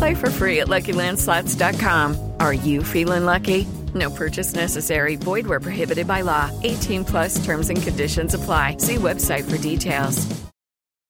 Play 0.00 0.14
for 0.14 0.30
free 0.30 0.60
at 0.60 0.68
LuckyLandSlots.com. 0.68 2.32
Are 2.40 2.54
you 2.54 2.82
feeling 2.82 3.26
lucky? 3.26 3.66
No 3.94 4.08
purchase 4.08 4.54
necessary. 4.54 5.16
Void 5.16 5.46
where 5.46 5.60
prohibited 5.60 6.06
by 6.06 6.22
law. 6.22 6.50
18 6.62 7.04
plus 7.04 7.44
terms 7.44 7.68
and 7.68 7.82
conditions 7.82 8.32
apply. 8.32 8.78
See 8.78 8.96
website 8.96 9.44
for 9.44 9.58
details. 9.58 10.26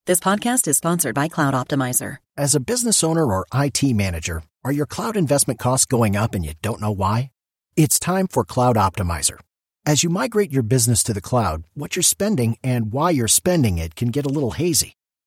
This 0.06 0.18
podcast 0.18 0.66
is 0.66 0.76
sponsored 0.76 1.14
by 1.14 1.28
Cloud 1.28 1.54
Optimizer. 1.54 2.16
As 2.36 2.56
a 2.56 2.66
business 2.72 3.04
owner 3.04 3.24
or 3.24 3.46
IT 3.54 3.80
manager, 3.94 4.42
are 4.64 4.72
your 4.72 4.86
cloud 4.86 5.16
investment 5.16 5.60
costs 5.60 5.86
going 5.86 6.16
up 6.16 6.34
and 6.34 6.44
you 6.44 6.54
don't 6.60 6.80
know 6.80 6.90
why? 6.90 7.30
It's 7.76 8.00
time 8.00 8.26
for 8.26 8.44
Cloud 8.44 8.74
Optimizer. 8.74 9.38
As 9.86 10.02
you 10.02 10.10
migrate 10.10 10.50
your 10.50 10.64
business 10.64 11.04
to 11.04 11.12
the 11.12 11.20
cloud, 11.20 11.62
what 11.74 11.94
you're 11.94 12.02
spending 12.02 12.56
and 12.64 12.92
why 12.92 13.10
you're 13.10 13.28
spending 13.28 13.78
it 13.78 13.94
can 13.94 14.08
get 14.08 14.26
a 14.26 14.34
little 14.36 14.50
hazy. 14.50 14.94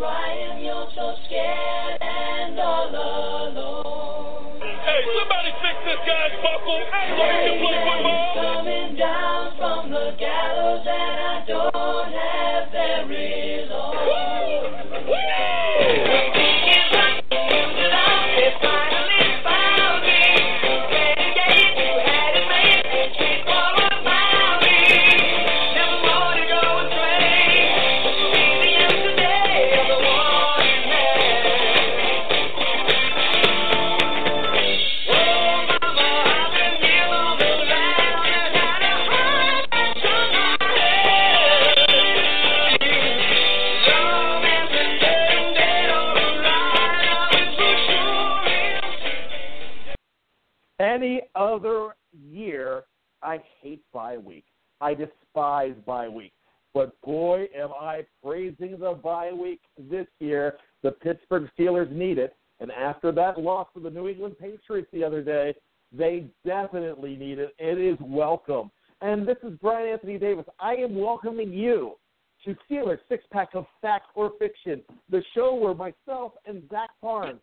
crying. 0.00 0.64
You're 0.64 0.88
so 0.96 1.14
scared 1.26 2.00
and 2.00 2.58
all 2.58 2.88
alone. 2.88 4.60
Hey, 4.60 5.00
somebody 5.12 5.52
fix 5.60 5.76
this 5.84 6.00
guy's 6.08 6.36
buckle. 6.40 6.80
Coming 8.40 8.96
down 8.96 9.52
from 9.58 9.90
the 9.90 10.16
gallows, 10.18 10.86
and 10.88 11.20
I 11.20 11.44
don't 11.46 12.12
have 12.12 12.72
very 12.72 13.68
long. 13.68 14.29
I 54.90 54.94
despise 54.94 55.74
bye 55.86 56.08
week. 56.08 56.32
But 56.74 57.00
boy, 57.02 57.46
am 57.56 57.70
I 57.80 58.04
praising 58.24 58.76
the 58.78 58.98
bye 59.00 59.30
week 59.32 59.60
this 59.78 60.06
year. 60.18 60.56
The 60.82 60.90
Pittsburgh 60.90 61.48
Steelers 61.56 61.92
need 61.92 62.18
it. 62.18 62.34
And 62.58 62.72
after 62.72 63.12
that 63.12 63.38
loss 63.38 63.68
to 63.74 63.80
the 63.80 63.90
New 63.90 64.08
England 64.08 64.34
Patriots 64.40 64.88
the 64.92 65.04
other 65.04 65.22
day, 65.22 65.54
they 65.92 66.26
definitely 66.44 67.14
need 67.16 67.38
it. 67.38 67.54
It 67.58 67.78
is 67.78 67.98
welcome. 68.00 68.70
And 69.00 69.26
this 69.26 69.36
is 69.44 69.52
Brian 69.62 69.92
Anthony 69.92 70.18
Davis. 70.18 70.44
I 70.58 70.74
am 70.74 70.96
welcoming 70.96 71.52
you 71.52 71.94
to 72.44 72.56
Steelers 72.68 72.98
Six 73.08 73.22
Pack 73.32 73.50
of 73.54 73.66
Fact 73.80 74.06
or 74.16 74.32
Fiction, 74.40 74.82
the 75.08 75.22
show 75.34 75.54
where 75.54 75.74
myself 75.74 76.32
and 76.46 76.62
Zach 76.68 76.90
Barnes 77.00 77.40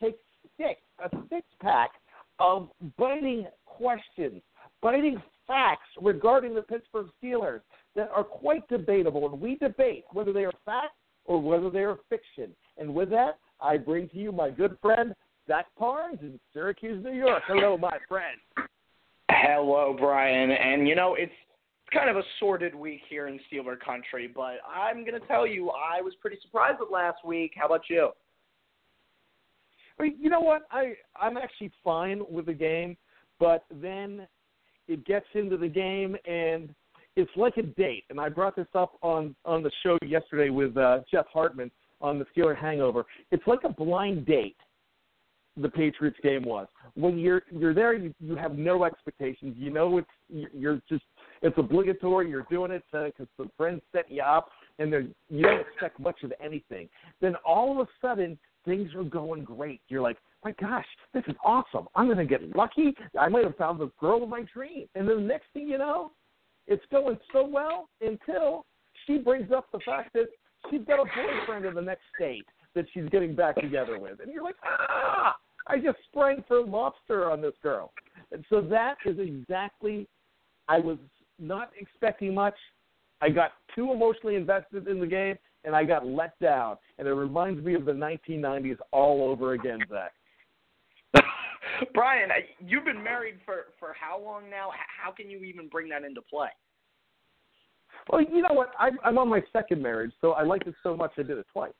take 0.00 0.18
six, 0.58 0.80
a 1.02 1.08
six 1.30 1.46
pack 1.62 1.92
of 2.38 2.68
biting 2.98 3.46
questions, 3.64 4.42
biting 4.82 5.20
facts 5.50 5.88
regarding 6.00 6.54
the 6.54 6.62
Pittsburgh 6.62 7.08
Steelers. 7.20 7.60
that 7.96 8.08
are 8.14 8.22
quite 8.22 8.66
debatable, 8.68 9.28
and 9.28 9.40
we 9.40 9.56
debate 9.56 10.04
whether 10.12 10.32
they 10.32 10.44
are 10.44 10.52
fact 10.64 10.94
or 11.24 11.40
whether 11.40 11.70
they 11.70 11.80
are 11.80 11.98
fiction. 12.08 12.54
And 12.78 12.94
with 12.94 13.10
that, 13.10 13.38
I 13.60 13.76
bring 13.76 14.08
to 14.10 14.16
you 14.16 14.30
my 14.30 14.50
good 14.50 14.76
friend 14.80 15.12
Zach 15.48 15.66
Parnes 15.76 16.20
in 16.22 16.38
Syracuse, 16.52 17.02
New 17.04 17.12
York. 17.12 17.42
Hello, 17.48 17.76
my 17.76 17.98
friend. 18.08 18.38
Hello, 19.28 19.96
Brian. 19.98 20.52
And 20.52 20.86
you 20.86 20.94
know, 20.94 21.16
it's 21.18 21.32
kind 21.92 22.08
of 22.08 22.16
a 22.16 22.22
sordid 22.38 22.74
week 22.74 23.00
here 23.08 23.26
in 23.26 23.40
Steeler 23.52 23.78
country, 23.78 24.30
but 24.32 24.58
I'm 24.72 25.04
going 25.04 25.20
to 25.20 25.26
tell 25.26 25.46
you, 25.46 25.70
I 25.70 26.00
was 26.00 26.14
pretty 26.20 26.38
surprised 26.40 26.78
with 26.78 26.90
last 26.92 27.24
week. 27.24 27.52
How 27.56 27.66
about 27.66 27.82
you? 27.90 28.10
You 30.00 30.30
know 30.30 30.40
what? 30.40 30.62
I 30.70 30.94
I'm 31.20 31.36
actually 31.36 31.72
fine 31.84 32.22
with 32.30 32.46
the 32.46 32.54
game, 32.54 32.96
but 33.38 33.64
then 33.82 34.26
it 34.90 35.04
gets 35.06 35.26
into 35.34 35.56
the 35.56 35.68
game 35.68 36.16
and 36.26 36.74
it's 37.16 37.30
like 37.36 37.56
a 37.56 37.62
date. 37.62 38.04
And 38.10 38.20
I 38.20 38.28
brought 38.28 38.56
this 38.56 38.66
up 38.74 38.98
on 39.02 39.34
on 39.44 39.62
the 39.62 39.70
show 39.82 39.98
yesterday 40.04 40.50
with 40.50 40.76
uh, 40.76 41.00
Jeff 41.10 41.26
Hartman 41.32 41.70
on 42.00 42.18
the 42.18 42.26
Steeler 42.34 42.56
Hangover. 42.56 43.04
It's 43.30 43.46
like 43.46 43.60
a 43.64 43.68
blind 43.68 44.26
date. 44.26 44.56
The 45.56 45.68
Patriots 45.68 46.16
game 46.22 46.44
was 46.44 46.68
when 46.94 47.18
you're 47.18 47.42
you're 47.50 47.74
there, 47.74 47.94
you, 47.94 48.14
you 48.20 48.36
have 48.36 48.56
no 48.56 48.84
expectations. 48.84 49.54
You 49.58 49.70
know 49.70 49.98
it's 49.98 50.48
you're 50.54 50.80
just 50.88 51.04
it's 51.42 51.56
obligatory. 51.58 52.28
You're 52.30 52.46
doing 52.50 52.70
it 52.70 52.82
because 52.92 53.26
the 53.38 53.48
friends 53.56 53.82
set 53.92 54.10
you 54.10 54.22
up, 54.22 54.50
and 54.78 54.92
you 55.28 55.42
don't 55.42 55.60
expect 55.60 56.00
much 56.00 56.22
of 56.22 56.32
anything. 56.42 56.88
Then 57.20 57.34
all 57.44 57.72
of 57.72 57.86
a 57.86 57.90
sudden, 58.00 58.38
things 58.64 58.94
are 58.94 59.04
going 59.04 59.44
great. 59.44 59.80
You're 59.88 60.02
like, 60.02 60.18
my 60.44 60.52
gosh, 60.52 60.86
this 61.12 61.22
is 61.28 61.34
awesome. 61.44 61.86
I'm 61.94 62.06
going 62.06 62.18
to 62.18 62.24
get 62.24 62.56
lucky. 62.56 62.94
I 63.18 63.28
might 63.28 63.44
have 63.44 63.56
found 63.56 63.80
the 63.80 63.90
girl 64.00 64.22
of 64.22 64.28
my 64.28 64.44
dream. 64.52 64.86
And 64.94 65.08
then 65.08 65.16
the 65.16 65.22
next 65.22 65.46
thing 65.52 65.68
you 65.68 65.78
know, 65.78 66.12
it's 66.66 66.84
going 66.90 67.18
so 67.32 67.46
well 67.46 67.88
until 68.00 68.64
she 69.06 69.18
brings 69.18 69.52
up 69.52 69.66
the 69.72 69.80
fact 69.84 70.12
that 70.14 70.26
she's 70.70 70.82
got 70.86 71.00
a 71.00 71.04
boyfriend 71.04 71.64
in 71.64 71.74
the 71.74 71.82
next 71.82 72.02
state 72.16 72.44
that 72.74 72.86
she's 72.92 73.08
getting 73.10 73.34
back 73.34 73.56
together 73.56 73.98
with. 73.98 74.20
And 74.20 74.32
you're 74.32 74.44
like, 74.44 74.56
ah, 74.64 75.36
I 75.66 75.78
just 75.78 75.98
sprang 76.10 76.44
for 76.46 76.64
lobster 76.64 77.30
on 77.30 77.40
this 77.40 77.54
girl. 77.62 77.92
And 78.32 78.44
so 78.48 78.60
that 78.62 78.96
is 79.04 79.18
exactly, 79.18 80.06
I 80.68 80.78
was 80.78 80.98
not 81.38 81.70
expecting 81.78 82.34
much. 82.34 82.54
I 83.20 83.28
got 83.28 83.52
too 83.74 83.92
emotionally 83.92 84.36
invested 84.36 84.88
in 84.88 85.00
the 85.00 85.06
game, 85.06 85.36
and 85.64 85.74
I 85.74 85.84
got 85.84 86.06
let 86.06 86.38
down. 86.38 86.76
And 86.98 87.06
it 87.06 87.12
reminds 87.12 87.62
me 87.64 87.74
of 87.74 87.84
the 87.84 87.92
1990s 87.92 88.78
all 88.92 89.22
over 89.30 89.52
again, 89.52 89.80
Zach. 89.90 90.12
Brian, 91.94 92.30
you've 92.64 92.84
been 92.84 93.02
married 93.02 93.36
for 93.44 93.66
for 93.78 93.94
how 93.98 94.20
long 94.22 94.50
now? 94.50 94.70
How 95.02 95.10
can 95.10 95.30
you 95.30 95.42
even 95.44 95.68
bring 95.68 95.88
that 95.90 96.04
into 96.04 96.20
play? 96.22 96.48
Well, 98.08 98.22
you 98.22 98.42
know 98.42 98.54
what? 98.54 98.72
I'm, 98.78 98.98
I'm 99.04 99.18
on 99.18 99.28
my 99.28 99.42
second 99.52 99.82
marriage, 99.82 100.12
so 100.20 100.32
I 100.32 100.42
liked 100.42 100.66
it 100.66 100.74
so 100.82 100.96
much 100.96 101.12
I 101.18 101.22
did 101.22 101.38
it 101.38 101.46
twice. 101.52 101.72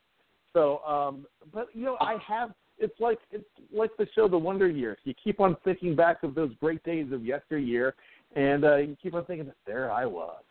So, 0.53 0.79
um, 0.79 1.27
but 1.53 1.69
you 1.73 1.85
know, 1.85 1.97
I 2.01 2.17
have. 2.27 2.51
It's 2.79 2.99
like 2.99 3.19
it's 3.31 3.45
like 3.73 3.91
the 3.99 4.07
show 4.15 4.27
The 4.27 4.39
Wonder 4.39 4.69
Years. 4.69 4.99
You 5.05 5.15
keep 5.23 5.39
on 5.41 5.57
thinking 5.65 5.95
back 5.95 6.23
of 6.23 6.35
those 6.35 6.51
great 6.61 6.83
days 6.83 7.13
of 7.13 7.25
yesteryear, 7.25 7.95
and 8.35 8.65
uh, 8.65 8.77
you 8.77 8.97
keep 9.03 9.15
on 9.15 9.25
thinking, 9.27 9.53
there 9.67 9.91
I 9.91 10.07
was. 10.07 10.43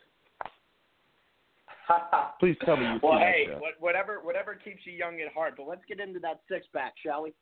Please 2.39 2.55
tell 2.63 2.77
me 2.77 2.83
you. 2.85 2.99
well, 3.01 3.17
hey, 3.17 3.47
whatever 3.79 4.19
whatever 4.21 4.53
keeps 4.53 4.81
you 4.85 4.93
young 4.93 5.19
at 5.21 5.33
heart. 5.33 5.55
But 5.57 5.67
let's 5.67 5.81
get 5.87 5.99
into 5.99 6.19
that 6.19 6.41
six 6.47 6.67
pack, 6.71 6.93
shall 7.03 7.23
we? 7.23 7.33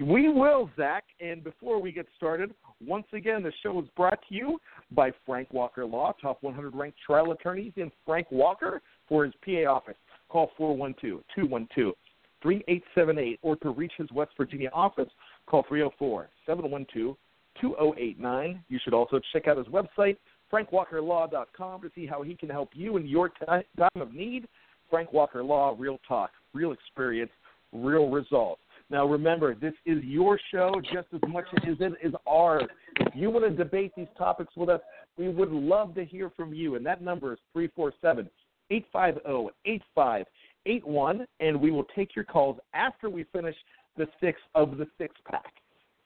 We 0.00 0.28
will, 0.28 0.70
Zach. 0.76 1.04
And 1.20 1.44
before 1.44 1.80
we 1.80 1.92
get 1.92 2.06
started, 2.16 2.52
once 2.84 3.06
again, 3.12 3.42
the 3.42 3.52
show 3.62 3.80
is 3.80 3.88
brought 3.96 4.18
to 4.28 4.34
you 4.34 4.60
by 4.90 5.12
Frank 5.24 5.52
Walker 5.52 5.86
Law, 5.86 6.14
top 6.20 6.38
100 6.42 6.74
ranked 6.74 6.98
trial 7.06 7.32
attorneys 7.32 7.72
in 7.76 7.92
Frank 8.04 8.26
Walker 8.30 8.82
for 9.08 9.24
his 9.24 9.34
PA 9.44 9.70
office. 9.70 9.96
Call 10.28 10.50
412 10.56 11.22
212 11.34 11.94
3878 12.42 13.38
or 13.42 13.56
to 13.56 13.70
reach 13.70 13.92
his 13.96 14.10
West 14.12 14.32
Virginia 14.36 14.68
office, 14.72 15.08
call 15.46 15.64
304 15.68 16.28
712 16.44 17.16
2089. 17.60 18.64
You 18.68 18.78
should 18.82 18.94
also 18.94 19.20
check 19.32 19.48
out 19.48 19.56
his 19.56 19.66
website, 19.68 20.16
frankwalkerlaw.com, 20.52 21.82
to 21.82 21.90
see 21.94 22.04
how 22.04 22.22
he 22.22 22.34
can 22.34 22.50
help 22.50 22.70
you 22.74 22.96
in 22.96 23.06
your 23.06 23.30
time 23.46 23.64
of 23.96 24.12
need. 24.12 24.46
Frank 24.90 25.12
Walker 25.12 25.42
Law, 25.42 25.74
real 25.78 25.98
talk, 26.06 26.30
real 26.52 26.72
experience, 26.72 27.30
real 27.72 28.10
results. 28.10 28.60
Now, 28.90 29.06
remember, 29.06 29.54
this 29.54 29.72
is 29.86 30.02
your 30.04 30.38
show 30.52 30.80
just 30.92 31.08
as 31.14 31.20
much 31.28 31.46
as 31.56 31.76
it 31.80 31.94
is 32.02 32.12
ours. 32.26 32.64
If 33.00 33.14
you 33.16 33.30
want 33.30 33.44
to 33.44 33.50
debate 33.50 33.92
these 33.96 34.08
topics 34.16 34.54
with 34.56 34.68
us, 34.68 34.80
we 35.16 35.28
would 35.28 35.50
love 35.50 35.94
to 35.94 36.04
hear 36.04 36.30
from 36.36 36.52
you. 36.52 36.74
And 36.74 36.84
that 36.84 37.02
number 37.02 37.32
is 37.32 37.38
347 37.52 38.28
850 38.70 39.50
8581. 39.64 41.26
And 41.40 41.60
we 41.60 41.70
will 41.70 41.86
take 41.96 42.14
your 42.14 42.24
calls 42.24 42.58
after 42.74 43.08
we 43.08 43.24
finish 43.32 43.56
the 43.96 44.06
six 44.20 44.40
of 44.54 44.76
the 44.76 44.86
six 44.98 45.14
pack. 45.30 45.52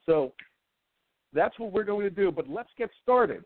So 0.05 0.31
that's 1.33 1.57
what 1.59 1.71
we're 1.71 1.83
going 1.83 2.03
to 2.03 2.09
do. 2.09 2.31
But 2.31 2.49
let's 2.49 2.69
get 2.77 2.89
started. 3.03 3.43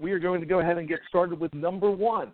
We 0.00 0.12
are 0.12 0.18
going 0.18 0.40
to 0.40 0.46
go 0.46 0.60
ahead 0.60 0.76
and 0.76 0.88
get 0.88 1.00
started 1.08 1.40
with 1.40 1.54
number 1.54 1.90
one. 1.90 2.32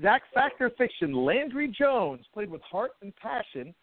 Zach 0.00 0.22
Factor 0.32 0.70
Fiction, 0.76 1.12
Landry 1.12 1.68
Jones 1.68 2.24
played 2.32 2.50
with 2.50 2.62
heart 2.62 2.92
and 3.02 3.14
passion 3.16 3.74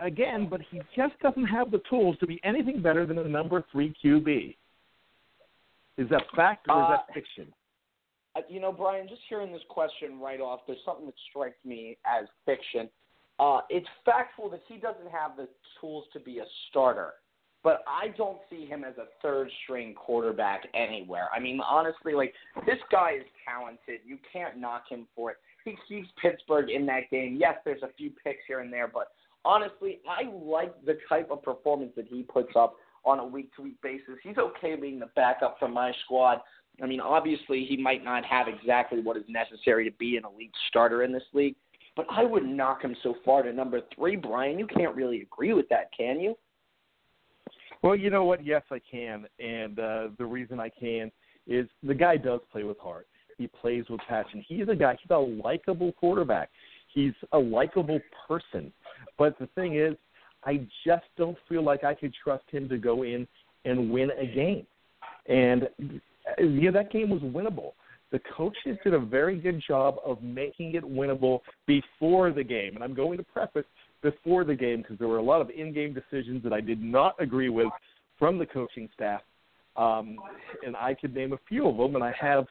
again, 0.00 0.48
but 0.50 0.60
he 0.70 0.80
just 0.96 1.18
doesn't 1.20 1.46
have 1.46 1.70
the 1.70 1.80
tools 1.88 2.16
to 2.20 2.26
be 2.26 2.40
anything 2.44 2.82
better 2.82 3.06
than 3.06 3.18
a 3.18 3.28
number 3.28 3.64
three 3.72 3.94
QB. 4.04 4.56
Is 5.96 6.08
that 6.10 6.22
fact 6.34 6.66
or 6.68 6.82
is 6.82 6.88
that 6.90 7.06
uh, 7.08 7.14
fiction? 7.14 7.52
Uh, 8.36 8.40
you 8.48 8.60
know, 8.60 8.72
Brian, 8.72 9.08
just 9.08 9.20
hearing 9.28 9.52
this 9.52 9.62
question 9.68 10.18
right 10.20 10.40
off, 10.40 10.60
there's 10.66 10.78
something 10.84 11.06
that 11.06 11.14
strikes 11.30 11.56
me 11.64 11.96
as 12.04 12.26
fiction. 12.44 12.88
Uh, 13.38 13.60
it's 13.70 13.86
factual 14.04 14.48
that 14.50 14.60
he 14.68 14.76
doesn't 14.76 15.10
have 15.10 15.36
the 15.36 15.48
tools 15.80 16.04
to 16.12 16.20
be 16.20 16.38
a 16.38 16.44
starter, 16.68 17.14
but 17.62 17.84
I 17.88 18.08
don't 18.16 18.38
see 18.50 18.66
him 18.66 18.84
as 18.84 18.96
a 18.98 19.06
third 19.22 19.50
string 19.62 19.94
quarterback 19.94 20.62
anywhere. 20.74 21.28
I 21.34 21.40
mean, 21.40 21.60
honestly, 21.60 22.12
like 22.12 22.32
this 22.66 22.78
guy 22.90 23.12
is 23.18 23.24
talented. 23.46 24.00
You 24.04 24.18
can't 24.32 24.58
knock 24.58 24.84
him 24.88 25.06
for 25.14 25.32
it. 25.32 25.36
He 25.64 25.76
keeps 25.88 26.08
Pittsburgh 26.20 26.70
in 26.70 26.86
that 26.86 27.10
game. 27.10 27.36
Yes, 27.40 27.56
there's 27.64 27.82
a 27.82 27.90
few 27.96 28.10
picks 28.22 28.40
here 28.46 28.60
and 28.60 28.72
there, 28.72 28.88
but 28.88 29.08
honestly, 29.44 30.00
I 30.08 30.30
like 30.32 30.74
the 30.84 30.98
type 31.08 31.30
of 31.30 31.42
performance 31.42 31.92
that 31.96 32.06
he 32.06 32.22
puts 32.22 32.52
up 32.56 32.76
on 33.04 33.18
a 33.18 33.26
week 33.26 33.54
to 33.56 33.62
week 33.62 33.80
basis. 33.82 34.14
He's 34.22 34.38
okay 34.38 34.76
being 34.76 34.98
the 34.98 35.10
backup 35.14 35.56
for 35.58 35.68
my 35.68 35.92
squad. 36.04 36.40
I 36.82 36.86
mean, 36.86 37.00
obviously, 37.00 37.64
he 37.64 37.76
might 37.76 38.02
not 38.02 38.24
have 38.24 38.48
exactly 38.48 39.00
what 39.00 39.16
is 39.16 39.24
necessary 39.28 39.88
to 39.88 39.96
be 39.96 40.16
an 40.16 40.24
elite 40.24 40.52
starter 40.68 41.04
in 41.04 41.12
this 41.12 41.22
league, 41.32 41.54
but 41.96 42.06
I 42.10 42.24
would 42.24 42.44
knock 42.44 42.82
him 42.82 42.96
so 43.02 43.14
far 43.24 43.42
to 43.42 43.52
number 43.52 43.80
three, 43.94 44.16
Brian. 44.16 44.58
You 44.58 44.66
can't 44.66 44.94
really 44.96 45.22
agree 45.22 45.52
with 45.52 45.68
that, 45.68 45.90
can 45.96 46.18
you? 46.18 46.34
Well, 47.82 47.94
you 47.94 48.10
know 48.10 48.24
what? 48.24 48.44
Yes, 48.44 48.62
I 48.72 48.80
can. 48.90 49.26
And 49.38 49.78
uh, 49.78 50.08
the 50.18 50.24
reason 50.24 50.58
I 50.58 50.70
can 50.70 51.12
is 51.46 51.68
the 51.82 51.94
guy 51.94 52.16
does 52.16 52.40
play 52.50 52.64
with 52.64 52.78
heart. 52.78 53.06
He 53.36 53.46
plays 53.46 53.84
with 53.90 54.00
passion. 54.08 54.44
He's 54.46 54.68
a 54.68 54.74
guy, 54.74 54.96
he's 55.00 55.10
a 55.10 55.18
likable 55.18 55.92
quarterback. 55.92 56.50
He's 56.92 57.12
a 57.32 57.38
likable 57.38 58.00
person. 58.26 58.72
But 59.18 59.38
the 59.38 59.46
thing 59.54 59.76
is, 59.76 59.94
I 60.44 60.66
just 60.86 61.04
don't 61.16 61.36
feel 61.48 61.62
like 61.62 61.84
I 61.84 61.94
could 61.94 62.12
trust 62.22 62.44
him 62.50 62.68
to 62.68 62.78
go 62.78 63.02
in 63.02 63.26
and 63.64 63.90
win 63.90 64.10
a 64.10 64.26
game. 64.26 64.66
And 65.26 65.68
yeah, 66.38 66.70
that 66.70 66.90
game 66.92 67.10
was 67.10 67.22
winnable. 67.22 67.72
The 68.12 68.20
coaches 68.36 68.78
did 68.84 68.94
a 68.94 68.98
very 68.98 69.38
good 69.38 69.62
job 69.66 69.96
of 70.04 70.22
making 70.22 70.74
it 70.74 70.84
winnable 70.84 71.40
before 71.66 72.30
the 72.30 72.44
game. 72.44 72.74
And 72.74 72.84
I'm 72.84 72.94
going 72.94 73.16
to 73.18 73.24
preface 73.24 73.64
before 74.02 74.44
the 74.44 74.54
game 74.54 74.82
because 74.82 74.98
there 74.98 75.08
were 75.08 75.18
a 75.18 75.22
lot 75.22 75.40
of 75.40 75.50
in-game 75.50 75.94
decisions 75.94 76.42
that 76.44 76.52
I 76.52 76.60
did 76.60 76.80
not 76.80 77.20
agree 77.20 77.48
with 77.48 77.68
from 78.18 78.38
the 78.38 78.46
coaching 78.46 78.88
staff. 78.94 79.22
Um, 79.76 80.16
and 80.64 80.76
I 80.76 80.94
could 80.94 81.14
name 81.14 81.32
a 81.32 81.38
few 81.48 81.66
of 81.66 81.76
them, 81.76 81.96
and 81.96 82.04
I 82.04 82.12
have 82.20 82.46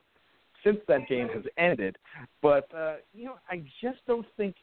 since 0.63 0.79
that 0.87 1.07
game 1.07 1.29
has 1.29 1.43
ended. 1.57 1.97
But 2.41 2.67
uh, 2.75 2.95
you 3.13 3.25
know, 3.25 3.35
I 3.49 3.63
just 3.81 3.99
don't 4.07 4.25
think 4.35 4.55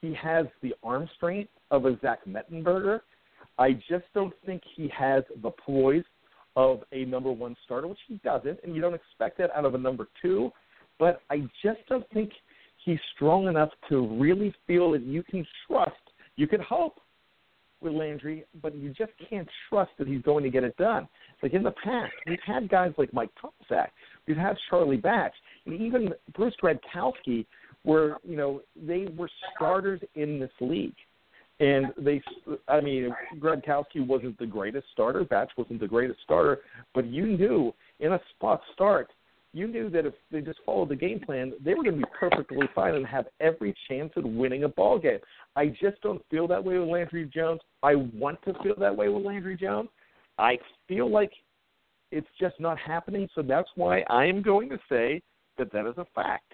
he 0.00 0.14
has 0.14 0.46
the 0.62 0.74
arm 0.82 1.08
strength 1.16 1.50
of 1.70 1.84
a 1.84 1.98
Zach 2.00 2.20
Mettenberger. 2.26 3.00
I 3.58 3.72
just 3.72 4.04
don't 4.14 4.34
think 4.46 4.62
he 4.76 4.90
has 4.96 5.24
the 5.42 5.50
poise 5.50 6.04
of 6.56 6.82
a 6.92 7.04
number 7.04 7.30
one 7.30 7.56
starter, 7.64 7.86
which 7.86 7.98
he 8.06 8.20
doesn't, 8.24 8.58
and 8.62 8.74
you 8.74 8.80
don't 8.80 8.94
expect 8.94 9.38
that 9.38 9.50
out 9.54 9.64
of 9.64 9.74
a 9.74 9.78
number 9.78 10.08
two. 10.20 10.50
But 10.98 11.20
I 11.30 11.48
just 11.62 11.80
don't 11.88 12.08
think 12.10 12.30
he's 12.84 12.98
strong 13.14 13.46
enough 13.46 13.70
to 13.88 14.06
really 14.18 14.54
feel 14.66 14.92
that 14.92 15.02
you 15.02 15.22
can 15.22 15.46
trust. 15.66 15.92
You 16.36 16.46
can 16.46 16.60
hope 16.60 17.00
with 17.80 17.92
Landry, 17.92 18.44
but 18.60 18.74
you 18.74 18.88
just 18.90 19.12
can't 19.30 19.48
trust 19.68 19.90
that 19.98 20.08
he's 20.08 20.22
going 20.22 20.42
to 20.44 20.50
get 20.50 20.64
it 20.64 20.76
done. 20.76 21.08
Like 21.42 21.54
in 21.54 21.62
the 21.62 21.74
past, 21.84 22.12
we've 22.26 22.38
had 22.44 22.68
guys 22.68 22.92
like 22.98 23.12
Mike 23.12 23.30
Tomczak, 23.40 23.88
we've 24.26 24.36
had 24.36 24.56
Charlie 24.68 24.96
Batch, 24.96 25.34
and 25.64 25.80
even 25.80 26.10
Bruce 26.34 26.54
Gradkowski 26.62 27.46
were 27.88 28.18
you 28.22 28.36
know 28.36 28.60
they 28.76 29.08
were 29.16 29.30
starters 29.54 30.00
in 30.14 30.38
this 30.38 30.50
league, 30.60 30.96
and 31.58 31.86
they 31.96 32.22
I 32.68 32.80
mean 32.80 33.14
Gradkowski 33.38 34.06
wasn't 34.06 34.38
the 34.38 34.46
greatest 34.46 34.86
starter, 34.92 35.24
Batch 35.24 35.50
wasn't 35.56 35.80
the 35.80 35.88
greatest 35.88 36.20
starter, 36.22 36.60
but 36.94 37.06
you 37.06 37.26
knew 37.26 37.74
in 38.00 38.12
a 38.12 38.20
spot 38.36 38.60
start 38.74 39.10
you 39.54 39.66
knew 39.66 39.88
that 39.90 40.04
if 40.04 40.12
they 40.30 40.40
just 40.40 40.58
followed 40.66 40.90
the 40.90 40.96
game 40.96 41.20
plan, 41.20 41.52
they 41.64 41.74
were 41.74 41.82
going 41.82 41.98
to 41.98 42.06
be 42.06 42.12
perfectly 42.18 42.68
fine 42.74 42.94
and 42.94 43.06
have 43.06 43.26
every 43.40 43.74
chance 43.88 44.12
at 44.16 44.22
winning 44.22 44.64
a 44.64 44.68
ball 44.68 44.98
game. 44.98 45.18
I 45.56 45.68
just 45.68 46.00
don't 46.02 46.22
feel 46.30 46.46
that 46.48 46.62
way 46.62 46.78
with 46.78 46.88
Landry 46.88 47.30
Jones. 47.32 47.60
I 47.82 47.94
want 47.94 48.40
to 48.42 48.52
feel 48.62 48.74
that 48.78 48.94
way 48.94 49.08
with 49.08 49.24
Landry 49.24 49.56
Jones. 49.56 49.88
I 50.38 50.58
feel 50.86 51.10
like 51.10 51.32
it's 52.12 52.28
just 52.38 52.60
not 52.60 52.78
happening, 52.78 53.28
so 53.34 53.42
that's 53.42 53.68
why 53.74 54.04
I 54.10 54.26
am 54.26 54.42
going 54.42 54.68
to 54.68 54.78
say 54.88 55.22
that 55.56 55.72
that 55.72 55.88
is 55.88 55.96
a 55.96 56.06
fact. 56.14 56.52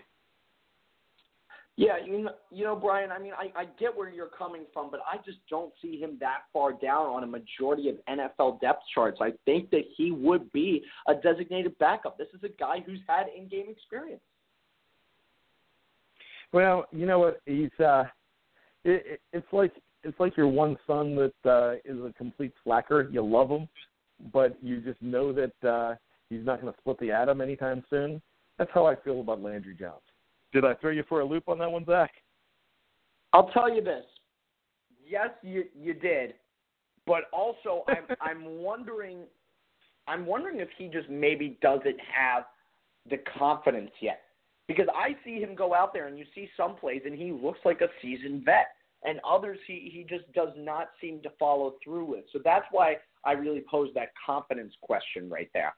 Yeah, 1.77 1.95
you 2.05 2.23
know, 2.23 2.31
you 2.53 2.63
know, 2.63 2.77
Brian. 2.77 3.11
I 3.11 3.19
mean, 3.19 3.33
I, 3.37 3.63
I 3.63 3.65
get 3.81 3.97
where 3.97 4.09
you're 4.09 4.29
coming 4.29 4.63
from, 4.73 4.93
but 4.93 5.01
I 5.11 5.17
just 5.25 5.39
don't 5.51 5.73
see 5.83 5.99
him 5.99 6.17
that 6.21 6.43
far 6.53 6.73
down 6.73 7.07
on 7.07 7.25
a 7.25 7.27
majority 7.27 7.89
of 7.89 7.97
NFL 8.09 8.61
depth 8.61 8.83
charts. 8.95 9.19
I 9.21 9.33
think 9.45 9.71
that 9.71 9.83
he 9.97 10.13
would 10.13 10.53
be 10.53 10.85
a 11.09 11.15
designated 11.15 11.77
backup. 11.79 12.17
This 12.17 12.29
is 12.33 12.45
a 12.45 12.49
guy 12.49 12.77
who's 12.87 13.01
had 13.09 13.27
in-game 13.37 13.67
experience. 13.69 14.21
Well, 16.53 16.87
you 16.93 17.07
know 17.07 17.19
what? 17.19 17.41
He's 17.45 17.73
uh, 17.81 18.05
it, 18.85 19.03
it, 19.07 19.21
it's 19.33 19.53
like 19.53 19.73
it's 20.05 20.19
like 20.21 20.37
your 20.37 20.47
one 20.47 20.77
son 20.87 21.17
that 21.17 21.51
uh, 21.51 21.75
is 21.85 21.99
a 21.99 22.13
complete 22.17 22.53
slacker. 22.63 23.09
You 23.11 23.27
love 23.27 23.51
him, 23.51 23.69
but 24.33 24.57
you 24.63 24.81
just 24.81 25.03
know 25.03 25.33
that 25.33 25.69
uh, 25.69 25.97
he's 26.31 26.45
not 26.45 26.61
going 26.61 26.73
to 26.73 26.79
split 26.79 27.01
the 27.01 27.11
atom 27.11 27.41
anytime 27.41 27.83
soon. 27.91 28.23
That's 28.59 28.71
how 28.73 28.87
I 28.87 28.95
feel 28.95 29.21
about 29.21 29.43
Landry 29.43 29.75
Jones. 29.75 30.03
Did 30.55 30.65
I 30.65 30.75
throw 30.75 30.93
you 30.93 31.03
for 31.09 31.21
a 31.21 31.25
loop 31.25 31.49
on 31.49 31.59
that 31.59 31.71
one, 31.71 31.85
Zach? 31.85 32.13
I'll 33.33 33.49
tell 33.49 33.69
you 33.69 33.83
this. 33.83 34.05
Yes, 35.05 35.31
you 35.43 35.65
you 35.79 35.93
did, 35.93 36.35
but 37.07 37.25
also 37.33 37.85
I'm 37.89 38.17
I'm 38.21 38.63
wondering 38.63 39.25
I'm 40.07 40.25
wondering 40.25 40.61
if 40.61 40.69
he 40.79 40.87
just 40.87 41.11
maybe 41.11 41.59
doesn't 41.61 41.99
have 42.01 42.45
the 43.11 43.19
confidence 43.37 43.91
yet. 44.01 44.21
Because 44.69 44.87
I 44.95 45.17
see 45.25 45.41
him 45.41 45.55
go 45.55 45.75
out 45.75 45.93
there 45.93 46.07
and 46.07 46.17
you 46.17 46.25
see 46.35 46.49
some 46.57 46.77
plays 46.77 47.03
and 47.05 47.15
he 47.15 47.33
looks 47.33 47.59
like 47.65 47.81
a 47.81 47.89
seasoned 48.01 48.45
vet. 48.45 48.69
And 49.03 49.21
others 49.29 49.59
he, 49.67 49.91
he 49.93 50.07
just 50.09 50.33
does 50.33 50.49
not 50.57 50.91
seem 51.01 51.21
to 51.23 51.31
follow 51.39 51.75
through 51.85 52.07
with. 52.07 52.25
So 52.33 52.39
that's 52.43 52.65
why 52.71 52.97
I 53.25 53.33
really 53.33 53.63
pose 53.71 53.91
that 53.95 54.13
confidence 54.25 54.73
question 54.81 55.29
right 55.29 55.51
there. 55.53 55.75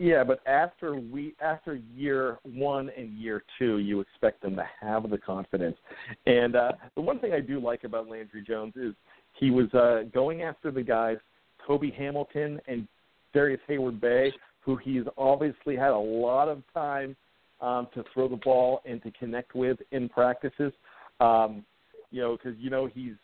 Yeah, 0.00 0.24
but 0.24 0.40
after 0.46 0.94
we 0.94 1.34
after 1.42 1.78
year 1.94 2.38
one 2.42 2.90
and 2.96 3.18
year 3.18 3.44
two, 3.58 3.80
you 3.80 4.00
expect 4.00 4.40
them 4.40 4.56
to 4.56 4.66
have 4.80 5.10
the 5.10 5.18
confidence. 5.18 5.76
And 6.24 6.56
uh, 6.56 6.72
the 6.94 7.02
one 7.02 7.18
thing 7.18 7.34
I 7.34 7.40
do 7.40 7.60
like 7.60 7.84
about 7.84 8.08
Landry 8.08 8.42
Jones 8.42 8.72
is 8.76 8.94
he 9.34 9.50
was 9.50 9.66
uh, 9.74 10.04
going 10.14 10.40
after 10.40 10.70
the 10.70 10.82
guys 10.82 11.18
Cobi 11.66 11.90
Hamilton 11.90 12.58
and 12.66 12.88
Darrius 13.34 13.60
Heyward-Bey, 13.68 14.32
who 14.60 14.76
he's 14.76 15.02
obviously 15.18 15.76
had 15.76 15.90
a 15.90 15.98
lot 15.98 16.48
of 16.48 16.62
time 16.72 17.14
um, 17.60 17.86
to 17.92 18.02
throw 18.14 18.26
the 18.26 18.36
ball 18.36 18.80
and 18.86 19.02
to 19.02 19.10
connect 19.10 19.54
with 19.54 19.76
in 19.92 20.08
practices. 20.08 20.72
Um, 21.20 21.62
you 22.10 22.22
know, 22.22 22.38
because 22.38 22.58
you 22.58 22.70
know 22.70 22.86
he's 22.86 23.16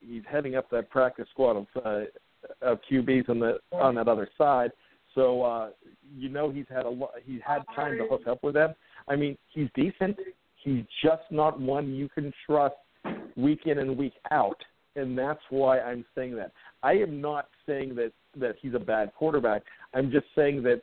he's 0.00 0.22
heading 0.28 0.56
up 0.56 0.68
that 0.70 0.90
practice 0.90 1.28
squad 1.30 1.58
of 1.58 1.66
uh, 1.84 2.00
of 2.60 2.80
QBs 2.90 3.28
on 3.28 3.38
the 3.38 3.60
on 3.70 3.94
that 3.94 4.08
other 4.08 4.28
side. 4.36 4.72
So 5.14 5.42
uh, 5.42 5.70
you 6.16 6.28
know 6.28 6.50
he's 6.50 6.66
had 6.68 6.86
a 6.86 6.90
lot. 6.90 7.10
He's 7.24 7.40
had 7.46 7.62
time 7.74 7.98
to 7.98 8.06
hook 8.06 8.26
up 8.28 8.42
with 8.42 8.54
them. 8.54 8.74
I 9.08 9.16
mean, 9.16 9.36
he's 9.48 9.68
decent. 9.74 10.18
He's 10.62 10.84
just 11.02 11.22
not 11.30 11.60
one 11.60 11.92
you 11.92 12.08
can 12.08 12.32
trust 12.46 12.74
week 13.36 13.62
in 13.66 13.78
and 13.78 13.96
week 13.96 14.14
out, 14.30 14.62
and 14.96 15.16
that's 15.16 15.42
why 15.50 15.80
I'm 15.80 16.04
saying 16.14 16.36
that. 16.36 16.52
I 16.82 16.92
am 16.94 17.20
not 17.20 17.48
saying 17.66 17.94
that 17.96 18.12
that 18.36 18.56
he's 18.60 18.74
a 18.74 18.78
bad 18.78 19.12
quarterback. 19.14 19.62
I'm 19.92 20.10
just 20.10 20.26
saying 20.34 20.62
that 20.64 20.82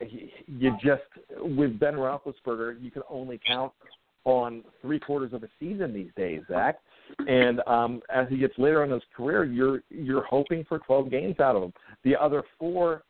he, 0.00 0.32
you 0.46 0.76
just 0.84 1.02
with 1.40 1.78
Ben 1.78 1.94
Roethlisberger, 1.94 2.82
you 2.82 2.90
can 2.90 3.02
only 3.08 3.40
count 3.46 3.72
on 4.24 4.62
three 4.80 4.98
quarters 4.98 5.32
of 5.32 5.42
a 5.42 5.48
season 5.58 5.92
these 5.92 6.10
days, 6.16 6.42
Zach. 6.48 6.78
And 7.26 7.60
um, 7.66 8.00
as 8.12 8.28
he 8.28 8.38
gets 8.38 8.54
later 8.58 8.84
in 8.84 8.90
his 8.90 9.02
career, 9.16 9.44
you're 9.44 9.82
you're 9.90 10.24
hoping 10.24 10.64
for 10.68 10.78
12 10.78 11.10
games 11.10 11.40
out 11.40 11.56
of 11.56 11.64
him. 11.64 11.72
The 12.04 12.16
other 12.16 12.42
four 12.58 13.02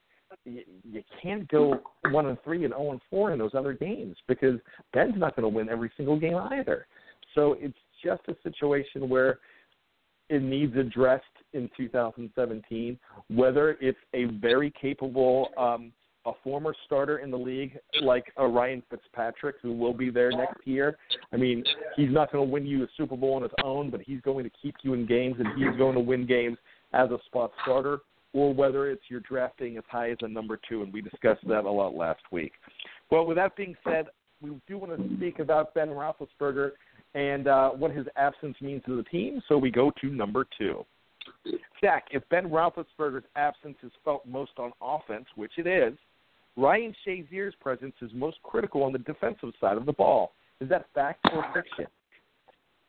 you, 0.44 0.62
you 0.84 1.02
can't 1.22 1.48
go 1.48 1.80
one 2.10 2.26
and 2.26 2.38
three 2.44 2.64
and 2.64 2.72
zero 2.72 2.92
and 2.92 3.00
four 3.10 3.32
in 3.32 3.38
those 3.38 3.54
other 3.54 3.72
games 3.72 4.16
because 4.28 4.58
Ben's 4.92 5.14
not 5.16 5.36
going 5.36 5.50
to 5.50 5.56
win 5.56 5.68
every 5.68 5.90
single 5.96 6.18
game 6.18 6.36
either. 6.36 6.86
So 7.34 7.56
it's 7.58 7.76
just 8.04 8.22
a 8.28 8.36
situation 8.42 9.08
where 9.08 9.38
it 10.28 10.42
needs 10.42 10.76
addressed 10.76 11.24
in 11.52 11.70
2017. 11.76 12.98
Whether 13.28 13.76
it's 13.80 13.98
a 14.14 14.24
very 14.24 14.72
capable, 14.80 15.48
um, 15.56 15.92
a 16.24 16.32
former 16.44 16.72
starter 16.86 17.18
in 17.18 17.32
the 17.32 17.38
league 17.38 17.76
like 18.00 18.32
a 18.36 18.46
Ryan 18.46 18.82
Fitzpatrick 18.88 19.56
who 19.60 19.72
will 19.72 19.92
be 19.92 20.08
there 20.08 20.30
next 20.30 20.64
year. 20.64 20.96
I 21.32 21.36
mean, 21.36 21.64
he's 21.96 22.10
not 22.10 22.30
going 22.30 22.46
to 22.46 22.50
win 22.50 22.64
you 22.64 22.84
a 22.84 22.86
Super 22.96 23.16
Bowl 23.16 23.34
on 23.34 23.42
his 23.42 23.50
own, 23.64 23.90
but 23.90 24.00
he's 24.02 24.20
going 24.20 24.44
to 24.44 24.50
keep 24.62 24.76
you 24.82 24.94
in 24.94 25.04
games 25.04 25.36
and 25.40 25.48
he's 25.56 25.76
going 25.76 25.94
to 25.94 26.00
win 26.00 26.24
games 26.24 26.58
as 26.92 27.10
a 27.10 27.18
spot 27.26 27.50
starter 27.62 27.98
or 28.32 28.52
whether 28.54 28.90
it's 28.90 29.02
you're 29.08 29.20
drafting 29.20 29.76
as 29.76 29.84
high 29.88 30.10
as 30.10 30.18
a 30.22 30.28
number 30.28 30.58
two, 30.68 30.82
and 30.82 30.92
we 30.92 31.00
discussed 31.00 31.46
that 31.48 31.64
a 31.64 31.70
lot 31.70 31.94
last 31.94 32.22
week. 32.30 32.52
Well, 33.10 33.26
with 33.26 33.36
that 33.36 33.56
being 33.56 33.74
said, 33.84 34.06
we 34.40 34.50
do 34.66 34.78
want 34.78 34.96
to 34.96 35.16
speak 35.16 35.38
about 35.38 35.74
Ben 35.74 35.88
Roethlisberger 35.88 36.70
and 37.14 37.46
uh, 37.46 37.70
what 37.70 37.90
his 37.90 38.06
absence 38.16 38.56
means 38.60 38.82
to 38.86 38.96
the 38.96 39.02
team, 39.04 39.42
so 39.48 39.58
we 39.58 39.70
go 39.70 39.92
to 40.00 40.08
number 40.08 40.46
two. 40.58 40.84
Zach, 41.80 42.06
if 42.10 42.22
Ben 42.30 42.48
Roethlisberger's 42.48 43.24
absence 43.36 43.76
is 43.82 43.92
felt 44.04 44.26
most 44.26 44.52
on 44.58 44.72
offense, 44.80 45.26
which 45.36 45.52
it 45.58 45.66
is, 45.66 45.94
Ryan 46.56 46.94
Shazier's 47.06 47.54
presence 47.60 47.94
is 48.02 48.10
most 48.14 48.38
critical 48.42 48.82
on 48.82 48.92
the 48.92 48.98
defensive 48.98 49.50
side 49.60 49.76
of 49.76 49.86
the 49.86 49.92
ball. 49.92 50.32
Is 50.60 50.68
that 50.68 50.86
fact 50.94 51.26
or 51.32 51.44
fiction? 51.54 51.86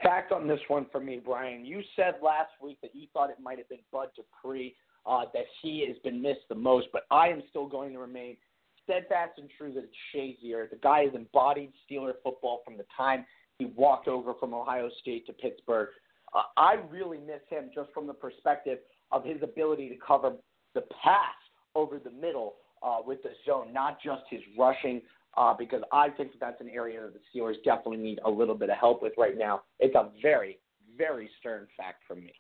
Fact 0.02 0.32
on 0.32 0.48
this 0.48 0.60
one 0.68 0.86
for 0.92 1.00
me, 1.00 1.22
Brian. 1.24 1.66
You 1.66 1.82
said 1.96 2.16
last 2.22 2.52
week 2.62 2.78
that 2.82 2.94
you 2.94 3.08
thought 3.14 3.30
it 3.30 3.38
might 3.42 3.58
have 3.58 3.70
been 3.70 3.80
Bud 3.92 4.10
Dupree 4.16 4.76
uh, 5.06 5.26
that 5.34 5.46
he 5.62 5.86
has 5.88 5.98
been 6.04 6.22
missed 6.22 6.48
the 6.50 6.56
most, 6.56 6.88
but 6.94 7.04
I 7.12 7.28
am 7.28 7.44
still 7.50 7.68
going 7.68 7.92
to 7.94 8.00
remain 8.00 8.38
steadfast 8.84 9.34
and 9.38 9.50
true 9.58 9.74
that 9.74 9.84
it's 9.84 9.96
Shazier. 10.14 10.70
The 10.70 10.78
guy 10.78 11.06
has 11.06 11.14
embodied 11.16 11.72
Steeler 11.90 12.14
football 12.24 12.62
from 12.66 12.78
the 12.78 12.86
time 12.96 13.26
he 13.60 13.66
walked 13.66 14.08
over 14.08 14.34
from 14.40 14.54
Ohio 14.54 14.90
State 15.02 15.26
to 15.28 15.34
Pittsburgh. 15.34 15.90
Uh, 16.34 16.44
I 16.58 16.76
really 16.90 17.20
miss 17.20 17.42
him 17.50 17.70
just 17.74 17.92
from 17.94 18.08
the 18.08 18.14
perspective 18.14 18.80
of 19.12 19.24
his 19.24 19.38
ability 19.44 19.90
to 19.90 19.96
cover 20.06 20.34
the 20.74 20.82
pass 21.04 21.36
over 21.76 22.00
the 22.00 22.10
middle 22.10 22.56
uh, 22.82 22.98
with 23.06 23.22
the 23.24 23.30
zone, 23.46 23.72
not 23.72 23.98
just 24.04 24.24
his 24.30 24.42
rushing. 24.58 25.02
Uh, 25.36 25.52
because 25.52 25.82
I 25.92 26.10
think 26.10 26.32
that 26.34 26.40
that's 26.40 26.62
an 26.62 26.70
area 26.70 27.02
that 27.02 27.14
the 27.14 27.20
Steelers 27.40 27.56
definitely 27.64 27.98
need 27.98 28.20
a 28.24 28.30
little 28.30 28.54
bit 28.54 28.70
of 28.70 28.78
help 28.78 29.02
with 29.02 29.14
right 29.18 29.36
now. 29.36 29.64
It's 29.80 29.96
a 29.96 30.10
very, 30.22 30.60
very 30.96 31.28
stern 31.40 31.66
fact 31.76 32.04
from 32.08 32.20
me. 32.20 32.34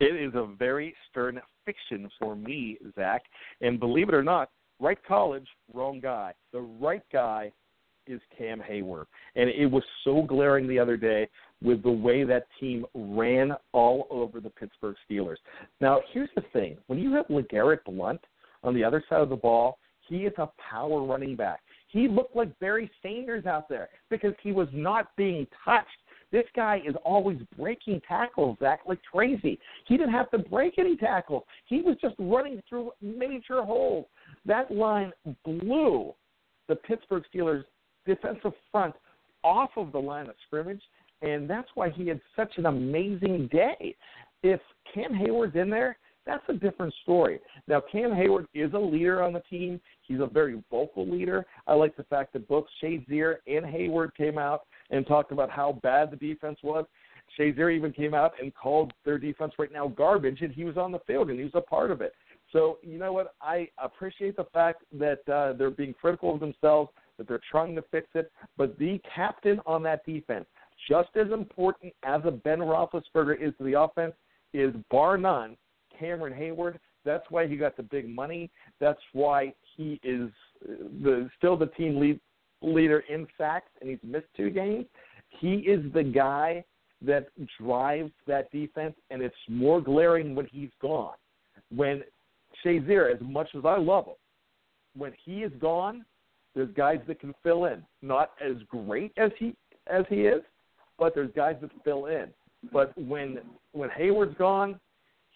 It 0.00 0.16
is 0.16 0.34
a 0.34 0.46
very 0.58 0.94
stern 1.10 1.40
fiction 1.64 2.10
for 2.18 2.34
me, 2.34 2.78
Zach. 2.94 3.22
And 3.60 3.78
believe 3.78 4.08
it 4.08 4.14
or 4.14 4.22
not, 4.22 4.50
right 4.80 4.98
college, 5.06 5.46
wrong 5.72 6.00
guy. 6.00 6.34
The 6.52 6.60
right 6.60 7.04
guy 7.12 7.52
is 8.06 8.20
Cam 8.36 8.60
Heyward. 8.60 9.06
And 9.36 9.48
it 9.48 9.66
was 9.66 9.82
so 10.02 10.22
glaring 10.22 10.68
the 10.68 10.78
other 10.78 10.96
day 10.96 11.28
with 11.62 11.82
the 11.82 11.90
way 11.90 12.24
that 12.24 12.46
team 12.60 12.84
ran 12.94 13.52
all 13.72 14.06
over 14.10 14.40
the 14.40 14.50
Pittsburgh 14.50 14.96
Steelers. 15.08 15.36
Now, 15.80 16.00
here's 16.12 16.30
the 16.34 16.44
thing 16.52 16.76
when 16.86 16.98
you 16.98 17.12
have 17.14 17.26
LeGarrette 17.28 17.84
Blunt 17.86 18.20
on 18.62 18.74
the 18.74 18.84
other 18.84 19.02
side 19.08 19.20
of 19.20 19.30
the 19.30 19.36
ball, 19.36 19.78
he 20.08 20.26
is 20.26 20.34
a 20.36 20.48
power 20.70 21.02
running 21.02 21.34
back. 21.36 21.60
He 21.88 22.08
looked 22.08 22.36
like 22.36 22.58
Barry 22.58 22.90
Sanders 23.02 23.46
out 23.46 23.68
there 23.68 23.88
because 24.10 24.34
he 24.42 24.52
was 24.52 24.68
not 24.72 25.14
being 25.16 25.46
touched 25.64 25.88
this 26.32 26.44
guy 26.54 26.80
is 26.86 26.94
always 27.04 27.38
breaking 27.56 28.00
tackles, 28.06 28.58
Zach, 28.60 28.80
like 28.86 29.00
crazy. 29.10 29.58
He 29.86 29.96
didn't 29.96 30.12
have 30.12 30.30
to 30.30 30.38
break 30.38 30.78
any 30.78 30.96
tackles. 30.96 31.44
He 31.66 31.82
was 31.82 31.96
just 32.00 32.14
running 32.18 32.62
through 32.68 32.92
major 33.00 33.62
holes. 33.62 34.06
That 34.44 34.70
line 34.70 35.12
blew 35.44 36.14
the 36.68 36.76
Pittsburgh 36.76 37.24
Steelers 37.32 37.64
defensive 38.06 38.52
front 38.70 38.94
off 39.42 39.70
of 39.76 39.92
the 39.92 39.98
line 39.98 40.28
of 40.28 40.34
scrimmage, 40.46 40.82
and 41.22 41.48
that's 41.48 41.68
why 41.74 41.90
he 41.90 42.08
had 42.08 42.20
such 42.36 42.52
an 42.56 42.66
amazing 42.66 43.48
day. 43.52 43.94
If 44.42 44.60
Cam 44.92 45.12
Heyward's 45.12 45.56
in 45.56 45.70
there, 45.70 45.96
that's 46.26 46.42
a 46.48 46.54
different 46.54 46.94
story. 47.02 47.38
Now, 47.68 47.82
Cam 47.92 48.10
Heyward 48.10 48.46
is 48.54 48.72
a 48.72 48.78
leader 48.78 49.22
on 49.22 49.34
the 49.34 49.42
team. 49.50 49.80
He's 50.02 50.20
a 50.20 50.26
very 50.26 50.62
vocal 50.70 51.06
leader. 51.08 51.44
I 51.66 51.74
like 51.74 51.96
the 51.96 52.04
fact 52.04 52.32
that 52.32 52.48
both 52.48 52.64
Shazier 52.82 53.36
and 53.46 53.64
Heyward 53.64 54.14
came 54.16 54.38
out 54.38 54.62
and 54.90 55.06
talked 55.06 55.32
about 55.32 55.50
how 55.50 55.78
bad 55.82 56.10
the 56.10 56.16
defense 56.16 56.58
was. 56.62 56.84
Shazier 57.38 57.74
even 57.74 57.92
came 57.92 58.14
out 58.14 58.32
and 58.40 58.54
called 58.54 58.92
their 59.04 59.18
defense 59.18 59.54
right 59.58 59.72
now 59.72 59.88
garbage, 59.88 60.42
and 60.42 60.52
he 60.52 60.64
was 60.64 60.76
on 60.76 60.92
the 60.92 60.98
field 61.00 61.30
and 61.30 61.38
he 61.38 61.44
was 61.44 61.54
a 61.54 61.60
part 61.60 61.90
of 61.90 62.00
it. 62.00 62.12
So 62.52 62.78
you 62.82 62.98
know 62.98 63.12
what? 63.12 63.34
I 63.40 63.68
appreciate 63.82 64.36
the 64.36 64.46
fact 64.52 64.84
that 64.92 65.28
uh, 65.28 65.54
they're 65.54 65.70
being 65.70 65.94
critical 65.94 66.34
of 66.34 66.40
themselves, 66.40 66.90
that 67.18 67.26
they're 67.26 67.40
trying 67.50 67.74
to 67.74 67.82
fix 67.90 68.08
it. 68.14 68.30
But 68.56 68.78
the 68.78 69.00
captain 69.14 69.60
on 69.66 69.82
that 69.84 70.04
defense, 70.04 70.46
just 70.88 71.10
as 71.16 71.32
important 71.32 71.92
as 72.04 72.20
a 72.24 72.30
Ben 72.30 72.58
Roethlisberger 72.58 73.40
is 73.40 73.54
to 73.58 73.64
the 73.64 73.80
offense, 73.80 74.14
is 74.52 74.72
bar 74.90 75.16
none 75.18 75.56
Cameron 75.98 76.32
Heyward. 76.32 76.78
That's 77.04 77.24
why 77.30 77.46
he 77.46 77.56
got 77.56 77.76
the 77.76 77.82
big 77.82 78.08
money. 78.08 78.50
That's 78.80 79.00
why 79.12 79.52
he 79.76 80.00
is 80.02 80.30
the 81.02 81.28
still 81.36 81.56
the 81.56 81.66
team 81.66 81.98
lead, 81.98 82.20
leader 82.64 83.04
in 83.08 83.26
sacks, 83.36 83.70
and 83.80 83.90
he's 83.90 83.98
missed 84.02 84.26
two 84.36 84.50
games. 84.50 84.86
He 85.40 85.54
is 85.56 85.92
the 85.92 86.02
guy 86.02 86.64
that 87.02 87.28
drives 87.60 88.12
that 88.26 88.50
defense, 88.50 88.94
and 89.10 89.22
it's 89.22 89.34
more 89.48 89.80
glaring 89.80 90.34
when 90.34 90.46
he's 90.46 90.70
gone. 90.80 91.14
When 91.74 92.02
Shazier, 92.64 93.14
as 93.14 93.20
much 93.20 93.48
as 93.56 93.64
I 93.64 93.76
love 93.78 94.06
him, 94.06 94.14
when 94.96 95.12
he 95.24 95.42
is 95.42 95.52
gone, 95.60 96.04
there's 96.54 96.70
guys 96.76 97.00
that 97.08 97.20
can 97.20 97.34
fill 97.42 97.66
in. 97.66 97.82
Not 98.00 98.30
as 98.44 98.56
great 98.68 99.12
as 99.16 99.30
he 99.38 99.56
as 99.88 100.04
he 100.08 100.22
is, 100.22 100.40
but 100.98 101.14
there's 101.14 101.30
guys 101.34 101.56
that 101.60 101.70
fill 101.84 102.06
in. 102.06 102.28
But 102.72 102.96
when 102.96 103.38
when 103.72 103.90
Heyward's 103.90 104.38
gone, 104.38 104.78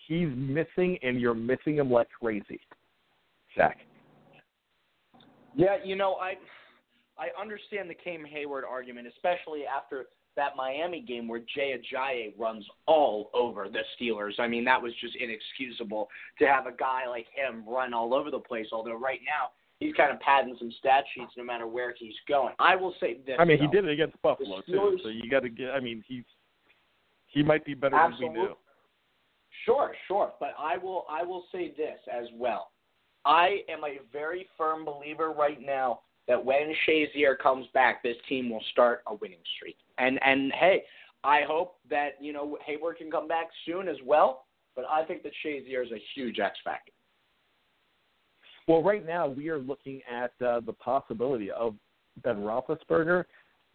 he's 0.06 0.28
missing, 0.34 0.98
and 1.02 1.20
you're 1.20 1.34
missing 1.34 1.76
him 1.76 1.90
like 1.90 2.08
crazy. 2.20 2.60
Zach. 3.56 3.78
Yeah, 5.56 5.76
you 5.84 5.96
know, 5.96 6.14
I 6.14 6.34
I 7.18 7.28
understand 7.40 7.90
the 7.90 7.94
Cam 7.94 8.24
Heyward 8.24 8.62
argument, 8.68 9.08
especially 9.08 9.62
after 9.66 10.06
that 10.36 10.56
Miami 10.56 11.00
game 11.00 11.26
where 11.26 11.40
Jay 11.54 11.74
Ajayi 11.74 12.32
runs 12.38 12.64
all 12.86 13.30
over 13.34 13.68
the 13.68 13.80
Steelers. 14.00 14.38
I 14.38 14.46
mean, 14.46 14.64
that 14.64 14.80
was 14.80 14.92
just 15.00 15.16
inexcusable 15.16 16.08
to 16.38 16.46
have 16.46 16.66
a 16.66 16.72
guy 16.72 17.08
like 17.08 17.26
him 17.34 17.64
run 17.68 17.92
all 17.92 18.14
over 18.14 18.30
the 18.30 18.38
place. 18.38 18.66
Although 18.72 18.98
right 18.98 19.20
now 19.24 19.50
he's 19.80 19.94
kind 19.94 20.12
of 20.12 20.20
padding 20.20 20.56
some 20.58 20.72
stat 20.78 21.04
sheets 21.14 21.32
no 21.36 21.44
matter 21.44 21.66
where 21.66 21.92
he's 21.98 22.14
going. 22.28 22.54
I 22.60 22.76
will 22.76 22.94
say 23.00 23.18
this. 23.26 23.36
I 23.38 23.44
mean, 23.44 23.58
though. 23.58 23.66
he 23.66 23.70
did 23.70 23.84
it 23.84 23.90
against 23.90 24.20
Buffalo 24.22 24.60
too, 24.62 24.98
so 25.02 25.08
you 25.08 25.28
got 25.28 25.40
to 25.40 25.48
get. 25.48 25.70
I 25.70 25.80
mean, 25.80 26.04
he's 26.06 26.24
he 27.26 27.42
might 27.42 27.64
be 27.64 27.74
better 27.74 27.96
Absolutely. 27.96 28.26
than 28.26 28.34
we 28.34 28.48
knew. 28.48 28.56
Sure, 29.64 29.92
sure, 30.06 30.32
but 30.38 30.50
I 30.58 30.78
will 30.78 31.04
I 31.10 31.24
will 31.24 31.44
say 31.50 31.74
this 31.76 31.98
as 32.12 32.26
well. 32.34 32.70
I 33.24 33.58
am 33.68 33.80
a 33.84 33.98
very 34.12 34.46
firm 34.56 34.84
believer 34.84 35.32
right 35.32 35.58
now 35.60 36.00
that 36.28 36.44
when 36.44 36.72
Shazier 36.86 37.36
comes 37.38 37.66
back, 37.74 38.02
this 38.02 38.16
team 38.28 38.50
will 38.50 38.62
start 38.70 39.02
a 39.06 39.14
winning 39.14 39.38
streak. 39.56 39.76
And 39.96 40.20
and 40.22 40.52
hey, 40.52 40.84
I 41.24 41.40
hope 41.46 41.76
that 41.90 42.10
you 42.20 42.32
know 42.32 42.58
Heyward 42.68 42.98
can 42.98 43.10
come 43.10 43.26
back 43.26 43.48
soon 43.66 43.88
as 43.88 43.96
well. 44.06 44.44
But 44.76 44.84
I 44.88 45.04
think 45.04 45.24
that 45.24 45.32
Shazier 45.44 45.84
is 45.84 45.90
a 45.90 46.00
huge 46.14 46.38
X 46.38 46.56
factor. 46.62 46.92
Well, 48.68 48.82
right 48.82 49.04
now 49.04 49.26
we 49.26 49.48
are 49.48 49.58
looking 49.58 50.02
at 50.08 50.30
uh, 50.46 50.60
the 50.60 50.74
possibility 50.74 51.50
of 51.50 51.74
Ben 52.22 52.36
Roethlisberger, 52.36 53.24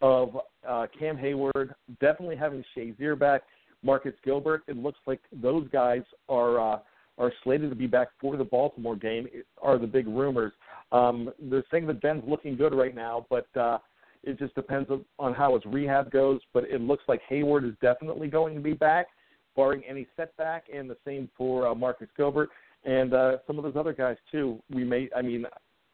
of 0.00 0.38
uh, 0.66 0.86
Cam 0.98 1.18
Heyward, 1.18 1.74
definitely 2.00 2.36
having 2.36 2.64
Shazier 2.76 3.18
back, 3.18 3.42
Marcus 3.82 4.14
Gilbert. 4.24 4.62
It 4.68 4.76
looks 4.76 5.00
like 5.06 5.20
those 5.32 5.68
guys 5.68 6.02
are 6.28 6.74
uh, 6.74 6.78
are 7.18 7.32
slated 7.42 7.70
to 7.70 7.76
be 7.76 7.86
back 7.86 8.08
for 8.20 8.36
the 8.36 8.44
Baltimore 8.44 8.96
game. 8.96 9.28
Are 9.60 9.78
the 9.78 9.86
big 9.86 10.06
rumors? 10.06 10.52
Um, 10.94 11.30
they're 11.38 11.64
saying 11.70 11.86
that 11.88 12.00
Ben's 12.00 12.22
looking 12.26 12.56
good 12.56 12.72
right 12.74 12.94
now, 12.94 13.26
but 13.28 13.48
uh, 13.56 13.78
it 14.22 14.38
just 14.38 14.54
depends 14.54 14.88
on, 15.18 15.34
how 15.34 15.54
his 15.54 15.64
rehab 15.66 16.10
goes. 16.10 16.40
But 16.54 16.64
it 16.64 16.80
looks 16.80 17.02
like 17.08 17.20
Heyward 17.30 17.68
is 17.68 17.74
definitely 17.82 18.28
going 18.28 18.54
to 18.54 18.60
be 18.60 18.74
back, 18.74 19.08
barring 19.56 19.82
any 19.88 20.06
setback, 20.16 20.66
and 20.72 20.88
the 20.88 20.96
same 21.04 21.28
for 21.36 21.66
uh, 21.66 21.74
Marcus 21.74 22.08
Gilbert 22.16 22.48
and 22.84 23.14
uh, 23.14 23.36
some 23.46 23.58
of 23.58 23.64
those 23.64 23.76
other 23.76 23.92
guys 23.92 24.16
too. 24.30 24.60
We 24.70 24.84
may, 24.84 25.08
I 25.16 25.22
mean, 25.22 25.46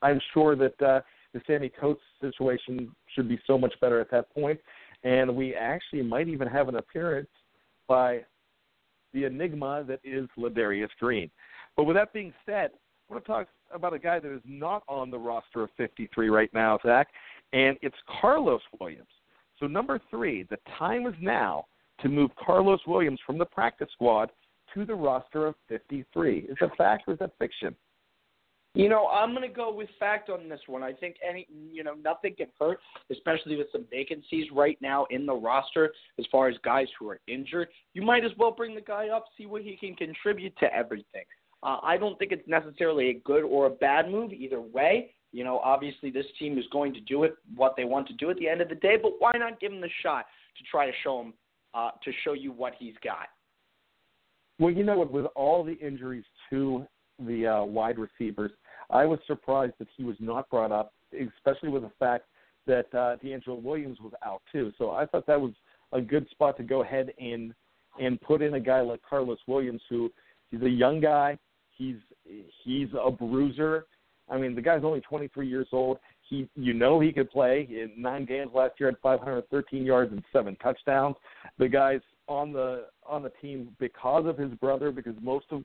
I'm 0.03 0.21
sure 0.35 0.57
that 0.57 0.83
uh, 0.83 1.01
the 1.33 1.41
Sammy 1.47 1.71
Coates 1.81 2.01
situation 2.21 2.95
should 3.15 3.29
be 3.29 3.39
so 3.47 3.57
much 3.57 3.73
better 3.81 4.01
at 4.01 4.11
that 4.11 4.33
point, 4.35 4.61
and 5.05 5.35
we 5.35 5.55
actually 5.55 6.03
might 6.03 6.29
even 6.29 6.49
have 6.49 6.69
an 6.69 6.77
appearance 6.77 7.29
by 7.87 8.21
the 9.13 9.25
enigma 9.25 9.85
that 9.87 10.01
is 10.05 10.29
Ladarius 10.39 10.89
Green. 10.99 11.31
But 11.77 11.85
with 11.85 11.97
that 11.97 12.13
being 12.13 12.33
said, 12.45 12.71
I 13.09 13.13
want 13.13 13.25
to 13.25 13.29
talk 13.29 13.49
about 13.73 13.95
a 13.95 13.99
guy 13.99 14.19
that 14.19 14.33
is 14.33 14.43
not 14.45 14.83
on 14.89 15.11
the 15.11 15.19
roster 15.19 15.63
of 15.63 15.71
53 15.77 16.29
right 16.29 16.53
now, 16.53 16.79
Zach, 16.85 17.09
and 17.53 17.77
it's 17.83 17.97
Carlos 18.21 18.63
Williams. 18.79 19.09
So 19.59 19.67
number 19.67 20.01
three, 20.11 20.45
the 20.45 20.59
time 20.79 21.07
is 21.07 21.15
now 21.21 21.67
to 22.01 22.09
move 22.09 22.31
Carlos 22.43 22.81
Williams 22.87 23.21
from 23.27 23.39
the 23.39 23.45
practice 23.45 23.89
squad 23.93 24.31
to 24.75 24.85
the 24.85 24.95
roster 24.95 25.47
of 25.47 25.55
53. 25.69 26.39
Is 26.39 26.57
that 26.61 26.77
fact 26.77 27.05
or 27.07 27.15
is 27.15 27.19
that 27.19 27.33
fiction? 27.39 27.75
You 28.75 28.89
know, 28.89 29.09
I'm 29.09 29.35
going 29.35 29.47
to 29.49 29.53
go 29.55 29.75
with 29.75 29.89
fact 29.99 30.31
on 30.31 30.49
this 30.49 30.61
one. 30.69 30.85
I 30.85 30.93
think 30.93 31.17
any, 31.29 31.49
you 31.51 31.83
know, 31.83 31.95
nothing 31.95 32.37
can 32.37 32.47
hurt, 32.59 32.79
especially 33.11 33.57
with 33.57 33.67
some 33.73 33.85
vacancies 33.91 34.47
right 34.53 34.79
now 34.81 35.07
in 35.11 35.27
the 35.27 35.35
roster 35.35 35.91
as 36.21 36.25
far 36.31 36.49
as 36.49 36.55
guys 36.65 36.87
who 36.97 37.11
are 37.11 37.19
injured. 37.27 37.67
You 37.95 38.03
might 38.03 38.25
as 38.25 38.31
well 38.39 38.53
bring 38.53 38.77
the 38.77 38.81
guy 38.81 39.09
up, 39.09 39.25
see 39.37 39.47
what 39.47 39.63
he 39.63 39.77
can 39.77 39.97
contribute 39.97 40.57
to 40.59 40.73
everything. 40.73 41.25
Uh, 41.63 41.79
I 41.83 41.97
don't 41.97 42.19
think 42.19 42.33
it's 42.33 42.47
necessarily 42.49 43.11
a 43.11 43.15
good 43.25 43.45
or 43.45 43.67
a 43.67 43.71
bad 43.71 44.11
move 44.11 44.33
either 44.33 44.61
way. 44.61 45.11
You 45.33 45.45
know, 45.45 45.59
obviously 45.59 46.11
this 46.11 46.27
team 46.39 46.59
is 46.59 46.65
going 46.73 46.93
to 46.95 47.01
do 47.01 47.25
it 47.25 47.35
what 47.55 47.75
they 47.77 47.85
want 47.85 48.09
to 48.09 48.15
do 48.15 48.31
at 48.31 48.37
the 48.39 48.49
end 48.49 48.61
of 48.61 48.69
the 48.69 48.75
day, 48.75 48.97
but 49.01 49.13
why 49.19 49.33
not 49.37 49.61
give 49.61 49.73
him 49.73 49.81
the 49.81 49.91
shot 50.03 50.27
to 50.59 50.65
try 50.71 50.87
to 50.87 50.93
show 51.05 51.21
him 51.21 51.35
uh, 51.73 51.91
to 52.03 52.11
show 52.25 52.33
you 52.33 52.51
what 52.51 52.73
he's 52.79 52.95
got? 53.05 53.29
Well, 54.59 54.73
you 54.73 54.83
know 54.85 54.99
what? 54.99 55.13
With 55.13 55.27
all 55.37 55.63
the 55.65 55.75
injuries 55.75 56.25
to 56.51 56.85
the 57.19 57.47
uh, 57.47 57.65
wide 57.65 57.97
receivers, 57.99 58.51
I 58.91 59.05
was 59.05 59.21
surprised 59.27 59.75
that 59.79 59.89
he 59.97 60.05
was 60.05 60.17
not 60.19 60.51
brought 60.51 60.73
up, 60.73 60.93
especially 61.13 61.69
with 61.69 61.83
the 61.83 61.93
fact 61.99 62.25
that 62.67 62.87
uh, 62.93 63.17
DeAngelo 63.25 63.63
Williams 63.63 63.99
was 64.01 64.13
out 64.25 64.43
too. 64.53 64.73
So 64.79 64.91
I 64.91 65.07
thought 65.07 65.27
that 65.27 65.41
was 65.41 65.53
a 65.93 66.01
good 66.01 66.29
spot 66.31 66.57
to 66.57 66.63
go 66.63 66.83
ahead 66.83 67.13
and 67.21 67.55
and 68.01 68.21
put 68.21 68.43
in 68.43 68.55
a 68.55 68.61
guy 68.61 68.81
like 68.81 69.01
Carlos 69.09 69.39
Williams, 69.47 69.83
who 69.89 70.11
he's 70.51 70.63
a 70.63 70.69
young 70.69 71.01
guy. 71.01 71.39
He's 71.81 71.97
he's 72.63 72.89
a 73.03 73.11
bruiser. 73.11 73.87
I 74.29 74.37
mean, 74.37 74.55
the 74.55 74.61
guy's 74.61 74.85
only 74.85 75.01
23 75.01 75.49
years 75.49 75.67
old. 75.73 75.97
He, 76.29 76.47
you 76.55 76.75
know, 76.75 77.01
he 77.01 77.11
could 77.11 77.31
play. 77.31 77.67
In 77.71 78.01
nine 78.01 78.27
games 78.27 78.51
last 78.55 78.75
year, 78.79 78.91
had 78.91 78.99
513 79.03 79.85
yards 79.85 80.13
and 80.13 80.23
seven 80.31 80.57
touchdowns. 80.57 81.17
The 81.59 81.69
guy's 81.69 82.03
on 82.29 82.53
the 82.53 82.89
on 83.09 83.23
the 83.23 83.33
team 83.41 83.75
because 83.81 84.27
of 84.27 84.37
his 84.37 84.53
brother. 84.59 84.93
Because 84.93 85.15
most 85.23 85.47
of 85.53 85.65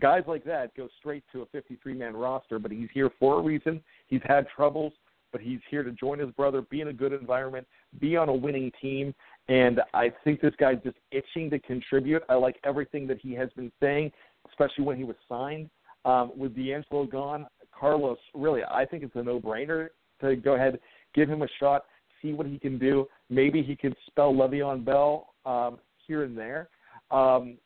guys 0.00 0.24
like 0.26 0.44
that 0.44 0.74
go 0.76 0.88
straight 0.98 1.22
to 1.32 1.42
a 1.42 1.46
53 1.46 1.94
man 1.94 2.16
roster, 2.16 2.58
but 2.58 2.72
he's 2.72 2.88
here 2.92 3.10
for 3.20 3.38
a 3.38 3.42
reason. 3.42 3.80
He's 4.08 4.22
had 4.24 4.48
troubles, 4.48 4.92
but 5.30 5.40
he's 5.40 5.60
here 5.70 5.84
to 5.84 5.92
join 5.92 6.18
his 6.18 6.30
brother, 6.32 6.62
be 6.62 6.80
in 6.80 6.88
a 6.88 6.92
good 6.92 7.12
environment, 7.12 7.64
be 8.00 8.16
on 8.16 8.28
a 8.28 8.34
winning 8.34 8.72
team. 8.82 9.14
And 9.48 9.80
I 9.92 10.10
think 10.24 10.40
this 10.40 10.54
guy's 10.58 10.82
just 10.82 10.96
itching 11.12 11.48
to 11.50 11.58
contribute. 11.60 12.22
I 12.28 12.34
like 12.34 12.56
everything 12.64 13.06
that 13.06 13.20
he 13.20 13.34
has 13.34 13.50
been 13.56 13.70
saying, 13.80 14.10
especially 14.54 14.84
when 14.84 14.96
he 14.96 15.04
was 15.04 15.16
signed. 15.28 15.68
Um, 16.04 16.32
with 16.36 16.54
DeAngelo 16.54 17.10
gone, 17.10 17.46
Carlos, 17.78 18.18
really, 18.34 18.62
I 18.62 18.84
think 18.84 19.02
it's 19.02 19.16
a 19.16 19.22
no 19.22 19.40
brainer 19.40 19.88
to 20.20 20.36
go 20.36 20.54
ahead, 20.54 20.78
give 21.14 21.28
him 21.28 21.42
a 21.42 21.48
shot, 21.58 21.84
see 22.20 22.32
what 22.32 22.46
he 22.46 22.58
can 22.58 22.78
do. 22.78 23.06
Maybe 23.30 23.62
he 23.62 23.74
can 23.74 23.94
spell 24.06 24.32
Le'Veon 24.32 24.84
Bell 24.84 25.34
um, 25.46 25.78
here 26.06 26.24
and 26.24 26.36
there. 26.36 26.68
Um, 27.10 27.56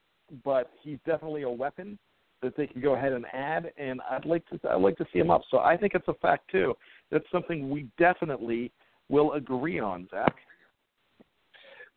but 0.45 0.71
he's 0.83 0.99
definitely 1.07 1.43
a 1.43 1.51
weapon 1.51 1.99
that 2.43 2.57
they 2.57 2.67
can 2.67 2.81
go 2.81 2.95
ahead 2.95 3.13
and 3.13 3.25
add, 3.33 3.73
and 3.77 4.01
I'd 4.09 4.25
like 4.25 4.47
to 4.49 4.59
I'd 4.71 4.81
like 4.81 4.97
to 4.99 5.07
see 5.13 5.19
him 5.19 5.31
up. 5.31 5.43
So 5.51 5.59
I 5.59 5.77
think 5.77 5.95
it's 5.95 6.07
a 6.07 6.15
fact 6.15 6.51
too. 6.51 6.75
That's 7.11 7.25
something 7.33 7.71
we 7.71 7.89
definitely 7.99 8.71
will 9.09 9.33
agree 9.33 9.81
on, 9.81 10.07
Zach. 10.11 10.37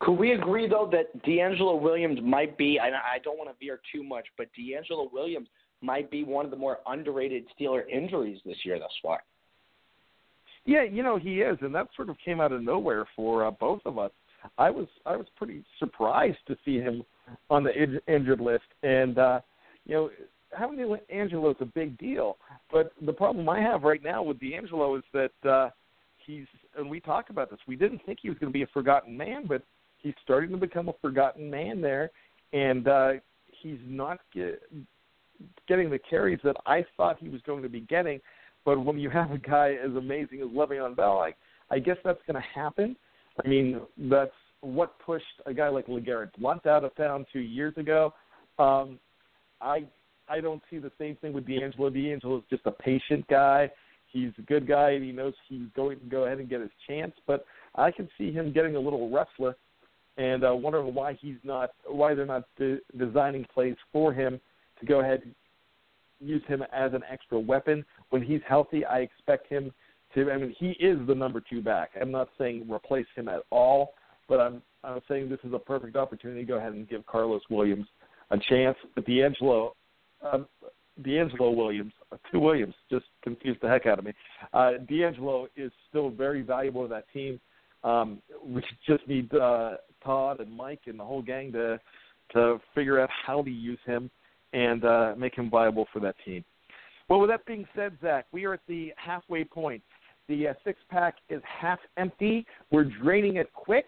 Could 0.02 0.14
we 0.14 0.32
agree 0.32 0.68
though 0.68 0.88
that 0.90 1.24
DeAngelo 1.24 1.80
Williams 1.80 2.18
might 2.22 2.58
be? 2.58 2.78
I, 2.80 2.88
I 2.88 3.18
don't 3.22 3.38
want 3.38 3.50
to 3.50 3.56
veer 3.64 3.80
too 3.94 4.02
much, 4.02 4.26
but 4.36 4.48
DeAngelo 4.58 5.12
Williams 5.12 5.46
might 5.80 6.10
be 6.10 6.24
one 6.24 6.44
of 6.44 6.50
the 6.50 6.56
more 6.56 6.78
underrated 6.86 7.44
Steeler 7.56 7.88
injuries 7.88 8.40
this 8.44 8.56
year 8.64 8.78
thus 8.80 8.90
far. 9.00 9.22
Yeah, 10.64 10.82
you 10.82 11.04
know 11.04 11.18
he 11.18 11.40
is, 11.40 11.56
and 11.60 11.74
that 11.74 11.88
sort 11.94 12.08
of 12.08 12.16
came 12.24 12.40
out 12.40 12.50
of 12.50 12.62
nowhere 12.62 13.04
for 13.14 13.46
uh, 13.46 13.50
both 13.52 13.80
of 13.84 13.98
us. 13.98 14.10
I 14.58 14.70
was 14.70 14.88
I 15.06 15.16
was 15.16 15.26
pretty 15.36 15.64
surprised 15.78 16.38
to 16.48 16.56
see 16.64 16.78
him 16.78 17.04
on 17.48 17.62
the 17.62 17.70
in- 17.70 18.00
injured 18.08 18.40
list, 18.40 18.64
and 18.82 19.18
uh, 19.18 19.40
you 19.86 19.94
know 19.94 20.10
having 20.56 20.98
Angelo 21.10 21.50
is 21.50 21.56
a 21.60 21.64
big 21.64 21.96
deal. 21.98 22.38
But 22.72 22.92
the 23.04 23.12
problem 23.12 23.48
I 23.48 23.60
have 23.60 23.82
right 23.82 24.02
now 24.02 24.22
with 24.22 24.40
DeAngelo 24.40 24.98
is 24.98 25.04
that 25.12 25.48
uh, 25.48 25.70
he's 26.26 26.46
and 26.76 26.90
we 26.90 26.98
talked 26.98 27.30
about 27.30 27.50
this. 27.50 27.60
We 27.68 27.76
didn't 27.76 28.00
think 28.04 28.18
he 28.20 28.28
was 28.28 28.38
going 28.38 28.52
to 28.52 28.56
be 28.56 28.62
a 28.62 28.68
forgotten 28.68 29.16
man, 29.16 29.46
but 29.46 29.62
he's 30.02 30.14
starting 30.22 30.50
to 30.50 30.56
become 30.56 30.88
a 30.88 30.94
forgotten 31.00 31.50
man 31.50 31.80
there, 31.80 32.10
and 32.52 32.88
uh, 32.88 33.12
he's 33.62 33.78
not 33.86 34.18
get, 34.34 34.62
getting 35.68 35.90
the 35.90 35.98
carries 35.98 36.40
that 36.44 36.56
I 36.66 36.84
thought 36.96 37.18
he 37.20 37.28
was 37.28 37.40
going 37.46 37.62
to 37.62 37.68
be 37.68 37.80
getting. 37.80 38.20
But 38.64 38.84
when 38.84 38.98
you 38.98 39.10
have 39.10 39.30
a 39.32 39.38
guy 39.38 39.76
as 39.82 39.94
amazing 39.96 40.40
as 40.40 40.48
Le'Veon 40.48 40.96
Bell, 40.96 41.18
I, 41.18 41.34
I 41.74 41.78
guess 41.78 41.96
that's 42.04 42.20
going 42.26 42.40
to 42.40 42.60
happen. 42.60 42.96
I 43.44 43.48
mean, 43.48 43.80
that's 43.98 44.30
what 44.60 44.98
pushed 45.00 45.24
a 45.46 45.54
guy 45.54 45.68
like 45.68 45.86
LeGarrette 45.86 46.30
Blunt 46.38 46.66
out 46.66 46.84
of 46.84 46.94
town 46.94 47.26
two 47.32 47.40
years 47.40 47.76
ago. 47.76 48.14
Um, 48.58 48.98
I 49.60 49.84
I 50.28 50.40
don't 50.40 50.62
see 50.70 50.78
the 50.78 50.92
same 50.98 51.16
thing 51.16 51.32
with. 51.32 51.46
DeAngelo 51.46 52.38
is 52.38 52.44
just 52.48 52.62
a 52.66 52.70
patient 52.70 53.26
guy. 53.28 53.70
He's 54.12 54.30
a 54.38 54.42
good 54.42 54.68
guy, 54.68 54.90
and 54.90 55.04
he 55.04 55.10
knows 55.10 55.34
he's 55.48 55.66
going 55.74 55.98
to 55.98 56.04
go 56.06 56.24
ahead 56.24 56.38
and 56.38 56.48
get 56.48 56.60
his 56.60 56.70
chance. 56.86 57.12
But 57.26 57.44
I 57.74 57.90
can 57.90 58.08
see 58.16 58.30
him 58.30 58.52
getting 58.52 58.76
a 58.76 58.80
little 58.80 59.10
restless 59.10 59.56
and 60.22 60.44
uh, 60.44 60.54
wondering 60.54 60.94
why 60.94 61.14
he's 61.20 61.36
not, 61.42 61.70
why 61.84 62.14
they're 62.14 62.24
not 62.24 62.44
de- 62.56 62.78
designing 62.96 63.44
plays 63.52 63.74
for 63.92 64.12
him 64.12 64.40
to 64.78 64.86
go 64.86 65.00
ahead, 65.00 65.22
use 66.20 66.42
him 66.46 66.62
as 66.72 66.94
an 66.94 67.02
extra 67.10 67.38
weapon. 67.38 67.84
When 68.10 68.22
he's 68.22 68.40
healthy, 68.48 68.84
I 68.84 69.00
expect 69.00 69.48
him 69.48 69.72
to. 70.14 70.30
I 70.30 70.38
mean, 70.38 70.54
he 70.56 70.70
is 70.72 70.98
the 71.08 71.14
number 71.14 71.40
two 71.40 71.60
back. 71.60 71.90
I'm 72.00 72.12
not 72.12 72.28
saying 72.38 72.68
replace 72.70 73.06
him 73.16 73.28
at 73.28 73.42
all, 73.50 73.94
but 74.28 74.38
I'm 74.38 74.62
I'm 74.84 75.00
saying 75.08 75.28
this 75.28 75.40
is 75.42 75.52
a 75.52 75.58
perfect 75.58 75.96
opportunity 75.96 76.40
to 76.42 76.46
go 76.46 76.56
ahead 76.56 76.72
and 76.72 76.88
give 76.88 77.04
Carlos 77.06 77.42
Williams 77.50 77.86
a 78.30 78.38
chance. 78.38 78.76
But 78.94 79.04
DeAngelo, 79.06 79.72
um, 80.30 80.46
DeAngelo 81.02 81.54
Williams, 81.56 81.92
two 82.30 82.38
Williams, 82.38 82.74
just 82.90 83.06
confused 83.22 83.60
the 83.60 83.68
heck 83.68 83.86
out 83.86 83.98
of 83.98 84.04
me. 84.04 84.12
Uh, 84.52 84.72
DeAngelo 84.88 85.48
is 85.56 85.72
still 85.88 86.10
very 86.10 86.42
valuable 86.42 86.82
to 86.82 86.88
that 86.88 87.06
team. 87.12 87.40
Um, 87.82 88.22
we 88.46 88.62
just 88.86 89.06
need 89.08 89.34
uh, 89.34 89.72
Todd 90.04 90.40
and 90.40 90.54
Mike 90.54 90.82
and 90.86 90.98
the 90.98 91.04
whole 91.04 91.22
gang 91.22 91.52
to 91.52 91.80
to 92.32 92.60
figure 92.74 93.00
out 93.00 93.10
how 93.26 93.42
to 93.42 93.50
use 93.50 93.78
him 93.84 94.10
and 94.52 94.84
uh, 94.84 95.14
make 95.18 95.34
him 95.34 95.50
viable 95.50 95.86
for 95.92 96.00
that 96.00 96.14
team. 96.24 96.44
Well, 97.08 97.20
with 97.20 97.30
that 97.30 97.44
being 97.44 97.66
said, 97.76 97.96
Zach, 98.00 98.26
we 98.32 98.44
are 98.44 98.54
at 98.54 98.60
the 98.68 98.92
halfway 98.96 99.44
point. 99.44 99.82
The 100.28 100.48
uh, 100.48 100.54
six 100.64 100.78
pack 100.88 101.16
is 101.28 101.42
half 101.44 101.78
empty. 101.96 102.46
We're 102.70 102.84
draining 102.84 103.36
it 103.36 103.52
quick 103.52 103.86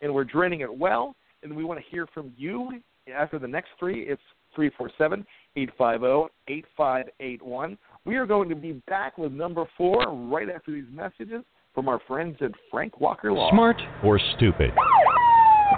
and 0.00 0.12
we're 0.12 0.24
draining 0.24 0.60
it 0.60 0.74
well. 0.74 1.16
And 1.42 1.56
we 1.56 1.64
want 1.64 1.80
to 1.80 1.86
hear 1.90 2.06
from 2.12 2.32
you 2.36 2.70
after 3.14 3.38
the 3.38 3.48
next 3.48 3.70
three. 3.78 4.02
It's 4.02 4.22
347 4.54 5.24
850 5.56 6.34
8581. 6.48 7.78
We 8.04 8.16
are 8.16 8.26
going 8.26 8.48
to 8.48 8.56
be 8.56 8.72
back 8.88 9.16
with 9.16 9.32
number 9.32 9.64
four 9.76 10.12
right 10.28 10.48
after 10.50 10.72
these 10.72 10.84
messages 10.92 11.44
from 11.74 11.88
our 11.88 12.00
friends 12.08 12.36
at 12.40 12.52
Frank 12.70 13.00
Walker 13.00 13.32
Law. 13.32 13.50
Smart 13.50 13.80
or 14.02 14.18
stupid? 14.36 14.70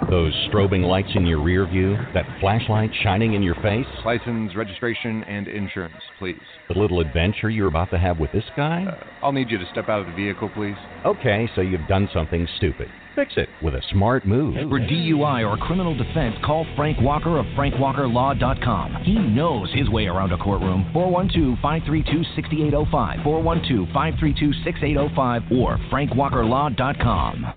Those 0.07 0.33
strobing 0.49 0.85
lights 0.85 1.09
in 1.15 1.25
your 1.25 1.41
rear 1.41 1.67
view, 1.67 1.95
that 2.13 2.25
flashlight 2.39 2.89
shining 3.03 3.33
in 3.33 3.43
your 3.43 3.55
face. 3.55 3.85
License, 4.05 4.55
registration, 4.55 5.23
and 5.25 5.47
insurance, 5.47 5.95
please. 6.17 6.39
The 6.67 6.79
little 6.79 6.99
adventure 6.99 7.49
you're 7.49 7.67
about 7.67 7.91
to 7.91 7.97
have 7.97 8.17
with 8.19 8.31
this 8.31 8.45
guy? 8.55 8.85
Uh, 8.85 9.25
I'll 9.25 9.31
need 9.31 9.51
you 9.51 9.57
to 9.57 9.65
step 9.71 9.89
out 9.89 10.01
of 10.01 10.07
the 10.07 10.13
vehicle, 10.13 10.49
please. 10.49 10.75
Okay, 11.05 11.49
so 11.53 11.61
you've 11.61 11.87
done 11.87 12.09
something 12.13 12.47
stupid. 12.57 12.89
Fix 13.15 13.33
it 13.37 13.49
with 13.61 13.75
a 13.75 13.81
smart 13.91 14.25
move. 14.25 14.55
For 14.69 14.79
DUI 14.79 15.47
or 15.47 15.57
criminal 15.57 15.95
defense, 15.95 16.35
call 16.45 16.65
Frank 16.75 16.99
Walker 17.01 17.37
of 17.37 17.45
FrankWalkerLaw.com. 17.47 19.03
He 19.03 19.15
knows 19.15 19.71
his 19.73 19.89
way 19.89 20.05
around 20.05 20.31
a 20.31 20.37
courtroom. 20.37 20.89
412 20.93 21.57
532 21.61 22.23
6805, 22.35 23.23
412 23.23 23.87
532 23.93 24.53
6805, 24.63 25.43
or 25.51 25.77
FrankWalkerLaw.com. 25.91 27.53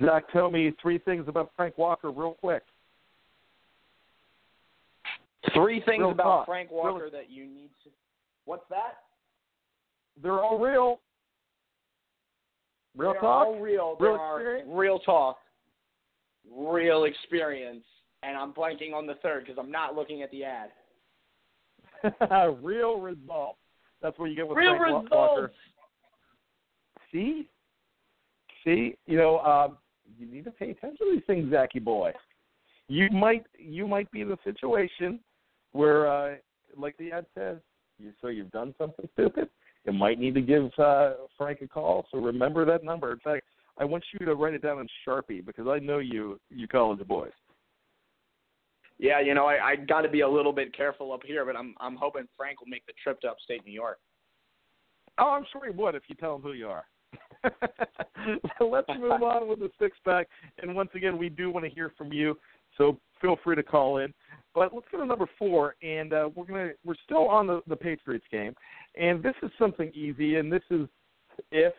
Zach, 0.00 0.24
tell 0.32 0.50
me 0.50 0.72
three 0.80 0.98
things 0.98 1.26
about 1.28 1.50
Frank 1.56 1.76
Walker 1.78 2.10
real 2.10 2.34
quick. 2.34 2.62
Three 5.54 5.82
things 5.84 6.00
Real 6.00 6.12
about 6.12 6.22
talk. 6.22 6.46
Frank 6.46 6.70
Walker 6.70 7.10
that 7.10 7.30
you 7.30 7.44
need 7.44 7.70
to. 7.84 7.90
What's 8.44 8.64
that? 8.70 8.98
They're 10.22 10.40
all 10.40 10.58
real. 10.58 11.00
Real 12.96 13.12
They're 13.12 13.20
talk. 13.20 13.46
all 13.46 13.58
real. 13.58 13.96
Real 13.98 14.16
There 14.18 14.36
experience? 14.36 14.68
real 14.72 14.98
talk, 15.00 15.38
real 16.54 17.04
experience, 17.04 17.84
and 18.22 18.36
I'm 18.36 18.52
blanking 18.52 18.92
on 18.94 19.06
the 19.06 19.14
third 19.16 19.44
because 19.46 19.58
I'm 19.58 19.70
not 19.70 19.94
looking 19.94 20.22
at 20.22 20.30
the 20.30 20.44
ad. 20.44 20.70
real 22.62 23.00
results. 23.00 23.58
That's 24.00 24.18
what 24.18 24.26
you 24.30 24.36
get 24.36 24.46
with 24.48 24.56
Real 24.58 24.76
Frank 24.76 24.94
results. 25.04 25.10
Walker. 25.12 25.52
See, 27.10 27.48
see, 28.64 28.96
you 29.06 29.16
know, 29.16 29.38
um, 29.40 29.76
you 30.22 30.32
need 30.32 30.44
to 30.44 30.50
pay 30.50 30.70
attention 30.70 31.06
to 31.06 31.12
these 31.12 31.24
things, 31.26 31.50
Zachy 31.50 31.80
boy. 31.80 32.12
You 32.88 33.10
might, 33.10 33.44
you 33.58 33.86
might 33.86 34.10
be 34.10 34.20
in 34.20 34.30
a 34.30 34.38
situation 34.44 35.20
where, 35.72 36.06
uh, 36.06 36.36
like 36.76 36.96
the 36.98 37.12
ad 37.12 37.26
says, 37.36 37.58
you 37.98 38.12
so 38.20 38.28
you've 38.28 38.50
done 38.50 38.74
something 38.78 39.08
stupid. 39.14 39.48
You 39.84 39.92
might 39.92 40.18
need 40.18 40.34
to 40.34 40.40
give 40.40 40.70
uh, 40.78 41.14
Frank 41.36 41.60
a 41.62 41.68
call. 41.68 42.06
So 42.10 42.18
remember 42.18 42.64
that 42.64 42.84
number. 42.84 43.12
In 43.12 43.18
fact, 43.18 43.44
I 43.78 43.84
want 43.84 44.04
you 44.12 44.26
to 44.26 44.34
write 44.34 44.54
it 44.54 44.62
down 44.62 44.78
in 44.78 44.88
Sharpie 45.06 45.44
because 45.44 45.66
I 45.66 45.78
know 45.78 45.98
you, 45.98 46.38
you 46.50 46.68
college 46.68 47.06
boys. 47.06 47.32
Yeah, 48.98 49.20
you 49.20 49.34
know, 49.34 49.46
I, 49.46 49.70
I 49.70 49.76
got 49.76 50.02
to 50.02 50.08
be 50.08 50.20
a 50.20 50.28
little 50.28 50.52
bit 50.52 50.76
careful 50.76 51.12
up 51.12 51.22
here, 51.26 51.44
but 51.44 51.56
I'm 51.56 51.74
I'm 51.80 51.96
hoping 51.96 52.28
Frank 52.36 52.60
will 52.60 52.68
make 52.68 52.86
the 52.86 52.92
trip 53.02 53.20
to 53.22 53.28
upstate 53.28 53.64
New 53.66 53.72
York. 53.72 53.98
Oh, 55.18 55.30
I'm 55.30 55.44
sure 55.52 55.64
he 55.64 55.76
would 55.76 55.96
if 55.96 56.04
you 56.06 56.14
tell 56.14 56.36
him 56.36 56.42
who 56.42 56.52
you 56.52 56.68
are. 56.68 56.84
let's 58.60 58.88
move 58.98 59.22
on 59.22 59.48
with 59.48 59.58
the 59.58 59.70
six 59.80 59.96
pack. 60.04 60.28
And 60.58 60.74
once 60.74 60.90
again, 60.94 61.18
we 61.18 61.28
do 61.28 61.50
want 61.50 61.64
to 61.64 61.70
hear 61.70 61.92
from 61.96 62.12
you, 62.12 62.38
so 62.78 62.98
feel 63.20 63.36
free 63.42 63.56
to 63.56 63.62
call 63.62 63.98
in. 63.98 64.12
But 64.54 64.74
let's 64.74 64.86
go 64.92 64.98
to 64.98 65.06
number 65.06 65.26
four, 65.38 65.76
and 65.82 66.12
uh, 66.12 66.28
we're 66.34 66.44
gonna 66.44 66.70
we're 66.84 66.94
still 67.04 67.28
on 67.28 67.46
the 67.46 67.62
the 67.66 67.76
Patriots 67.76 68.26
game, 68.30 68.54
and 69.00 69.22
this 69.22 69.34
is 69.42 69.50
something 69.58 69.90
easy, 69.94 70.36
and 70.36 70.52
this 70.52 70.62
is 70.70 70.86
if, 71.50 71.72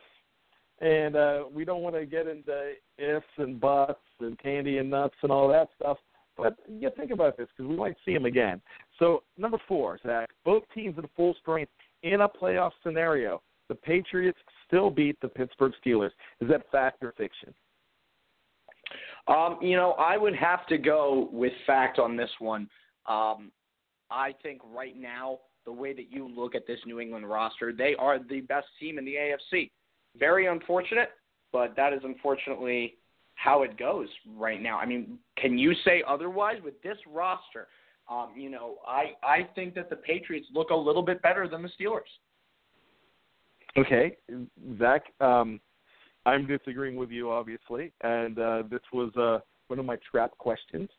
and 0.79 1.15
uh, 1.15 1.43
we 1.53 1.65
don't 1.65 1.81
want 1.81 1.95
to 1.95 2.05
get 2.05 2.27
into 2.27 2.73
ifs 2.97 3.25
and 3.37 3.59
buts 3.59 3.99
and 4.19 4.39
candy 4.39 4.79
and 4.79 4.89
nuts 4.89 5.15
and 5.21 5.31
all 5.31 5.47
that 5.49 5.69
stuff. 5.79 5.97
But 6.35 6.55
you 6.67 6.89
think 6.97 7.11
about 7.11 7.37
this 7.37 7.47
because 7.55 7.69
we 7.69 7.75
might 7.75 7.95
see 8.05 8.11
him 8.11 8.25
again. 8.25 8.59
So 8.97 9.21
number 9.37 9.59
four, 9.67 9.99
Zach, 10.03 10.29
both 10.43 10.63
teams 10.73 10.97
in 10.97 11.07
full 11.15 11.35
strength 11.39 11.71
in 12.01 12.21
a 12.21 12.27
playoff 12.27 12.71
scenario. 12.83 13.41
The 13.73 13.79
Patriots 13.79 14.37
still 14.67 14.91
beat 14.91 15.19
the 15.19 15.27
Pittsburgh 15.27 15.73
Steelers. 15.83 16.11
Is 16.41 16.47
that 16.47 16.69
fact 16.71 17.03
or 17.03 17.11
fiction? 17.17 17.55
Um, 19.27 19.57
you 19.63 19.75
know, 19.75 19.93
I 19.93 20.15
would 20.15 20.35
have 20.35 20.67
to 20.67 20.77
go 20.77 21.27
with 21.31 21.53
fact 21.65 21.97
on 21.97 22.15
this 22.15 22.29
one. 22.37 22.69
Um, 23.09 23.51
I 24.11 24.35
think 24.43 24.61
right 24.63 24.95
now, 24.95 25.39
the 25.65 25.71
way 25.71 25.91
that 25.93 26.11
you 26.11 26.27
look 26.27 26.53
at 26.53 26.67
this 26.67 26.77
New 26.85 26.99
England 26.99 27.27
roster, 27.27 27.73
they 27.73 27.95
are 27.97 28.19
the 28.19 28.41
best 28.41 28.67
team 28.79 28.99
in 28.99 29.05
the 29.05 29.15
AFC. 29.15 29.71
Very 30.19 30.45
unfortunate, 30.45 31.09
but 31.51 31.75
that 31.75 31.93
is 31.93 32.01
unfortunately 32.03 32.97
how 33.33 33.63
it 33.63 33.75
goes 33.75 34.07
right 34.37 34.61
now. 34.61 34.77
I 34.77 34.85
mean, 34.85 35.17
can 35.35 35.57
you 35.57 35.73
say 35.83 36.03
otherwise 36.07 36.57
with 36.63 36.79
this 36.83 36.97
roster? 37.11 37.69
Um, 38.07 38.33
you 38.37 38.51
know, 38.51 38.75
I 38.87 39.13
I 39.23 39.47
think 39.55 39.73
that 39.73 39.89
the 39.89 39.95
Patriots 39.95 40.45
look 40.53 40.69
a 40.69 40.75
little 40.75 41.01
bit 41.01 41.23
better 41.23 41.47
than 41.47 41.63
the 41.63 41.69
Steelers. 41.69 42.01
Okay, 43.75 44.15
Zach, 44.77 45.01
um, 45.19 45.59
I'm 46.25 46.45
disagreeing 46.45 46.95
with 46.95 47.09
you, 47.09 47.31
obviously, 47.31 47.91
and 48.01 48.37
uh, 48.37 48.63
this 48.69 48.81
was 48.93 49.11
uh, 49.15 49.39
one 49.67 49.79
of 49.79 49.85
my 49.85 49.97
trap 50.09 50.31
questions, 50.37 50.89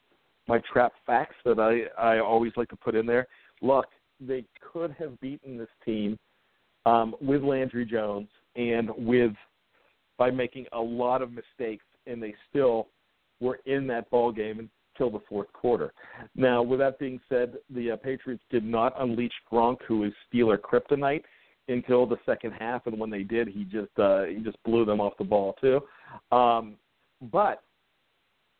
my 0.48 0.60
trap 0.72 0.92
facts 1.06 1.36
that 1.44 1.60
I, 1.60 2.16
I 2.16 2.18
always 2.18 2.52
like 2.56 2.68
to 2.70 2.76
put 2.76 2.96
in 2.96 3.06
there. 3.06 3.28
Look, 3.62 3.86
they 4.20 4.44
could 4.72 4.94
have 4.98 5.18
beaten 5.20 5.56
this 5.56 5.68
team 5.84 6.18
um, 6.84 7.14
with 7.20 7.42
Landry 7.42 7.86
Jones 7.86 8.28
and 8.56 8.90
with 8.96 9.32
by 10.18 10.30
making 10.30 10.66
a 10.72 10.80
lot 10.80 11.22
of 11.22 11.30
mistakes, 11.32 11.84
and 12.06 12.22
they 12.22 12.34
still 12.50 12.88
were 13.40 13.60
in 13.66 13.86
that 13.88 14.10
ball 14.10 14.32
game 14.32 14.68
until 14.94 15.10
the 15.10 15.24
fourth 15.28 15.52
quarter. 15.52 15.92
Now, 16.36 16.62
with 16.62 16.78
that 16.80 16.98
being 16.98 17.20
said, 17.28 17.54
the 17.70 17.92
uh, 17.92 17.96
Patriots 17.96 18.42
did 18.50 18.64
not 18.64 18.94
unleash 19.00 19.32
Gronk, 19.50 19.78
who 19.86 20.04
is 20.04 20.12
Steeler 20.32 20.58
kryptonite, 20.58 21.22
until 21.68 22.06
the 22.06 22.18
second 22.26 22.52
half, 22.52 22.86
and 22.86 22.98
when 22.98 23.10
they 23.10 23.22
did, 23.22 23.48
he 23.48 23.64
just 23.64 23.96
uh, 23.98 24.24
he 24.24 24.36
just 24.36 24.62
blew 24.64 24.84
them 24.84 25.00
off 25.00 25.14
the 25.18 25.24
ball 25.24 25.54
too. 25.60 25.80
Um, 26.36 26.76
but 27.32 27.62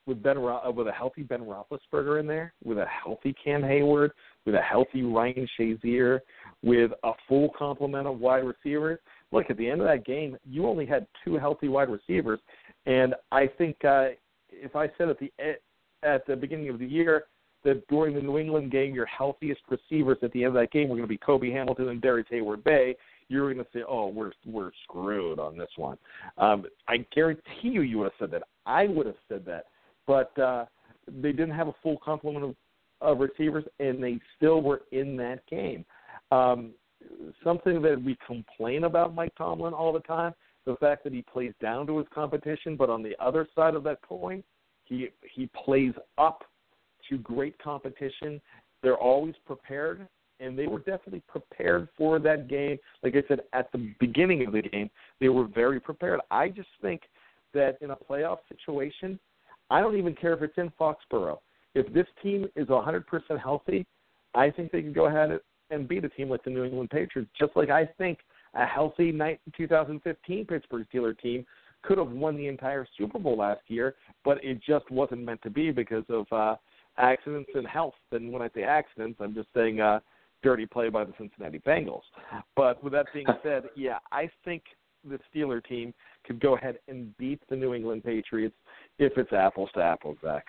with 0.07 0.23
Ben 0.23 0.39
Ro- 0.39 0.61
uh, 0.67 0.71
with 0.71 0.89
a 0.89 0.93
healthy 0.93 1.23
Ben 1.23 1.41
Roethlisberger 1.41 2.21
in 2.21 2.27
there, 2.27 2.53
with 2.63 2.79
a 2.79 2.87
healthy 2.87 3.35
Cam 3.43 3.63
Heyward, 3.63 4.11
with 4.45 4.55
a 4.55 4.61
healthy 4.61 5.03
Ryan 5.03 5.49
Shazier, 5.59 6.21
with 6.63 6.93
a 7.05 7.13
full 7.29 7.51
complement 7.57 8.07
of 8.07 8.19
wide 8.19 8.45
receivers. 8.45 8.99
Look, 9.33 9.51
at 9.51 9.57
the 9.57 9.69
end 9.69 9.81
of 9.81 9.87
that 9.87 10.05
game, 10.05 10.37
you 10.49 10.67
only 10.67 10.87
had 10.87 11.07
two 11.25 11.37
healthy 11.37 11.69
wide 11.69 11.89
receivers, 11.91 12.41
and 12.87 13.15
I 13.33 13.47
think 13.47 13.77
uh, 13.85 14.09
if 14.51 14.77
I 14.77 14.89
said 14.97 15.09
at 15.09 15.19
the 15.19 15.33
at 16.03 16.27
the 16.27 16.37
beginning 16.37 16.69
of 16.69 16.79
the 16.79 16.87
year 16.87 17.25
that 17.65 17.87
during 17.89 18.15
the 18.15 18.21
New 18.21 18.39
England 18.39 18.71
game, 18.71 18.95
your 18.95 19.07
healthiest 19.07 19.63
receivers 19.69 20.19
at 20.23 20.33
the 20.33 20.45
end 20.45 20.49
of 20.49 20.55
that 20.55 20.71
game 20.71 20.89
were 20.89 20.97
going 20.97 21.09
to 21.09 21.09
be 21.09 21.19
Cobi 21.19 21.51
Hamilton 21.51 21.89
and 21.89 22.01
Darrius 22.01 22.27
Heyward-Bey, 22.31 22.97
you're 23.29 23.53
going 23.53 23.65
to 23.65 23.71
say, 23.73 23.83
"Oh, 23.89 24.09
we're 24.09 24.33
we're 24.47 24.71
screwed 24.85 25.39
on 25.39 25.57
this 25.57 25.71
one." 25.77 25.99
Um, 26.39 26.67
I 26.89 26.99
guarantee 27.15 27.43
you, 27.63 27.83
you 27.83 27.99
would 27.99 28.05
have 28.05 28.13
said 28.19 28.31
that. 28.33 28.43
I 28.67 28.87
would 28.87 29.07
have 29.07 29.17
said 29.29 29.45
that, 29.47 29.67
but 30.07 30.39
uh, 30.39 30.67
they 31.09 31.33
didn't 31.33 31.55
have 31.55 31.69
a 31.69 31.75
full 31.83 31.97
complement 32.05 32.45
of, 32.45 32.55
of 33.01 33.21
receivers, 33.21 33.65
and 33.81 34.03
they 34.03 34.21
still 34.37 34.61
were 34.61 34.83
in 34.93 35.17
that 35.17 35.47
game. 35.49 35.85
Um, 36.31 36.73
something 37.43 37.81
that 37.83 38.03
we 38.03 38.17
complain 38.27 38.85
about 38.85 39.15
Mike 39.15 39.35
Tomlin 39.37 39.73
all 39.73 39.93
the 39.93 40.01
time: 40.01 40.35
the 40.67 40.77
fact 40.77 41.05
that 41.05 41.13
he 41.13 41.23
plays 41.23 41.53
down 41.61 41.87
to 41.87 41.99
his 41.99 42.07
competition, 42.15 42.77
but 42.77 42.91
on 42.91 43.03
the 43.03 43.15
other 43.21 43.49
side 43.55 43.75
of 43.75 43.85
that 43.85 44.03
coin, 44.03 44.43
he 44.85 45.09
he 45.35 45.49
plays 45.65 45.95
up 46.19 46.45
to 47.09 47.19
great 47.19 47.59
competition. 47.59 48.41
They're 48.83 48.99
always 48.99 49.35
prepared, 49.47 50.07
and 50.41 50.59
they 50.59 50.67
were 50.67 50.79
definitely 50.79 51.23
prepared 51.29 51.89
for 51.97 52.19
that 52.19 52.49
game. 52.49 52.79
Like 53.03 53.15
I 53.17 53.23
said, 53.29 53.41
at 53.53 53.71
the 53.73 53.93
beginning 54.01 54.47
of 54.47 54.53
the 54.53 54.63
game, 54.63 54.91
they 55.21 55.29
were 55.29 55.47
very 55.47 55.81
prepared. 55.81 56.21
I 56.31 56.49
just 56.49 56.69
think 56.83 57.03
that 57.55 57.79
in 57.81 57.91
a 57.91 57.97
playoff 57.97 58.39
situation, 58.49 59.19
I 59.71 59.81
don't 59.81 59.97
even 59.97 60.15
care 60.15 60.35
if 60.35 60.43
it's 60.43 60.59
in 60.59 60.71
Foxborough. 60.79 61.39
If 61.75 61.93
this 61.93 62.07
team 62.23 62.47
is 62.57 62.69
100% 62.69 63.05
healthy, 63.43 63.87
I 64.35 64.51
think 64.51 64.71
they 64.71 64.83
can 64.83 64.93
go 64.93 65.07
ahead 65.07 65.39
and 65.71 65.89
beat 65.89 66.05
a 66.05 66.09
team 66.09 66.29
like 66.29 66.45
the 66.45 66.51
New 66.51 66.65
England 66.65 66.91
Patriots, 66.91 67.31
just 67.39 67.57
like 67.57 67.71
I 67.71 67.87
think 67.99 68.19
a 68.55 68.67
healthy 68.67 69.11
night 69.11 69.41
2015 69.57 70.45
Pittsburgh 70.47 70.87
Steelers 70.93 71.19
team 71.21 71.45
could 71.83 71.99
have 71.99 72.11
won 72.11 72.37
the 72.37 72.47
entire 72.47 72.87
Super 72.97 73.19
Bowl 73.19 73.37
last 73.37 73.63
year, 73.69 73.95
but 74.25 74.43
it 74.43 74.61
just 74.67 74.91
wasn't 74.91 75.23
meant 75.25 75.43
to 75.43 75.51
be 75.51 75.71
because 75.71 76.05
of 76.09 76.27
uh, 76.33 76.57
accidents 76.99 77.51
and 77.55 77.67
health. 77.67 77.95
And 78.13 78.33
when 78.33 78.43
I 78.43 78.49
say 78.55 78.63
accidents, 78.63 79.19
I'm 79.21 79.35
just 79.35 79.49
saying 79.55 79.81
uh, 79.81 80.01
dirty 80.43 80.67
play 80.67 80.89
by 80.89 81.05
the 81.05 81.13
Cincinnati 81.19 81.59
Bengals. 81.61 82.03
But 82.57 82.83
with 82.83 82.93
that 82.93 83.07
being 83.13 83.27
said, 83.43 83.65
yeah, 83.77 83.99
I 84.13 84.31
think 84.45 84.63
the 85.09 85.19
Steeler 85.35 85.65
team 85.65 85.93
could 86.27 86.41
go 86.41 86.57
ahead 86.57 86.79
and 86.89 87.17
beat 87.19 87.41
the 87.49 87.57
New 87.57 87.75
England 87.75 88.05
Patriots 88.05 88.55
if 88.99 89.17
it's 89.17 89.33
apples 89.33 89.71
to 89.75 89.83
apples, 89.83 90.17
Zach. 90.23 90.47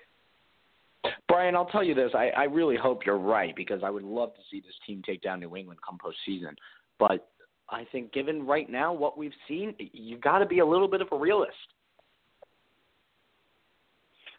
Brian, 1.27 1.55
I'll 1.55 1.65
tell 1.65 1.83
you 1.83 1.93
this. 1.93 2.11
I, 2.13 2.29
I 2.29 2.43
really 2.43 2.77
hope 2.77 3.05
you're 3.05 3.17
right 3.17 3.55
because 3.55 3.81
I 3.83 3.89
would 3.89 4.03
love 4.03 4.33
to 4.35 4.41
see 4.49 4.59
this 4.59 4.73
team 4.87 5.01
take 5.05 5.21
down 5.21 5.39
New 5.39 5.55
England 5.55 5.79
come 5.87 5.97
postseason. 5.97 6.55
But 6.97 7.27
I 7.69 7.85
think, 7.91 8.11
given 8.13 8.45
right 8.45 8.69
now 8.69 8.93
what 8.93 9.17
we've 9.17 9.33
seen, 9.47 9.75
you've 9.77 10.21
got 10.21 10.39
to 10.39 10.45
be 10.45 10.59
a 10.59 10.65
little 10.65 10.87
bit 10.87 11.01
of 11.01 11.07
a 11.11 11.17
realist. 11.17 11.53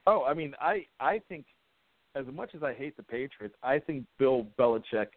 Oh, 0.06 0.24
I 0.24 0.34
mean, 0.34 0.54
I 0.60 0.86
I 1.00 1.20
think 1.28 1.44
as 2.16 2.24
much 2.32 2.50
as 2.54 2.62
I 2.62 2.72
hate 2.72 2.96
the 2.96 3.02
Patriots, 3.02 3.54
I 3.62 3.78
think 3.78 4.04
Bill 4.18 4.46
Belichick 4.58 5.08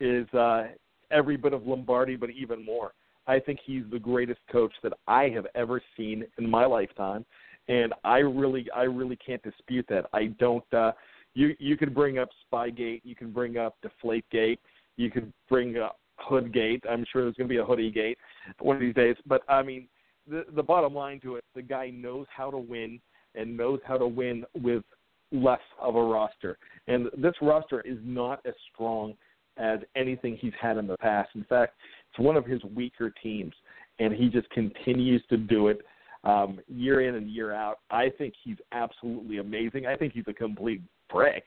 is 0.00 0.26
uh, 0.34 0.68
every 1.10 1.36
bit 1.36 1.52
of 1.52 1.66
Lombardi, 1.66 2.16
but 2.16 2.30
even 2.30 2.64
more. 2.64 2.92
I 3.26 3.40
think 3.40 3.58
he's 3.64 3.82
the 3.90 3.98
greatest 3.98 4.40
coach 4.50 4.72
that 4.82 4.92
I 5.06 5.24
have 5.30 5.46
ever 5.54 5.82
seen 5.96 6.24
in 6.38 6.48
my 6.48 6.64
lifetime, 6.64 7.24
and 7.68 7.92
I 8.04 8.18
really, 8.18 8.66
I 8.74 8.82
really 8.82 9.16
can't 9.16 9.42
dispute 9.42 9.86
that. 9.88 10.06
I 10.12 10.26
don't. 10.38 10.64
uh 10.72 10.92
You 11.34 11.54
you 11.58 11.76
could 11.76 11.94
bring 11.94 12.18
up 12.18 12.28
Spygate, 12.44 13.02
you 13.04 13.14
can 13.14 13.32
bring 13.32 13.58
up 13.58 13.76
Deflategate, 13.84 14.58
you 14.96 15.10
could 15.10 15.32
bring 15.48 15.76
up 15.76 15.98
Hoodgate. 16.18 16.82
I'm 16.88 17.04
sure 17.10 17.22
there's 17.24 17.36
going 17.36 17.48
to 17.48 17.54
be 17.54 17.58
a 17.58 17.64
Hoodie 17.64 17.90
Gate 17.90 18.18
one 18.60 18.76
of 18.76 18.80
these 18.80 18.94
days. 18.94 19.16
But 19.26 19.42
I 19.48 19.62
mean, 19.62 19.88
the 20.28 20.44
the 20.54 20.62
bottom 20.62 20.94
line 20.94 21.20
to 21.20 21.36
it, 21.36 21.44
the 21.54 21.62
guy 21.62 21.90
knows 21.90 22.26
how 22.30 22.50
to 22.50 22.58
win 22.58 23.00
and 23.34 23.56
knows 23.56 23.80
how 23.84 23.98
to 23.98 24.06
win 24.06 24.44
with 24.54 24.84
less 25.32 25.60
of 25.80 25.96
a 25.96 26.02
roster. 26.02 26.58
And 26.86 27.06
this 27.16 27.34
roster 27.42 27.80
is 27.82 27.98
not 28.02 28.40
as 28.44 28.54
strong 28.72 29.14
as 29.56 29.80
anything 29.94 30.36
he's 30.40 30.52
had 30.60 30.76
in 30.76 30.86
the 30.86 30.96
past. 30.98 31.30
In 31.34 31.44
fact, 31.44 31.74
it's 32.10 32.18
one 32.18 32.36
of 32.36 32.44
his 32.44 32.62
weaker 32.64 33.12
teams, 33.22 33.54
and 33.98 34.12
he 34.12 34.28
just 34.28 34.48
continues 34.50 35.22
to 35.30 35.36
do 35.36 35.68
it 35.68 35.80
um, 36.24 36.60
year 36.68 37.08
in 37.08 37.14
and 37.14 37.30
year 37.30 37.52
out. 37.52 37.78
I 37.90 38.10
think 38.18 38.34
he's 38.42 38.56
absolutely 38.72 39.38
amazing. 39.38 39.86
I 39.86 39.96
think 39.96 40.12
he's 40.12 40.24
a 40.28 40.32
complete 40.32 40.82
brick, 41.10 41.44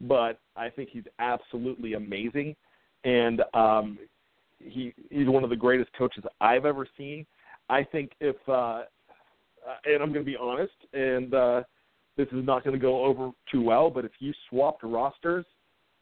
but 0.00 0.38
I 0.56 0.70
think 0.70 0.88
he's 0.90 1.04
absolutely 1.18 1.94
amazing, 1.94 2.56
and 3.04 3.42
um, 3.54 3.98
he 4.58 4.94
he's 5.10 5.28
one 5.28 5.44
of 5.44 5.50
the 5.50 5.56
greatest 5.56 5.90
coaches 5.96 6.24
I've 6.40 6.64
ever 6.64 6.86
seen. 6.96 7.26
I 7.68 7.82
think 7.84 8.12
if 8.20 8.36
uh, 8.48 8.82
and 9.84 10.02
I'm 10.02 10.12
going 10.12 10.24
to 10.24 10.30
be 10.30 10.36
honest, 10.36 10.72
and 10.92 11.34
uh, 11.34 11.62
this 12.16 12.28
is 12.28 12.44
not 12.44 12.64
going 12.64 12.74
to 12.74 12.80
go 12.80 13.04
over 13.04 13.30
too 13.50 13.62
well, 13.62 13.90
but 13.90 14.04
if 14.04 14.12
you 14.18 14.32
swapped 14.48 14.82
rosters, 14.82 15.44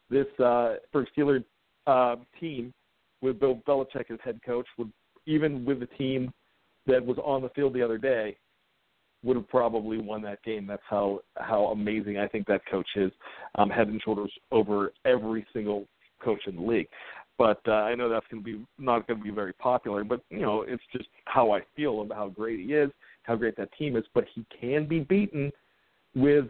this 0.09 0.27
uh, 0.39 0.75
for 0.91 1.07
Steeler 1.15 1.43
uh, 1.87 2.15
team 2.39 2.73
with 3.21 3.39
Bill 3.39 3.61
Belichick 3.67 4.11
as 4.11 4.19
head 4.23 4.39
coach 4.45 4.65
would 4.77 4.91
even 5.25 5.63
with 5.63 5.79
the 5.79 5.85
team 5.85 6.33
that 6.87 7.05
was 7.05 7.17
on 7.23 7.41
the 7.41 7.49
field 7.49 7.73
the 7.73 7.83
other 7.83 7.97
day 7.97 8.35
would 9.23 9.35
have 9.35 9.47
probably 9.49 9.97
won 9.97 10.21
that 10.21 10.41
game. 10.43 10.65
That's 10.65 10.81
how 10.89 11.19
how 11.37 11.65
amazing 11.67 12.17
I 12.17 12.27
think 12.27 12.47
that 12.47 12.61
coach 12.69 12.87
is, 12.95 13.11
um, 13.55 13.69
head 13.69 13.87
and 13.87 14.01
shoulders 14.01 14.31
over 14.51 14.93
every 15.05 15.45
single 15.53 15.85
coach 16.23 16.41
in 16.47 16.55
the 16.55 16.61
league. 16.61 16.87
But 17.37 17.61
uh, 17.67 17.71
I 17.71 17.95
know 17.95 18.09
that's 18.09 18.25
going 18.29 18.43
to 18.43 18.45
be 18.45 18.65
not 18.77 19.07
going 19.07 19.19
to 19.19 19.23
be 19.23 19.31
very 19.31 19.53
popular. 19.53 20.03
But 20.03 20.21
you 20.29 20.41
know, 20.41 20.63
it's 20.67 20.83
just 20.91 21.07
how 21.25 21.51
I 21.51 21.61
feel 21.75 22.01
about 22.01 22.17
how 22.17 22.27
great 22.29 22.59
he 22.59 22.73
is, 22.73 22.89
how 23.23 23.35
great 23.35 23.55
that 23.57 23.69
team 23.77 23.95
is. 23.95 24.05
But 24.13 24.25
he 24.33 24.45
can 24.59 24.87
be 24.87 24.99
beaten 24.99 25.51
with 26.15 26.47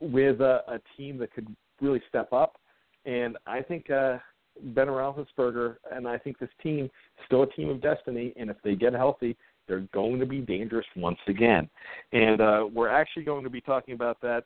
with 0.00 0.40
a, 0.40 0.62
a 0.68 0.80
team 0.96 1.18
that 1.18 1.32
could 1.32 1.46
really 1.80 2.02
step 2.08 2.32
up. 2.32 2.56
And 3.04 3.36
I 3.46 3.62
think 3.62 3.90
uh, 3.90 4.18
Ben 4.60 4.88
Roethlisberger 4.88 5.76
and 5.92 6.08
I 6.08 6.18
think 6.18 6.38
this 6.38 6.50
team 6.62 6.90
still 7.26 7.42
a 7.42 7.46
team 7.46 7.68
of 7.68 7.80
destiny. 7.80 8.32
And 8.36 8.50
if 8.50 8.56
they 8.64 8.74
get 8.74 8.92
healthy, 8.92 9.36
they're 9.68 9.86
going 9.92 10.18
to 10.18 10.26
be 10.26 10.40
dangerous 10.40 10.86
once 10.96 11.18
again. 11.28 11.68
And 12.12 12.40
uh, 12.40 12.66
we're 12.72 12.88
actually 12.88 13.24
going 13.24 13.44
to 13.44 13.50
be 13.50 13.60
talking 13.60 13.94
about 13.94 14.20
that 14.22 14.44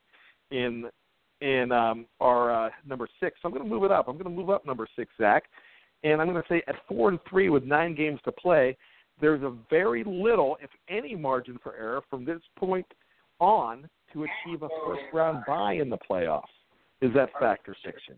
in 0.51 0.87
in 1.43 1.71
um, 1.71 2.07
our 2.21 2.67
uh, 2.67 2.71
number 2.87 3.09
six. 3.21 3.39
So 3.41 3.49
I'm 3.49 3.55
going 3.55 3.65
to 3.65 3.69
move 3.69 3.85
it 3.85 3.91
up. 3.91 4.09
I'm 4.09 4.15
going 4.15 4.25
to 4.25 4.31
move 4.31 4.49
up 4.49 4.65
number 4.65 4.87
six, 4.97 5.11
Zach. 5.21 5.45
And 6.03 6.21
I'm 6.21 6.29
going 6.29 6.41
to 6.41 6.49
say 6.49 6.63
at 6.67 6.77
four 6.89 7.11
and 7.11 7.19
three 7.29 7.51
with 7.51 7.65
nine 7.65 7.95
games 7.95 8.21
to 8.25 8.33
play, 8.33 8.77
there's 9.21 9.43
a 9.43 9.55
very 9.69 10.05
little, 10.05 10.57
if 10.63 10.71
any, 10.89 11.15
margin 11.15 11.59
for 11.63 11.75
error 11.77 12.03
from 12.09 12.25
this 12.25 12.41
point 12.59 12.87
on 13.39 13.89
to 14.13 14.25
achieve 14.25 14.63
a 14.63 14.69
first 14.87 15.03
round 15.13 15.45
bye 15.47 15.75
in 15.75 15.91
the 15.91 15.99
playoffs. 15.99 16.43
Is 17.01 17.13
that 17.15 17.31
fact 17.39 17.69
or 17.69 17.77
fiction? 17.85 18.17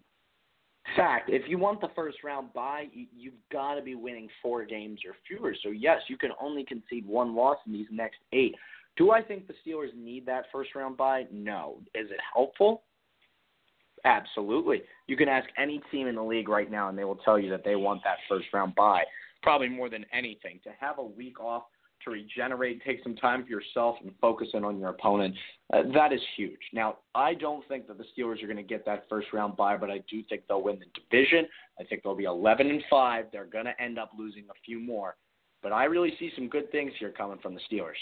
Fact. 0.96 1.28
If 1.28 1.42
you 1.48 1.58
want 1.58 1.80
the 1.80 1.90
first 1.94 2.18
round 2.24 2.52
bye, 2.52 2.86
you, 2.92 3.06
you've 3.16 3.34
got 3.52 3.74
to 3.74 3.82
be 3.82 3.94
winning 3.94 4.28
four 4.42 4.64
games 4.64 5.00
or 5.06 5.14
fewer. 5.26 5.54
So 5.62 5.70
yes, 5.70 5.98
you 6.08 6.16
can 6.16 6.30
only 6.40 6.64
concede 6.64 7.06
one 7.06 7.34
loss 7.34 7.58
in 7.66 7.72
these 7.72 7.88
next 7.90 8.18
eight. 8.32 8.54
Do 8.96 9.10
I 9.10 9.22
think 9.22 9.46
the 9.46 9.54
Steelers 9.64 9.94
need 9.96 10.26
that 10.26 10.46
first 10.50 10.74
round 10.74 10.96
bye? 10.96 11.26
No. 11.32 11.78
Is 11.94 12.10
it 12.10 12.18
helpful? 12.34 12.82
Absolutely. 14.04 14.82
You 15.06 15.16
can 15.16 15.28
ask 15.28 15.48
any 15.58 15.80
team 15.90 16.06
in 16.06 16.14
the 16.14 16.22
league 16.22 16.48
right 16.48 16.70
now, 16.70 16.88
and 16.88 16.96
they 16.96 17.04
will 17.04 17.16
tell 17.16 17.38
you 17.38 17.50
that 17.50 17.64
they 17.64 17.76
want 17.76 18.02
that 18.04 18.18
first 18.28 18.46
round 18.52 18.74
bye. 18.74 19.02
Probably 19.42 19.68
more 19.68 19.88
than 19.88 20.04
anything. 20.12 20.60
To 20.64 20.70
have 20.80 20.98
a 20.98 21.04
week 21.04 21.40
off 21.40 21.64
to 22.08 22.14
regenerate, 22.14 22.82
take 22.84 23.02
some 23.02 23.16
time 23.16 23.44
for 23.44 23.50
yourself, 23.50 23.96
and 24.02 24.12
focus 24.20 24.48
in 24.54 24.64
on 24.64 24.78
your 24.78 24.90
opponent. 24.90 25.34
Uh, 25.72 25.82
that 25.94 26.12
is 26.12 26.20
huge. 26.36 26.58
Now, 26.72 26.98
I 27.14 27.34
don't 27.34 27.66
think 27.68 27.86
that 27.88 27.98
the 27.98 28.04
Steelers 28.16 28.42
are 28.42 28.46
going 28.46 28.56
to 28.56 28.62
get 28.62 28.84
that 28.86 29.04
first 29.08 29.28
round 29.32 29.56
bye, 29.56 29.76
but 29.76 29.90
I 29.90 29.98
do 30.10 30.22
think 30.28 30.42
they'll 30.48 30.62
win 30.62 30.78
the 30.78 31.00
division. 31.00 31.46
I 31.80 31.84
think 31.84 32.02
they'll 32.02 32.16
be 32.16 32.24
11 32.24 32.68
and 32.68 32.82
five. 32.90 33.26
They're 33.32 33.44
going 33.44 33.66
to 33.66 33.80
end 33.80 33.98
up 33.98 34.10
losing 34.16 34.44
a 34.50 34.58
few 34.64 34.80
more, 34.80 35.16
but 35.62 35.72
I 35.72 35.84
really 35.84 36.14
see 36.18 36.30
some 36.34 36.48
good 36.48 36.70
things 36.72 36.92
here 36.98 37.10
coming 37.10 37.38
from 37.42 37.54
the 37.54 37.60
Steelers. 37.70 38.00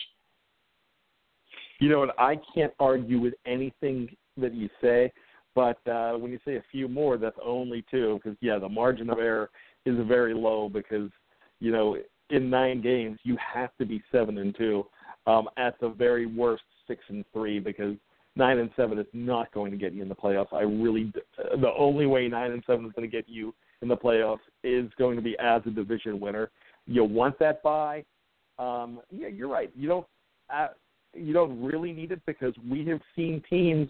You 1.81 1.89
know 1.91 2.01
what? 2.01 2.19
I 2.19 2.39
can't 2.55 2.73
argue 2.81 3.21
with 3.21 3.35
anything 3.47 4.09
that 4.39 4.55
you 4.55 4.69
say, 4.81 5.13
but 5.55 5.79
uh, 5.89 6.13
when 6.13 6.31
you 6.31 6.39
say 6.45 6.57
a 6.57 6.65
few 6.71 6.89
more, 6.89 7.19
that's 7.19 7.37
only 7.45 7.85
two 7.91 8.21
because 8.23 8.37
yeah, 8.41 8.59
the 8.59 8.69
margin 8.69 9.11
of 9.11 9.19
error 9.19 9.51
is 9.85 9.97
very 10.07 10.35
low 10.35 10.69
because 10.69 11.11
you 11.61 11.73
know 11.73 11.97
in 12.31 12.51
nine 12.51 12.81
games, 12.81 13.19
you 13.23 13.37
have 13.37 13.71
to 13.79 13.87
be 13.87 14.03
seven 14.11 14.39
and 14.39 14.57
two. 14.57 14.87
Um, 15.27 15.49
at 15.57 15.79
the 15.81 15.89
very 15.89 16.27
worst, 16.27 16.63
six 16.87 17.03
and 17.09 17.25
three 17.33 17.59
because 17.59 17.97
nine 18.37 18.59
and 18.59 18.71
seven 18.77 18.99
is 18.99 19.07
not 19.13 19.53
going 19.53 19.73
to 19.73 19.77
get 19.77 19.93
you 19.93 20.03
in 20.03 20.09
the 20.09 20.15
playoffs. 20.15 20.53
I 20.53 20.61
really, 20.61 21.13
the 21.37 21.73
only 21.77 22.07
way 22.07 22.29
nine 22.29 22.53
and 22.53 22.63
seven 22.67 22.87
is 22.87 22.93
going 22.93 23.09
to 23.09 23.17
get 23.17 23.29
you 23.29 23.55
in 23.83 23.89
the 23.89 23.97
playoffs 23.97 24.39
is 24.63 24.89
going 24.99 25.17
to 25.17 25.23
be 25.23 25.37
as 25.41 25.63
a 25.67 25.71
division 25.71 26.21
winner. 26.21 26.51
You 26.87 27.05
want 27.05 27.39
that 27.41 27.63
bye. 27.63 28.05
Um, 28.59 29.01
yeah, 29.11 29.29
you're 29.29 29.49
right. 29.49 29.71
You 29.75 29.89
don't. 29.89 30.07
Uh, 30.53 30.69
you 31.13 31.33
don't 31.33 31.63
really 31.63 31.93
need 31.93 32.13
it 32.13 32.21
because 32.27 32.53
we 32.71 32.87
have 32.87 33.01
seen 33.17 33.43
teams 33.49 33.89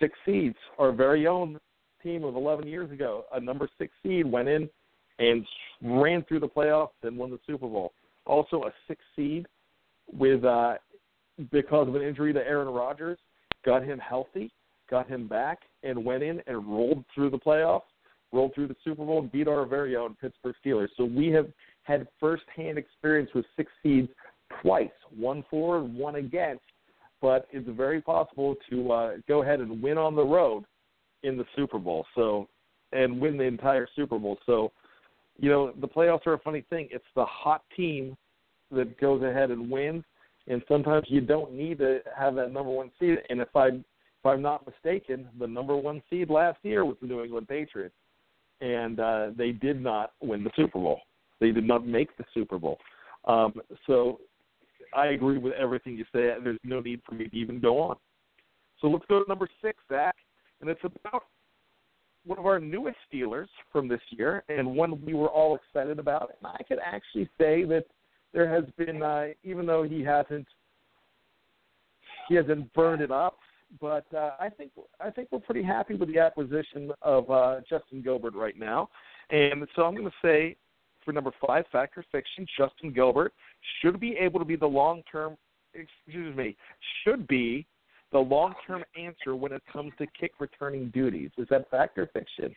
six 0.00 0.18
seeds. 0.26 0.56
Our 0.78 0.92
very 0.92 1.26
own 1.26 1.58
team 2.02 2.24
of 2.24 2.34
11 2.34 2.66
years 2.66 2.90
ago, 2.90 3.24
a 3.32 3.40
number 3.40 3.68
six 3.78 3.92
seed, 4.02 4.26
went 4.26 4.48
in 4.48 4.68
and 5.20 5.46
ran 5.82 6.24
through 6.24 6.40
the 6.40 6.48
playoffs 6.48 6.88
and 7.02 7.16
won 7.16 7.30
the 7.30 7.38
Super 7.46 7.68
Bowl. 7.68 7.92
Also, 8.26 8.64
a 8.64 8.72
six 8.88 9.00
seed 9.14 9.46
with 10.12 10.44
uh, 10.44 10.74
because 11.52 11.86
of 11.86 11.94
an 11.94 12.02
injury 12.02 12.32
to 12.32 12.40
Aaron 12.40 12.68
Rodgers, 12.68 13.18
got 13.64 13.84
him 13.84 13.98
healthy, 13.98 14.50
got 14.90 15.08
him 15.08 15.28
back, 15.28 15.60
and 15.82 16.04
went 16.04 16.22
in 16.22 16.42
and 16.46 16.66
rolled 16.66 17.04
through 17.14 17.30
the 17.30 17.38
playoffs, 17.38 17.82
rolled 18.32 18.54
through 18.54 18.66
the 18.66 18.76
Super 18.82 19.04
Bowl, 19.04 19.20
and 19.20 19.30
beat 19.30 19.46
our 19.46 19.64
very 19.64 19.94
own 19.96 20.16
Pittsburgh 20.20 20.54
Steelers. 20.64 20.88
So 20.96 21.04
we 21.04 21.28
have 21.28 21.46
had 21.82 22.08
firsthand 22.18 22.78
experience 22.78 23.30
with 23.34 23.44
six 23.56 23.70
seeds 23.82 24.08
twice, 24.62 24.88
one 25.16 25.44
for 25.50 25.78
and 25.78 25.94
one 25.94 26.16
against. 26.16 26.64
But 27.22 27.46
it's 27.52 27.68
very 27.68 28.00
possible 28.00 28.56
to 28.70 28.92
uh, 28.92 29.10
go 29.28 29.42
ahead 29.42 29.60
and 29.60 29.82
win 29.82 29.98
on 29.98 30.16
the 30.16 30.24
road 30.24 30.64
in 31.22 31.36
the 31.36 31.44
Super 31.54 31.78
Bowl. 31.78 32.06
So 32.14 32.48
and 32.92 33.20
win 33.20 33.36
the 33.36 33.44
entire 33.44 33.86
Super 33.94 34.18
Bowl. 34.18 34.38
So 34.46 34.72
you 35.40 35.48
know, 35.48 35.72
the 35.80 35.88
playoffs 35.88 36.26
are 36.26 36.34
a 36.34 36.38
funny 36.38 36.64
thing. 36.68 36.88
It's 36.90 37.04
the 37.16 37.24
hot 37.24 37.62
team 37.74 38.16
that 38.70 39.00
goes 39.00 39.22
ahead 39.22 39.50
and 39.50 39.70
wins, 39.70 40.04
and 40.46 40.62
sometimes 40.68 41.06
you 41.08 41.22
don't 41.22 41.52
need 41.52 41.78
to 41.78 42.00
have 42.16 42.34
that 42.34 42.52
number 42.52 42.70
one 42.70 42.90
seed. 43.00 43.18
And 43.30 43.40
if 43.40 43.48
I 43.56 43.68
if 43.68 44.26
I'm 44.26 44.42
not 44.42 44.66
mistaken, 44.66 45.26
the 45.38 45.46
number 45.46 45.74
one 45.74 46.02
seed 46.10 46.28
last 46.28 46.58
year 46.62 46.84
was 46.84 46.96
the 47.00 47.06
New 47.06 47.24
England 47.24 47.48
Patriots, 47.48 47.94
and 48.60 49.00
uh, 49.00 49.28
they 49.36 49.52
did 49.52 49.82
not 49.82 50.12
win 50.20 50.44
the 50.44 50.50
Super 50.54 50.78
Bowl. 50.78 51.00
They 51.40 51.52
did 51.52 51.66
not 51.66 51.86
make 51.86 52.14
the 52.18 52.24
Super 52.34 52.58
Bowl. 52.58 52.76
Um, 53.24 53.54
so 53.86 54.20
I 54.94 55.06
agree 55.06 55.38
with 55.38 55.54
everything 55.54 55.96
you 55.96 56.04
say. 56.12 56.34
There's 56.44 56.58
no 56.64 56.80
need 56.80 57.00
for 57.08 57.14
me 57.14 57.28
to 57.28 57.36
even 57.36 57.60
go 57.60 57.78
on. 57.80 57.96
So 58.82 58.88
let's 58.88 59.06
go 59.08 59.22
to 59.22 59.28
number 59.28 59.48
six, 59.62 59.78
Zach, 59.88 60.16
and 60.60 60.68
it's 60.68 60.80
about 60.84 61.24
one 62.26 62.38
of 62.38 62.46
our 62.46 62.60
newest 62.60 62.96
Steelers 63.12 63.48
from 63.72 63.88
this 63.88 64.00
year, 64.10 64.44
and 64.48 64.76
one 64.76 65.02
we 65.04 65.14
were 65.14 65.28
all 65.28 65.56
excited 65.56 65.98
about. 65.98 66.32
And 66.38 66.52
I 66.52 66.62
could 66.64 66.78
actually 66.84 67.28
say 67.38 67.64
that 67.64 67.84
there 68.32 68.48
has 68.48 68.64
been, 68.76 69.02
uh, 69.02 69.28
even 69.42 69.66
though 69.66 69.82
he 69.82 70.02
hasn't, 70.02 70.46
he 72.28 72.34
hasn't 72.34 72.72
burned 72.74 73.02
it 73.02 73.10
up, 73.10 73.38
but 73.80 74.06
uh, 74.14 74.32
I 74.38 74.48
think 74.48 74.72
I 75.00 75.10
think 75.10 75.28
we're 75.30 75.40
pretty 75.40 75.62
happy 75.62 75.94
with 75.94 76.12
the 76.12 76.18
acquisition 76.18 76.92
of 77.02 77.30
uh, 77.30 77.60
Justin 77.68 78.02
Gilbert 78.02 78.34
right 78.34 78.58
now. 78.58 78.88
And 79.30 79.66
so 79.76 79.82
I'm 79.82 79.94
going 79.94 80.06
to 80.06 80.12
say 80.22 80.56
for 81.04 81.12
number 81.12 81.32
five, 81.44 81.64
Factor 81.72 82.04
Fiction, 82.12 82.46
Justin 82.56 82.92
Gilbert 82.92 83.32
should 83.80 84.00
be 84.00 84.16
able 84.16 84.38
to 84.38 84.44
be 84.44 84.56
the 84.56 84.66
long 84.66 85.02
term, 85.10 85.36
excuse 85.74 86.36
me, 86.36 86.56
should 87.04 87.26
be 87.26 87.66
the 88.12 88.18
long 88.18 88.54
term 88.66 88.84
answer 88.96 89.36
when 89.36 89.52
it 89.52 89.62
comes 89.72 89.92
to 89.98 90.06
kick 90.18 90.32
returning 90.40 90.90
duties. 90.90 91.30
Is 91.38 91.46
that 91.50 91.70
fact 91.70 91.98
or 91.98 92.08
fiction? 92.08 92.54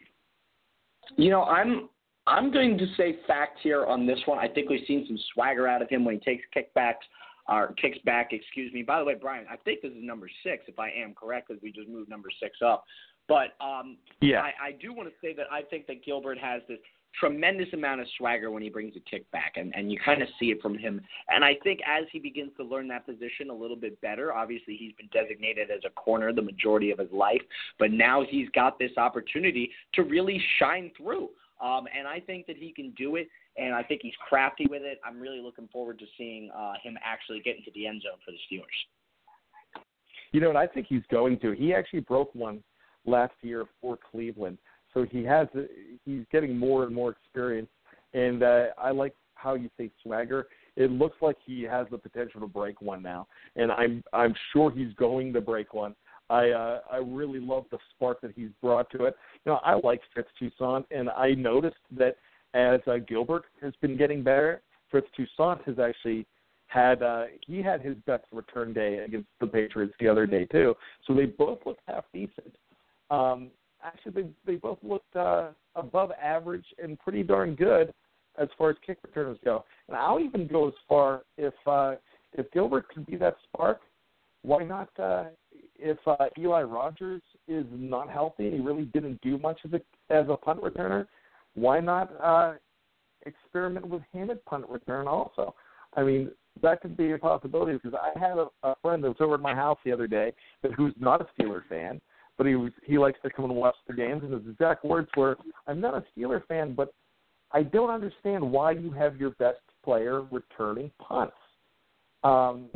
You 1.15 1.29
know, 1.29 1.43
I'm 1.43 1.89
I'm 2.25 2.51
going 2.51 2.77
to 2.77 2.85
say 2.95 3.17
fact 3.27 3.59
here 3.61 3.85
on 3.85 4.07
this 4.07 4.19
one. 4.25 4.39
I 4.39 4.47
think 4.47 4.69
we've 4.69 4.85
seen 4.87 5.05
some 5.07 5.17
swagger 5.33 5.67
out 5.67 5.81
of 5.81 5.89
him 5.89 6.05
when 6.05 6.15
he 6.15 6.21
takes 6.21 6.43
kickbacks 6.55 7.03
or 7.49 7.73
kicks 7.73 7.97
back, 8.05 8.29
excuse 8.31 8.71
me. 8.73 8.83
By 8.83 8.99
the 8.99 9.05
way, 9.05 9.15
Brian, 9.19 9.45
I 9.51 9.57
think 9.57 9.81
this 9.81 9.91
is 9.91 10.01
number 10.01 10.29
six, 10.43 10.63
if 10.67 10.79
I 10.79 10.89
am 10.89 11.13
correct, 11.13 11.49
because 11.49 11.61
we 11.61 11.71
just 11.71 11.89
moved 11.89 12.09
number 12.09 12.29
six 12.41 12.59
up. 12.65 12.85
But 13.27 13.55
um, 13.61 13.97
yeah, 14.21 14.41
I, 14.41 14.67
I 14.67 14.71
do 14.73 14.93
want 14.93 15.09
to 15.09 15.15
say 15.21 15.33
that 15.35 15.47
I 15.51 15.61
think 15.61 15.87
that 15.87 16.03
Gilbert 16.03 16.37
has 16.37 16.61
this 16.67 16.79
tremendous 17.19 17.67
amount 17.73 18.01
of 18.01 18.07
swagger 18.17 18.51
when 18.51 18.63
he 18.63 18.69
brings 18.69 18.95
a 18.95 18.99
kick 19.09 19.29
back, 19.31 19.53
and, 19.55 19.73
and 19.75 19.91
you 19.91 19.99
kind 20.03 20.21
of 20.21 20.27
see 20.39 20.47
it 20.47 20.61
from 20.61 20.77
him. 20.77 21.01
And 21.29 21.43
I 21.43 21.55
think 21.63 21.79
as 21.87 22.05
he 22.11 22.19
begins 22.19 22.51
to 22.57 22.63
learn 22.63 22.87
that 22.89 23.05
position 23.05 23.49
a 23.49 23.53
little 23.53 23.75
bit 23.75 23.99
better, 24.01 24.33
obviously 24.33 24.75
he's 24.75 24.93
been 24.93 25.09
designated 25.13 25.69
as 25.69 25.81
a 25.85 25.89
corner 25.91 26.33
the 26.33 26.41
majority 26.41 26.91
of 26.91 26.99
his 26.99 27.11
life, 27.11 27.41
but 27.79 27.91
now 27.91 28.23
he's 28.27 28.49
got 28.49 28.79
this 28.79 28.91
opportunity 28.97 29.71
to 29.93 30.03
really 30.03 30.41
shine 30.59 30.91
through. 30.97 31.29
Um, 31.61 31.85
and 31.97 32.07
I 32.07 32.19
think 32.19 32.47
that 32.47 32.57
he 32.57 32.73
can 32.73 32.91
do 32.97 33.15
it, 33.15 33.29
and 33.57 33.73
I 33.73 33.83
think 33.83 34.01
he's 34.01 34.13
crafty 34.27 34.65
with 34.69 34.81
it. 34.81 34.99
I'm 35.05 35.19
really 35.19 35.39
looking 35.39 35.69
forward 35.71 35.99
to 35.99 36.05
seeing 36.17 36.49
uh, 36.51 36.73
him 36.83 36.97
actually 37.03 37.39
get 37.41 37.57
into 37.57 37.71
the 37.73 37.87
end 37.87 38.01
zone 38.01 38.19
for 38.25 38.31
the 38.31 38.37
Steelers. 38.51 39.83
You 40.31 40.41
know, 40.41 40.49
and 40.49 40.57
I 40.57 40.65
think 40.65 40.87
he's 40.89 41.03
going 41.11 41.39
to. 41.39 41.51
He 41.51 41.73
actually 41.73 42.01
broke 42.01 42.33
one 42.33 42.63
last 43.05 43.33
year 43.41 43.65
for 43.81 43.97
Cleveland 44.11 44.57
so 44.93 45.05
he 45.09 45.23
has 45.23 45.47
he's 46.05 46.23
getting 46.31 46.57
more 46.57 46.83
and 46.83 46.93
more 46.93 47.11
experience, 47.11 47.69
and 48.13 48.43
uh, 48.43 48.65
I 48.77 48.91
like 48.91 49.15
how 49.35 49.55
you 49.55 49.69
say 49.77 49.89
swagger. 50.01 50.47
It 50.75 50.91
looks 50.91 51.17
like 51.21 51.37
he 51.43 51.63
has 51.63 51.87
the 51.91 51.97
potential 51.97 52.41
to 52.41 52.47
break 52.47 52.81
one 52.81 53.01
now, 53.01 53.27
and 53.55 53.71
I'm 53.71 54.03
I'm 54.13 54.35
sure 54.51 54.71
he's 54.71 54.93
going 54.93 55.33
to 55.33 55.41
break 55.41 55.73
one. 55.73 55.95
I 56.29 56.51
uh, 56.51 56.79
I 56.91 56.97
really 56.97 57.39
love 57.39 57.65
the 57.71 57.79
spark 57.95 58.21
that 58.21 58.31
he's 58.35 58.49
brought 58.61 58.89
to 58.91 59.05
it. 59.05 59.15
You 59.45 59.53
know, 59.53 59.59
I 59.63 59.79
like 59.83 60.01
Fitz 60.15 60.29
Toussaint, 60.39 60.85
and 60.91 61.09
I 61.09 61.31
noticed 61.31 61.75
that 61.97 62.17
as 62.53 62.79
uh, 62.85 62.97
Gilbert 63.07 63.45
has 63.61 63.73
been 63.81 63.97
getting 63.97 64.21
better, 64.21 64.61
Fitz 64.91 65.07
Toussaint 65.17 65.61
has 65.65 65.79
actually 65.79 66.27
had 66.67 67.01
uh, 67.01 67.25
he 67.45 67.61
had 67.63 67.81
his 67.81 67.95
best 68.05 68.25
return 68.31 68.73
day 68.73 68.99
against 68.99 69.27
the 69.39 69.47
Patriots 69.47 69.93
the 69.99 70.07
other 70.07 70.27
day 70.27 70.45
too. 70.45 70.75
So 71.05 71.13
they 71.13 71.25
both 71.25 71.59
look 71.65 71.79
half 71.87 72.05
decent. 72.13 72.55
Um, 73.09 73.51
actually 73.83 74.23
they 74.23 74.29
they 74.45 74.55
both 74.55 74.79
looked 74.81 75.15
uh, 75.15 75.49
above 75.75 76.11
average 76.21 76.65
and 76.81 76.99
pretty 76.99 77.23
darn 77.23 77.55
good 77.55 77.93
as 78.39 78.47
far 78.57 78.71
as 78.71 78.75
kick 78.85 78.97
returners 79.03 79.37
go. 79.43 79.63
And 79.87 79.97
I'll 79.97 80.19
even 80.19 80.47
go 80.47 80.67
as 80.67 80.73
far 80.87 81.23
if 81.37 81.53
uh, 81.67 81.95
if 82.33 82.51
Gilbert 82.51 82.87
could 82.89 83.05
be 83.05 83.15
that 83.17 83.35
spark, 83.43 83.81
why 84.41 84.63
not? 84.63 84.89
Uh, 84.99 85.25
if 85.75 85.97
uh, 86.07 86.15
Eli 86.39 86.61
Rogers 86.61 87.21
is 87.47 87.65
not 87.71 88.09
healthy 88.09 88.49
he 88.51 88.59
really 88.59 88.85
didn't 88.85 89.19
do 89.21 89.37
much 89.37 89.59
as 89.65 89.73
a 89.73 90.13
as 90.13 90.25
a 90.29 90.37
punt 90.37 90.61
returner, 90.61 91.07
why 91.55 91.79
not 91.79 92.11
uh, 92.21 92.53
experiment 93.25 93.87
with 93.87 94.01
at 94.13 94.45
punt 94.45 94.65
return 94.69 95.07
also? 95.07 95.53
I 95.95 96.03
mean, 96.03 96.31
that 96.61 96.81
could 96.81 96.97
be 96.97 97.11
a 97.11 97.17
possibility 97.17 97.73
because 97.73 97.93
I 97.93 98.17
had 98.17 98.37
a, 98.37 98.47
a 98.63 98.75
friend 98.81 99.03
that 99.03 99.09
was 99.09 99.17
over 99.19 99.35
at 99.35 99.41
my 99.41 99.53
house 99.53 99.77
the 99.85 99.91
other 99.91 100.07
day, 100.07 100.33
but 100.61 100.71
who's 100.71 100.93
not 100.99 101.21
a 101.21 101.27
Steelers 101.39 101.67
fan, 101.69 102.01
but 102.37 102.47
he 102.47 102.55
he 102.83 102.97
likes 102.97 103.19
to 103.23 103.29
come 103.29 103.45
and 103.45 103.55
watch 103.55 103.75
the 103.87 103.93
games. 103.93 104.23
And 104.23 104.33
his 104.33 104.49
exact 104.49 104.83
words 104.83 105.09
were, 105.15 105.37
"I'm 105.67 105.79
not 105.79 105.93
a 105.93 106.03
Steeler 106.11 106.45
fan, 106.47 106.73
but 106.73 106.93
I 107.51 107.63
don't 107.63 107.89
understand 107.89 108.49
why 108.49 108.71
you 108.71 108.91
have 108.91 109.17
your 109.17 109.31
best 109.31 109.61
player 109.83 110.21
returning 110.31 110.91
punts." 110.99 111.35
Um, 112.23 112.69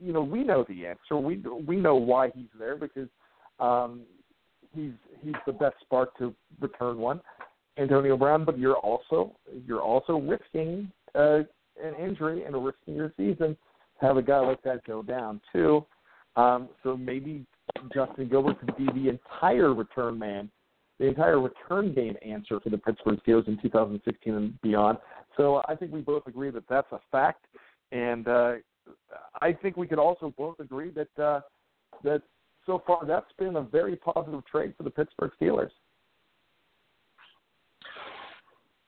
you 0.00 0.12
know, 0.12 0.22
we 0.22 0.42
know 0.42 0.64
the 0.68 0.86
answer. 0.86 1.16
We 1.16 1.42
we 1.66 1.76
know 1.76 1.96
why 1.96 2.30
he's 2.34 2.48
there 2.58 2.76
because 2.76 3.08
um, 3.60 4.02
he's 4.74 4.92
he's 5.22 5.34
the 5.46 5.52
best 5.52 5.76
spark 5.80 6.16
to 6.18 6.34
return 6.60 6.98
one, 6.98 7.20
Antonio 7.78 8.16
Brown. 8.16 8.44
But 8.44 8.58
you're 8.58 8.78
also 8.78 9.36
you're 9.66 9.82
also 9.82 10.18
risking 10.18 10.90
uh, 11.14 11.40
an 11.82 11.94
injury 12.00 12.44
and 12.44 12.64
risking 12.64 12.94
your 12.94 13.12
season 13.16 13.56
to 14.00 14.06
have 14.06 14.16
a 14.16 14.22
guy 14.22 14.40
like 14.40 14.62
that 14.62 14.84
go 14.84 15.02
down 15.02 15.40
too. 15.52 15.84
Um, 16.36 16.70
so 16.82 16.96
maybe 16.96 17.44
Justin 17.94 18.28
Gilbert 18.28 18.58
could 18.60 18.76
be 18.76 18.86
the 18.92 19.08
entire 19.08 19.74
return 19.74 20.18
man, 20.18 20.50
the 20.98 21.06
entire 21.06 21.40
return 21.40 21.94
game 21.94 22.16
answer 22.24 22.60
for 22.60 22.70
the 22.70 22.78
Pittsburgh 22.78 23.18
Steelers 23.26 23.48
in 23.48 23.58
2016 23.60 24.34
and 24.34 24.60
beyond. 24.62 24.98
So 25.36 25.62
I 25.68 25.74
think 25.74 25.92
we 25.92 26.00
both 26.00 26.26
agree 26.26 26.50
that 26.50 26.68
that's 26.68 26.90
a 26.92 27.00
fact, 27.10 27.46
and 27.90 28.28
uh, 28.28 28.54
I 29.40 29.52
think 29.52 29.76
we 29.76 29.86
could 29.86 29.98
also 29.98 30.32
both 30.36 30.60
agree 30.60 30.90
that 30.90 31.22
uh, 31.22 31.40
that 32.04 32.22
so 32.66 32.82
far 32.86 33.04
that's 33.06 33.32
been 33.38 33.56
a 33.56 33.62
very 33.62 33.96
positive 33.96 34.44
trade 34.46 34.74
for 34.76 34.82
the 34.82 34.90
Pittsburgh 34.90 35.32
Steelers. 35.40 35.70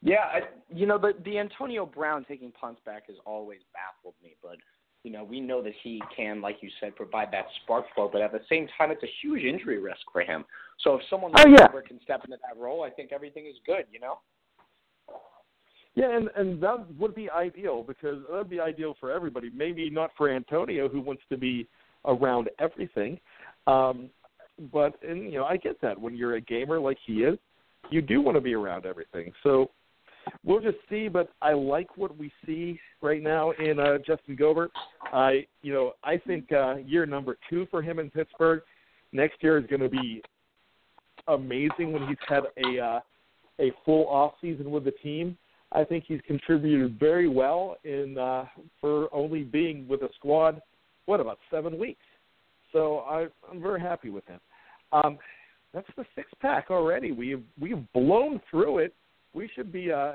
Yeah, 0.02 0.16
I, 0.30 0.40
you 0.72 0.86
know 0.86 0.98
the 0.98 1.14
the 1.24 1.38
Antonio 1.38 1.86
Brown 1.86 2.26
taking 2.28 2.52
punts 2.52 2.80
back 2.84 3.06
has 3.06 3.16
always 3.24 3.60
baffled 3.72 4.14
me, 4.22 4.36
but 4.42 4.56
you 5.04 5.12
know, 5.12 5.22
we 5.22 5.38
know 5.38 5.62
that 5.62 5.74
he 5.82 6.02
can, 6.16 6.40
like 6.40 6.56
you 6.62 6.70
said, 6.80 6.96
provide 6.96 7.28
that 7.30 7.44
spark 7.62 7.84
flow, 7.94 8.08
but 8.10 8.22
at 8.22 8.32
the 8.32 8.40
same 8.48 8.66
time, 8.76 8.90
it's 8.90 9.02
a 9.02 9.12
huge 9.22 9.44
injury 9.44 9.78
risk 9.78 10.00
for 10.10 10.22
him. 10.22 10.44
So 10.80 10.94
if 10.94 11.02
someone 11.10 11.30
like 11.32 11.46
oh, 11.46 11.50
yeah. 11.50 11.68
can 11.86 12.00
step 12.02 12.22
into 12.24 12.38
that 12.48 12.60
role, 12.60 12.82
I 12.82 12.90
think 12.90 13.12
everything 13.12 13.46
is 13.46 13.54
good, 13.66 13.84
you 13.92 14.00
know? 14.00 14.18
Yeah, 15.94 16.16
and 16.16 16.28
and 16.34 16.60
that 16.60 16.86
would 16.98 17.14
be 17.14 17.30
ideal 17.30 17.84
because 17.84 18.24
that 18.28 18.36
would 18.36 18.50
be 18.50 18.58
ideal 18.58 18.96
for 18.98 19.12
everybody. 19.12 19.50
Maybe 19.54 19.88
not 19.90 20.10
for 20.16 20.28
Antonio, 20.28 20.88
who 20.88 21.00
wants 21.00 21.22
to 21.28 21.36
be 21.36 21.68
around 22.04 22.50
everything, 22.58 23.20
um, 23.68 24.10
but 24.72 24.94
and 25.08 25.32
you 25.32 25.38
know 25.38 25.44
I 25.44 25.56
get 25.56 25.80
that 25.82 26.00
when 26.00 26.16
you're 26.16 26.34
a 26.34 26.40
gamer 26.40 26.80
like 26.80 26.98
he 27.06 27.22
is, 27.22 27.38
you 27.90 28.02
do 28.02 28.20
want 28.20 28.36
to 28.36 28.40
be 28.40 28.54
around 28.54 28.86
everything. 28.86 29.32
So 29.44 29.70
we'll 30.44 30.60
just 30.60 30.78
see. 30.88 31.08
But 31.08 31.30
I 31.42 31.52
like 31.52 31.96
what 31.96 32.16
we 32.16 32.32
see 32.46 32.78
right 33.02 33.22
now 33.22 33.52
in 33.52 33.78
uh, 33.78 33.98
Justin 34.06 34.36
Gilbert. 34.36 34.70
I, 35.12 35.46
you 35.62 35.72
know, 35.72 35.92
I 36.02 36.16
think 36.18 36.50
uh, 36.52 36.76
year 36.76 37.06
number 37.06 37.36
two 37.50 37.66
for 37.70 37.82
him 37.82 37.98
in 37.98 38.10
Pittsburgh 38.10 38.62
next 39.12 39.42
year 39.42 39.58
is 39.58 39.66
going 39.66 39.80
to 39.80 39.88
be 39.88 40.22
amazing 41.28 41.92
when 41.92 42.06
he's 42.08 42.16
had 42.28 42.44
a 42.64 42.80
uh, 42.80 43.00
a 43.60 43.72
full 43.84 44.08
off 44.08 44.34
season 44.40 44.70
with 44.70 44.84
the 44.84 44.90
team. 44.90 45.36
I 45.72 45.84
think 45.84 46.04
he's 46.06 46.20
contributed 46.26 46.98
very 46.98 47.28
well 47.28 47.76
in 47.84 48.16
uh, 48.18 48.44
for 48.80 49.12
only 49.12 49.42
being 49.42 49.88
with 49.88 50.00
the 50.00 50.08
squad. 50.16 50.60
What 51.06 51.20
about 51.20 51.38
seven 51.50 51.78
weeks? 51.78 52.04
So 52.72 52.98
I, 53.00 53.26
I'm 53.50 53.60
very 53.60 53.80
happy 53.80 54.10
with 54.10 54.26
him. 54.26 54.40
Um, 54.92 55.18
that's 55.72 55.88
the 55.96 56.04
six 56.14 56.28
pack 56.40 56.66
already. 56.70 57.12
We've 57.12 57.42
we've 57.60 57.92
blown 57.92 58.40
through 58.50 58.78
it 58.78 58.94
we 59.34 59.50
should 59.54 59.72
be. 59.72 59.92
Uh, 59.92 60.14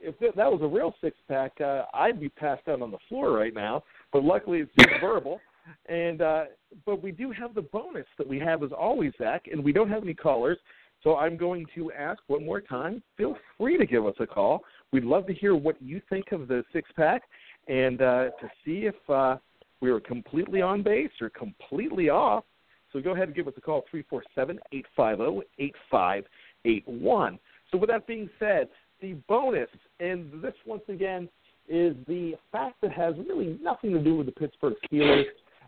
if 0.00 0.18
that 0.18 0.50
was 0.50 0.60
a 0.62 0.66
real 0.66 0.94
six 1.00 1.16
pack, 1.28 1.52
uh, 1.60 1.84
I'd 1.94 2.20
be 2.20 2.28
passed 2.28 2.68
out 2.68 2.82
on 2.82 2.90
the 2.90 2.98
floor 3.08 3.32
right 3.32 3.54
now. 3.54 3.84
But 4.12 4.22
luckily, 4.22 4.58
it's 4.58 4.70
just 4.78 5.00
verbal. 5.00 5.40
And 5.86 6.20
uh, 6.20 6.44
but 6.84 7.02
we 7.02 7.10
do 7.10 7.32
have 7.32 7.54
the 7.54 7.62
bonus 7.62 8.06
that 8.18 8.28
we 8.28 8.38
have 8.38 8.62
as 8.62 8.70
always, 8.72 9.12
Zach, 9.18 9.46
and 9.50 9.64
we 9.64 9.72
don't 9.72 9.88
have 9.88 10.02
any 10.02 10.14
callers. 10.14 10.58
So 11.02 11.16
I'm 11.16 11.36
going 11.36 11.66
to 11.74 11.92
ask 11.92 12.20
one 12.28 12.44
more 12.44 12.60
time. 12.60 13.02
Feel 13.16 13.36
free 13.58 13.76
to 13.76 13.86
give 13.86 14.06
us 14.06 14.14
a 14.20 14.26
call. 14.26 14.62
We'd 14.92 15.04
love 15.04 15.26
to 15.26 15.34
hear 15.34 15.54
what 15.54 15.80
you 15.80 16.00
think 16.08 16.32
of 16.32 16.48
the 16.48 16.64
six 16.72 16.90
pack, 16.96 17.22
and 17.68 18.00
uh, 18.00 18.30
to 18.40 18.50
see 18.64 18.86
if 18.86 18.94
uh, 19.10 19.36
we 19.80 19.92
were 19.92 20.00
completely 20.00 20.62
on 20.62 20.82
base 20.82 21.10
or 21.20 21.30
completely 21.30 22.08
off. 22.08 22.44
So 22.92 23.00
go 23.00 23.10
ahead 23.12 23.28
and 23.28 23.36
give 23.36 23.48
us 23.48 23.54
a 23.56 23.60
call, 23.60 23.84
347 23.90 24.58
850 24.72 25.46
8581. 25.58 27.38
So, 27.74 27.78
with 27.78 27.90
that 27.90 28.06
being 28.06 28.30
said, 28.38 28.68
the 29.02 29.14
bonus, 29.28 29.68
and 29.98 30.30
this 30.40 30.54
once 30.64 30.84
again 30.88 31.28
is 31.68 31.96
the 32.06 32.34
fact 32.52 32.80
that 32.82 32.92
has 32.92 33.16
really 33.28 33.58
nothing 33.60 33.90
to 33.94 33.98
do 33.98 34.14
with 34.14 34.26
the 34.26 34.32
Pittsburgh 34.32 34.74
Steelers, 34.86 35.24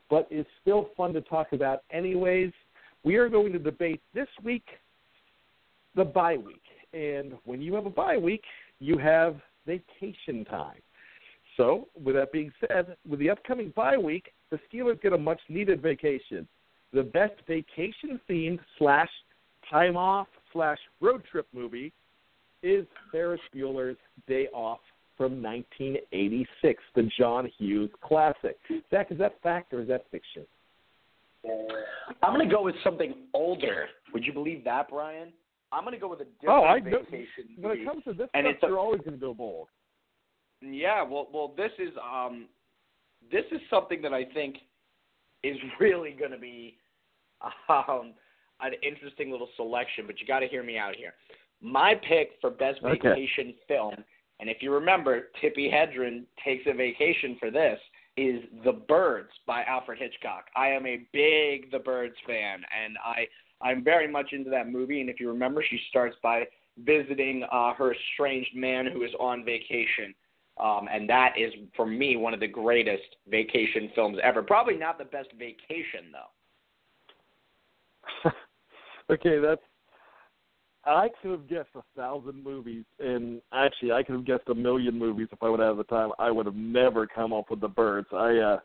but 0.08 0.28
is 0.30 0.46
still 0.62 0.90
fun 0.96 1.12
to 1.14 1.20
talk 1.20 1.48
about 1.50 1.82
anyways. 1.90 2.52
We 3.02 3.16
are 3.16 3.28
going 3.28 3.52
to 3.54 3.58
debate 3.58 4.00
this 4.14 4.28
week 4.44 4.62
the 5.96 6.04
bye 6.04 6.36
week. 6.36 6.62
And 6.92 7.32
when 7.44 7.60
you 7.60 7.74
have 7.74 7.86
a 7.86 7.90
bye 7.90 8.18
week, 8.18 8.44
you 8.78 8.98
have 8.98 9.40
vacation 9.66 10.44
time. 10.44 10.78
So, 11.56 11.88
with 12.00 12.14
that 12.14 12.30
being 12.30 12.52
said, 12.60 12.96
with 13.08 13.18
the 13.18 13.30
upcoming 13.30 13.72
bye 13.74 13.96
week, 13.96 14.30
the 14.52 14.60
Steelers 14.72 15.02
get 15.02 15.12
a 15.12 15.18
much 15.18 15.40
needed 15.48 15.82
vacation. 15.82 16.46
The 16.92 17.02
best 17.02 17.34
vacation 17.48 18.20
themed 18.30 18.60
slash 18.78 19.10
time 19.68 19.96
off 19.96 20.28
slash 20.56 20.78
road 21.02 21.22
trip 21.30 21.46
movie 21.52 21.92
is 22.62 22.86
Ferris 23.12 23.40
Bueller's 23.54 23.98
Day 24.26 24.48
Off 24.54 24.80
from 25.18 25.42
1986, 25.42 26.82
the 26.94 27.08
John 27.18 27.50
Hughes 27.58 27.90
classic. 28.02 28.56
Zach, 28.90 29.08
is 29.12 29.18
that 29.18 29.34
fact 29.42 29.72
or 29.74 29.82
is 29.82 29.88
that 29.88 30.06
fiction? 30.10 30.44
I'm 32.22 32.34
going 32.34 32.48
to 32.48 32.52
go 32.54 32.62
with 32.62 32.74
something 32.82 33.14
older. 33.34 33.86
Would 34.14 34.24
you 34.24 34.32
believe 34.32 34.64
that, 34.64 34.88
Brian? 34.88 35.28
I'm 35.72 35.84
going 35.84 35.94
to 35.94 36.00
go 36.00 36.08
with 36.08 36.20
a 36.20 36.24
different 36.40 36.48
Oh, 36.58 36.64
I 36.64 36.78
know. 36.80 37.00
vacation 37.00 37.50
When 37.58 37.72
it 37.78 37.84
comes 37.84 38.02
to 38.04 38.14
this 38.14 38.28
And 38.34 38.46
stuff, 38.56 38.68
a- 38.68 38.70
you're 38.70 38.78
always 38.78 39.00
going 39.02 39.12
to 39.12 39.20
go 39.20 39.34
bold. 39.34 39.68
Yeah, 40.62 41.02
well, 41.02 41.28
well, 41.32 41.52
this 41.54 41.70
is 41.78 41.90
um, 42.02 42.46
this 43.30 43.44
is 43.52 43.60
something 43.68 44.00
that 44.00 44.14
I 44.14 44.24
think 44.24 44.56
is 45.44 45.56
really 45.80 46.12
going 46.18 46.30
to 46.30 46.38
be 46.38 46.78
um, 47.68 48.14
an 48.60 48.72
interesting 48.82 49.30
little 49.30 49.48
selection. 49.56 50.06
But 50.06 50.20
you 50.20 50.26
got 50.26 50.40
to 50.40 50.48
hear 50.48 50.62
me 50.62 50.78
out 50.78 50.96
here. 50.96 51.14
My 51.60 51.94
pick 51.94 52.32
for 52.40 52.50
best 52.50 52.82
Okay. 52.82 53.08
vacation 53.08 53.54
film, 53.66 53.94
and 54.40 54.50
if 54.50 54.62
you 54.62 54.72
remember, 54.72 55.28
Tippi 55.42 55.72
Hedren 55.72 56.24
takes 56.44 56.64
a 56.66 56.74
vacation 56.74 57.36
for 57.38 57.50
this. 57.50 57.78
Is 58.16 58.42
The 58.64 58.72
Birds 58.72 59.30
by 59.46 59.62
Alfred 59.64 59.98
Hitchcock. 59.98 60.46
I 60.56 60.68
am 60.68 60.86
a 60.86 61.06
big 61.12 61.70
The 61.70 61.78
Birds 61.78 62.16
fan, 62.26 62.64
and 62.74 62.96
I 63.04 63.28
I'm 63.60 63.82
very 63.82 64.08
much 64.08 64.32
into 64.32 64.50
that 64.50 64.68
movie. 64.68 65.00
And 65.00 65.10
if 65.10 65.20
you 65.20 65.28
remember, 65.28 65.64
she 65.68 65.80
starts 65.88 66.16
by 66.22 66.44
visiting 66.78 67.44
uh, 67.50 67.74
her 67.74 67.94
estranged 67.94 68.54
man 68.54 68.86
who 68.86 69.02
is 69.02 69.12
on 69.18 69.44
vacation. 69.44 70.14
Um, 70.58 70.88
and 70.90 71.08
that 71.08 71.34
is, 71.38 71.52
for 71.74 71.86
me, 71.86 72.16
one 72.16 72.32
of 72.32 72.40
the 72.40 72.48
greatest 72.48 73.16
vacation 73.28 73.90
films 73.94 74.18
ever. 74.22 74.42
Probably 74.42 74.76
not 74.76 74.98
the 74.98 75.04
best 75.04 75.28
vacation, 75.38 76.12
though. 76.12 78.30
okay, 79.10 79.38
that's. 79.38 79.60
I 80.84 81.08
could 81.20 81.32
have 81.32 81.48
guessed 81.48 81.70
a 81.74 81.82
thousand 81.96 82.44
movies, 82.44 82.84
and 83.00 83.40
actually, 83.52 83.90
I 83.90 84.04
could 84.04 84.14
have 84.14 84.24
guessed 84.24 84.48
a 84.48 84.54
million 84.54 84.96
movies 84.96 85.26
if 85.32 85.42
I 85.42 85.48
would 85.48 85.58
have 85.58 85.78
the 85.78 85.84
time. 85.84 86.12
I 86.20 86.30
would 86.30 86.46
have 86.46 86.54
never 86.54 87.08
come 87.08 87.32
up 87.32 87.50
with 87.50 87.60
the 87.60 87.66
birds. 87.66 88.06
I, 88.12 88.36
uh, 88.36 88.58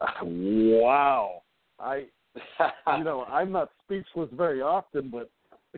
wow, 0.22 1.42
I, 1.80 2.04
you 2.98 3.04
know, 3.04 3.24
I'm 3.24 3.52
not 3.52 3.70
speechless 3.84 4.28
very 4.34 4.60
often, 4.60 5.08
but 5.08 5.30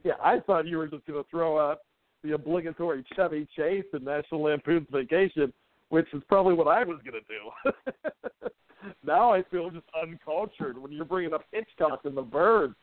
yeah, 0.05 0.15
I 0.23 0.41
thought 0.41 0.67
you 0.67 0.79
were 0.79 0.89
just 0.89 1.07
going 1.07 1.23
to 1.23 1.31
throw 1.31 1.59
out 1.59 1.79
the 2.23 2.33
obligatory 2.33 3.05
Chevy 3.15 3.47
Chase 3.57 3.85
and 3.93 4.05
National 4.05 4.43
Lampoon's 4.43 4.89
Vacation, 4.91 5.53
which 5.89 6.07
is 6.13 6.23
probably 6.29 6.55
what 6.55 6.69
I 6.69 6.85
was 6.85 6.99
going 7.05 7.23
to 7.23 8.51
do. 8.51 8.51
now 9.05 9.33
I 9.33 9.43
feel 9.51 9.71
just 9.71 9.87
uncultured 10.01 10.79
when 10.79 10.93
you're 10.93 11.05
bringing 11.05 11.35
up 11.35 11.45
Hitchcock 11.53 12.01
and 12.05 12.17
the 12.17 12.23
birds. 12.23 12.75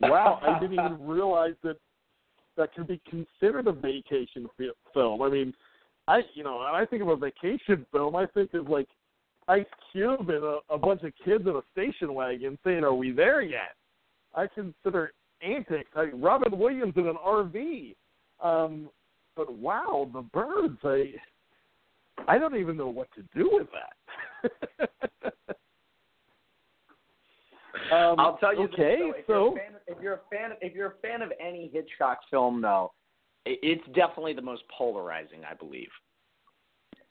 Wow, 0.00 0.40
I 0.46 0.58
didn't 0.58 0.74
even 0.74 1.06
realize 1.06 1.54
that 1.62 1.76
that 2.56 2.74
could 2.74 2.86
be 2.86 3.00
considered 3.08 3.66
a 3.66 3.72
vacation 3.72 4.48
fi- 4.56 4.70
film. 4.94 5.22
I 5.22 5.28
mean, 5.28 5.54
I 6.08 6.22
you 6.34 6.44
know, 6.44 6.56
when 6.56 6.66
I 6.66 6.84
think 6.84 7.02
of 7.02 7.08
a 7.08 7.16
vacation 7.16 7.86
film, 7.92 8.16
I 8.16 8.26
think 8.26 8.54
of 8.54 8.68
like 8.68 8.88
Ice 9.48 9.64
Cube 9.92 10.28
and 10.28 10.44
a, 10.44 10.58
a 10.70 10.78
bunch 10.78 11.02
of 11.02 11.12
kids 11.24 11.44
in 11.46 11.54
a 11.56 11.62
station 11.72 12.14
wagon 12.14 12.58
saying, 12.64 12.84
"Are 12.84 12.94
we 12.94 13.12
there 13.12 13.42
yet?" 13.42 13.74
I 14.34 14.46
consider 14.46 15.12
antics. 15.42 15.90
I, 15.94 16.04
Robin 16.14 16.58
Williams 16.58 16.94
in 16.96 17.06
an 17.06 17.16
RV. 17.24 17.94
Um, 18.42 18.90
but 19.36 19.52
wow, 19.52 20.10
the 20.12 20.22
birds! 20.22 20.78
I 20.84 21.14
I 22.28 22.38
don't 22.38 22.56
even 22.56 22.76
know 22.76 22.88
what 22.88 23.08
to 23.14 23.22
do 23.34 23.50
with 23.52 23.68
that. 23.72 25.32
um, 27.92 28.18
I'll 28.18 28.36
tell 28.38 28.54
you 28.54 28.64
Okay, 28.64 28.98
this, 29.14 29.24
so 29.26 29.56
though, 29.56 29.58
if 29.86 29.98
you're 30.00 30.14
a 30.14 30.18
fan, 30.18 30.30
if 30.30 30.34
you're 30.34 30.46
a 30.46 30.48
fan, 30.48 30.50
if 30.60 30.74
you're 30.74 30.86
a 30.88 31.00
fan 31.02 31.22
of 31.22 31.32
any 31.40 31.70
Hitchcock 31.72 32.20
film, 32.30 32.60
though, 32.60 32.92
it's 33.44 33.86
definitely 33.94 34.32
the 34.34 34.42
most 34.42 34.62
polarizing, 34.76 35.40
I 35.48 35.54
believe. 35.54 35.88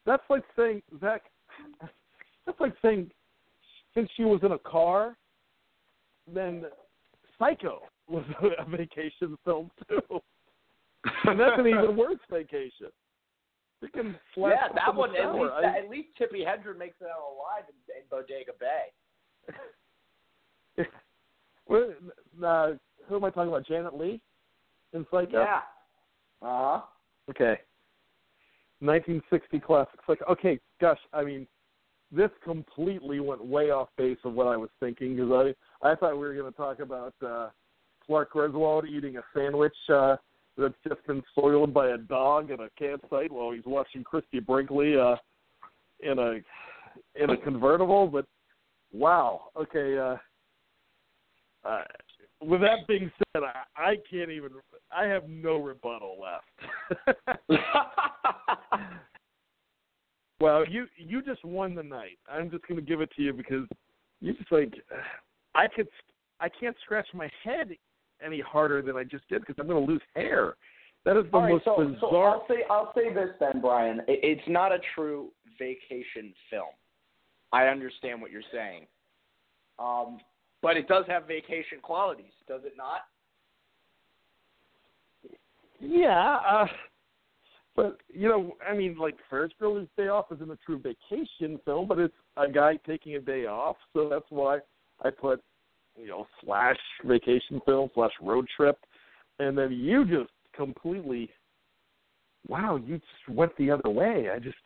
That's 0.05 0.23
like 0.29 0.43
saying 0.55 0.81
Zach. 0.99 1.23
That's 2.45 2.59
like 2.59 2.73
saying 2.81 3.09
since 3.95 4.09
she 4.15 4.23
was 4.23 4.41
in 4.43 4.51
a 4.51 4.59
car, 4.59 5.17
then 6.31 6.65
Psycho 7.39 7.81
was 8.07 8.25
a 8.59 8.69
vacation 8.69 9.37
film 9.45 9.71
too, 9.87 10.19
and 11.25 11.39
that's 11.39 11.57
an 11.57 11.67
even 11.67 11.95
worse 11.95 12.19
vacation. 12.29 12.91
You 13.81 13.89
can 13.89 14.15
slap 14.33 14.53
yeah, 14.53 14.85
that 14.85 14.95
one. 14.95 15.15
At 15.15 15.35
least, 15.35 15.51
I- 15.53 15.77
at 15.79 15.89
least 15.89 16.09
Tippi 16.19 16.45
Hedren 16.45 16.77
makes 16.77 16.95
it 17.01 17.07
out 17.07 17.35
alive 17.35 17.65
in, 17.69 17.75
in 17.95 18.03
Bodega 18.09 18.53
Bay. 18.59 19.53
Uh, 20.77 22.73
who 23.07 23.15
am 23.15 23.23
I 23.23 23.29
talking 23.29 23.49
about? 23.49 23.67
Janet 23.67 23.97
Leigh 23.97 24.21
in 24.93 25.05
Psycho. 25.11 25.41
Yeah. 25.41 25.61
Uh 26.41 26.79
huh. 26.79 26.81
Okay. 27.29 27.59
1960 28.79 29.59
classic 29.59 29.99
Psycho. 30.05 30.25
Okay, 30.25 30.59
gosh, 30.79 30.99
I 31.13 31.23
mean, 31.23 31.47
this 32.11 32.29
completely 32.43 33.19
went 33.19 33.43
way 33.43 33.71
off 33.71 33.89
base 33.97 34.17
of 34.23 34.33
what 34.33 34.47
I 34.47 34.57
was 34.57 34.69
thinking 34.79 35.15
because 35.15 35.53
I 35.81 35.89
I 35.89 35.95
thought 35.95 36.13
we 36.13 36.19
were 36.19 36.35
going 36.35 36.51
to 36.51 36.57
talk 36.57 36.79
about 36.79 37.13
uh, 37.25 37.49
Clark 38.05 38.31
Griswold 38.31 38.87
eating 38.87 39.17
a 39.17 39.23
sandwich 39.33 39.75
uh, 39.89 40.17
that's 40.57 40.75
just 40.87 41.05
been 41.07 41.23
soiled 41.33 41.73
by 41.73 41.89
a 41.89 41.97
dog 41.97 42.51
at 42.51 42.59
a 42.59 42.69
campsite 42.77 43.31
while 43.31 43.51
he's 43.51 43.65
watching 43.65 44.03
Christie 44.03 44.39
Brinkley 44.39 44.97
uh, 44.97 45.15
in 45.99 46.19
a 46.19 46.39
in 47.21 47.29
a 47.31 47.37
convertible. 47.37 48.07
But 48.07 48.25
wow, 48.93 49.49
okay. 49.57 49.97
Uh, 49.97 50.15
uh, 51.65 51.83
with 52.41 52.61
that 52.61 52.87
being 52.87 53.11
said, 53.17 53.43
I, 53.43 53.81
I 53.81 53.95
can't 54.09 54.29
even. 54.29 54.51
I 54.95 55.05
have 55.05 55.27
no 55.27 55.57
rebuttal 55.57 56.17
left. 56.21 57.09
well, 60.39 60.65
you 60.67 60.85
you 60.97 61.21
just 61.21 61.43
won 61.43 61.75
the 61.75 61.83
night. 61.83 62.19
I'm 62.31 62.49
just 62.51 62.67
going 62.67 62.79
to 62.79 62.85
give 62.85 63.01
it 63.01 63.09
to 63.15 63.21
you 63.21 63.33
because 63.33 63.67
you 64.21 64.33
just 64.33 64.51
like 64.51 64.73
I 65.55 65.67
could 65.67 65.87
I 66.39 66.49
can't 66.49 66.75
scratch 66.83 67.07
my 67.13 67.29
head 67.43 67.69
any 68.23 68.41
harder 68.41 68.81
than 68.81 68.95
I 68.95 69.03
just 69.03 69.27
did 69.29 69.41
because 69.41 69.55
I'm 69.59 69.67
going 69.67 69.85
to 69.85 69.91
lose 69.91 70.01
hair. 70.15 70.55
That 71.05 71.17
is 71.17 71.25
the 71.31 71.37
right, 71.37 71.51
most 71.51 71.65
so, 71.65 71.77
bizarre. 71.77 71.97
so 71.99 72.15
I'll 72.17 72.45
say 72.47 72.55
I'll 72.69 72.91
say 72.95 73.13
this 73.13 73.29
then, 73.39 73.61
Brian. 73.61 73.99
It, 74.07 74.19
it's 74.23 74.47
not 74.47 74.71
a 74.71 74.79
true 74.95 75.31
vacation 75.59 76.33
film. 76.49 76.73
I 77.51 77.67
understand 77.67 78.21
what 78.21 78.31
you're 78.31 78.41
saying, 78.51 78.85
um, 79.79 80.17
but 80.65 80.77
it 80.77 80.87
does 80.87 81.05
have 81.07 81.27
vacation 81.27 81.77
qualities, 81.79 82.33
does 82.47 82.61
it 82.65 82.73
not? 82.75 83.01
Yeah, 85.79 86.37
uh, 86.37 86.65
but 87.75 87.99
you 88.11 88.27
know, 88.27 88.53
I 88.67 88.73
mean, 88.75 88.97
like 88.97 89.13
Ferris 89.29 89.51
Bueller's 89.61 89.87
Day 89.95 90.07
Off 90.07 90.25
isn't 90.33 90.49
a 90.49 90.57
true 90.65 90.79
vacation 90.79 91.59
film, 91.65 91.87
but 91.87 91.99
it's 91.99 92.15
a 92.35 92.49
guy 92.49 92.79
taking 92.87 93.15
a 93.15 93.19
day 93.19 93.45
off, 93.45 93.75
so 93.93 94.09
that's 94.09 94.25
why 94.29 94.57
I 95.03 95.11
put 95.11 95.43
you 95.95 96.07
know 96.07 96.25
slash 96.43 96.79
vacation 97.05 97.61
film 97.63 97.91
slash 97.93 98.13
road 98.19 98.47
trip, 98.57 98.79
and 99.37 99.55
then 99.55 99.71
you 99.71 100.03
just 100.03 100.31
completely, 100.55 101.29
wow, 102.47 102.77
you 102.77 102.95
just 102.95 103.37
went 103.37 103.55
the 103.57 103.69
other 103.69 103.91
way. 103.91 104.31
I 104.33 104.39
just 104.39 104.57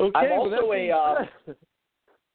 okay. 0.00 0.18
I'm 0.18 0.32
also 0.32 0.72
a 0.72 0.90
uh, 0.90 1.52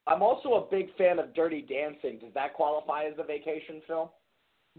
I'm 0.10 0.24
also 0.24 0.53
a 0.55 0.68
big 0.70 0.88
fan 0.97 1.20
of 1.20 1.34
Dirty 1.36 1.62
Dancing. 1.62 2.20
Does 2.20 2.34
that 2.34 2.53
qualify 2.53 3.03
as 3.03 3.14
a 3.18 3.24
vacation 3.24 3.82
film? 3.88 4.10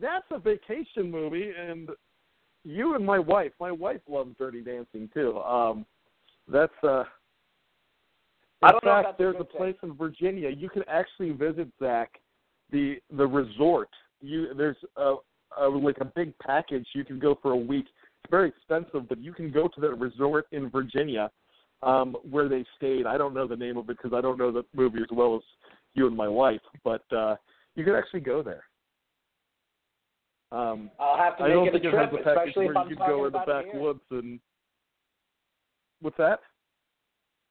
that's 0.01 0.27
a 0.31 0.39
vacation 0.39 1.11
movie, 1.11 1.53
and 1.59 1.91
you 2.65 2.95
and 2.95 3.05
my 3.05 3.19
wife. 3.19 3.53
My 3.61 3.71
wife 3.71 4.01
loves 4.09 4.35
Dirty 4.39 4.63
Dancing 4.63 5.09
too. 5.13 5.39
Um, 5.39 5.87
that's 6.51 6.73
uh. 6.83 7.05
In 8.63 8.69
I 8.69 8.73
don't 8.73 8.85
know 8.85 9.03
fact, 9.03 9.09
a 9.09 9.15
there's 9.23 9.37
good 9.37 9.49
a 9.55 9.57
place 9.57 9.77
in 9.83 9.95
Virginia 9.95 10.51
you 10.51 10.69
can 10.69 10.83
actually 10.87 11.31
visit 11.31 11.69
Zach, 11.79 12.21
the 12.71 12.97
the 13.17 13.27
resort. 13.27 13.89
You 14.21 14.53
there's 14.55 14.77
a, 14.97 15.15
a 15.59 15.67
like 15.67 15.99
a 16.01 16.05
big 16.05 16.37
package. 16.39 16.87
You 16.95 17.05
can 17.05 17.19
go 17.19 17.39
for 17.41 17.53
a 17.53 17.57
week. 17.57 17.87
It's 18.23 18.31
very 18.31 18.49
expensive, 18.49 19.09
but 19.09 19.19
you 19.19 19.33
can 19.33 19.51
go 19.51 19.67
to 19.67 19.81
that 19.81 19.95
resort 19.95 20.47
in 20.53 20.69
Virginia, 20.69 21.31
um, 21.83 22.17
where 22.29 22.49
they 22.49 22.65
stayed. 22.77 23.07
I 23.07 23.17
don't 23.19 23.35
know 23.35 23.47
the 23.47 23.57
name 23.57 23.77
of 23.77 23.89
it 23.91 23.97
because 23.97 24.13
I 24.17 24.21
don't 24.21 24.39
know 24.39 24.53
the 24.53 24.65
movie 24.75 25.01
as 25.01 25.09
well 25.11 25.37
as 25.37 25.43
you 25.95 26.07
and 26.07 26.17
my 26.17 26.29
wife, 26.29 26.61
but 26.85 27.05
uh, 27.13 27.37
you 27.75 27.85
could 27.85 27.97
actually 27.97 28.21
go 28.21 28.43
there. 28.43 28.65
Um, 30.53 30.91
I'll 30.99 31.17
have 31.17 31.37
to 31.39 31.45
make 31.45 31.53
I 31.53 31.55
don't 31.55 31.67
it 31.69 31.69
a 31.69 31.73
think 31.73 31.85
it 31.85 31.97
has 31.97 32.09
trip, 32.09 32.25
the 32.25 32.35
package 32.35 32.57
where 32.57 32.89
you 32.89 32.89
could 32.89 32.99
go 32.99 33.27
in 33.27 33.33
the 33.33 33.39
about 33.39 33.49
it 33.49 33.65
here. 33.65 33.73
backwoods 33.73 34.01
and. 34.11 34.41
What's 36.03 36.17
that? 36.17 36.41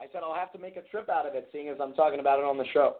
I 0.01 0.05
said 0.11 0.21
I'll 0.23 0.33
have 0.33 0.51
to 0.53 0.59
make 0.59 0.75
a 0.75 0.81
trip 0.81 1.07
out 1.09 1.27
of 1.27 1.35
it, 1.35 1.49
seeing 1.51 1.67
as 1.69 1.77
I'm 1.81 1.93
talking 1.93 2.19
about 2.19 2.39
it 2.39 2.45
on 2.45 2.57
the 2.57 2.65
show. 2.73 2.95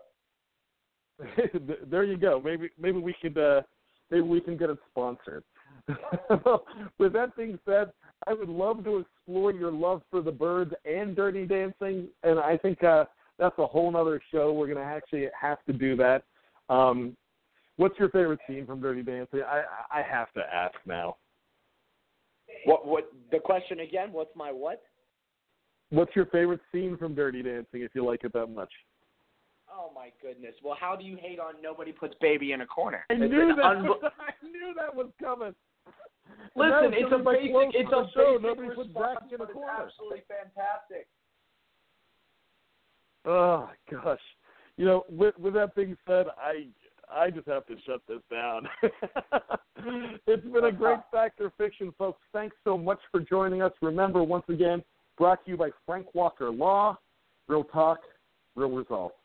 there 1.90 2.04
you 2.04 2.18
go. 2.18 2.42
Maybe 2.44 2.70
maybe 2.80 3.00
we 3.00 3.16
could 3.22 3.38
uh, 3.38 3.62
maybe 4.12 4.22
we 4.22 4.42
can 4.42 4.58
get 4.58 4.70
it 4.70 4.78
sponsored. 4.92 5.44
With 7.00 7.14
that 7.14 7.36
being 7.38 7.60
said, 7.66 7.92
I 8.28 8.34
would 8.34 8.50
love 8.50 8.84
to 8.84 8.98
explore 8.98 9.52
your 9.52 9.72
love 9.72 10.02
for 10.12 10.22
the 10.22 10.32
birds 10.32 10.74
and 10.86 11.16
Dirty 11.16 11.46
Dancing, 11.46 12.08
and 12.24 12.40
I 12.40 12.58
think 12.58 12.84
uh, 12.84 13.06
that's 13.38 13.58
a 13.58 13.66
whole 13.66 13.96
other 13.96 14.22
show. 14.32 14.52
We're 14.54 14.68
going 14.68 14.78
to 14.78 14.84
actually 14.84 15.28
have 15.40 15.64
to 15.66 15.74
do 15.74 15.96
that. 15.98 16.24
Um, 16.70 17.16
What's 17.80 17.98
your 17.98 18.10
favorite 18.10 18.42
scene 18.46 18.66
from 18.66 18.82
Dirty 18.82 19.04
Dancing? 19.04 19.40
I 19.42 19.64
I 19.90 20.02
have 20.02 20.34
to 20.34 20.42
ask 20.54 20.76
now. 20.86 21.16
What? 22.66 22.86
What? 22.86 23.10
The 23.32 23.40
question 23.40 23.80
again? 23.80 24.12
What's 24.12 24.36
my 24.36 24.52
what? 24.52 24.82
What's 25.90 26.14
your 26.14 26.26
favorite 26.26 26.60
scene 26.74 26.98
from 26.98 27.16
Dirty 27.16 27.42
Dancing 27.42 27.82
if 27.82 27.92
you 27.96 28.04
like 28.06 28.26
it 28.26 28.34
that 28.34 28.48
much? 28.48 28.70
Oh 29.74 29.92
my 29.96 30.10
goodness! 30.22 30.56
Well, 30.62 30.76
how 30.78 30.98
do 30.98 31.06
you 31.06 31.16
hate 31.16 31.40
on 31.40 31.54
nobody 31.64 31.94
puts 31.94 32.16
baby 32.20 32.52
in 32.52 32.60
a 32.60 32.66
corner? 32.66 33.06
I 33.10 33.14
It's 33.14 33.22
knew 33.32 33.56
that. 33.56 33.64
unbe- 33.64 34.04
I 34.04 34.46
knew 34.46 34.74
that 34.76 34.94
was 34.94 35.08
coming. 35.22 35.56
Listen, 36.56 36.72
And 36.72 36.72
that 36.72 36.84
was 36.84 36.94
it's 37.00 37.08
a 37.08 37.24
gonna 37.24 37.38
basic, 37.38 37.76
it's 37.76 37.90
a 37.90 37.92
the 37.92 38.08
show. 38.14 38.32
basic 38.40 38.44
Nobody 38.44 38.68
put 38.70 38.78
response, 38.88 39.20
Zach 39.22 39.30
in 39.30 39.36
a 39.36 39.38
but 39.40 39.44
it's 39.50 39.54
corner. 39.54 39.84
absolutely 39.84 40.24
fantastic. 40.28 41.08
Oh 43.26 43.70
gosh, 43.92 44.20
you 44.78 44.86
know, 44.86 45.06
with 45.10 45.38
with 45.38 45.54
that 45.54 45.76
being 45.76 45.98
said, 46.08 46.28
I 46.38 46.68
I 47.12 47.30
just 47.30 47.48
have 47.48 47.66
to 47.68 47.76
shut 47.86 48.02
this 48.08 48.22
down. 48.32 48.68
it's 50.28 50.46
been 50.46 50.66
a 50.66 50.72
great 50.72 51.00
Fact 51.12 51.42
or 51.42 51.52
Fiction, 51.58 51.94
folks. 51.98 52.22
Thanks 52.34 52.56
so 52.64 52.78
much 52.78 53.00
for 53.12 53.20
joining 53.20 53.62
us. 53.62 53.72
Remember, 53.82 54.24
once 54.24 54.46
again, 54.48 54.84
brought 55.18 55.44
to 55.46 55.52
you 55.52 55.58
by 55.58 55.70
Frank 55.86 56.14
Walker 56.14 56.50
Law. 56.52 56.98
Real 57.48 57.64
talk, 57.64 58.00
real 58.56 58.70
results. 58.70 59.16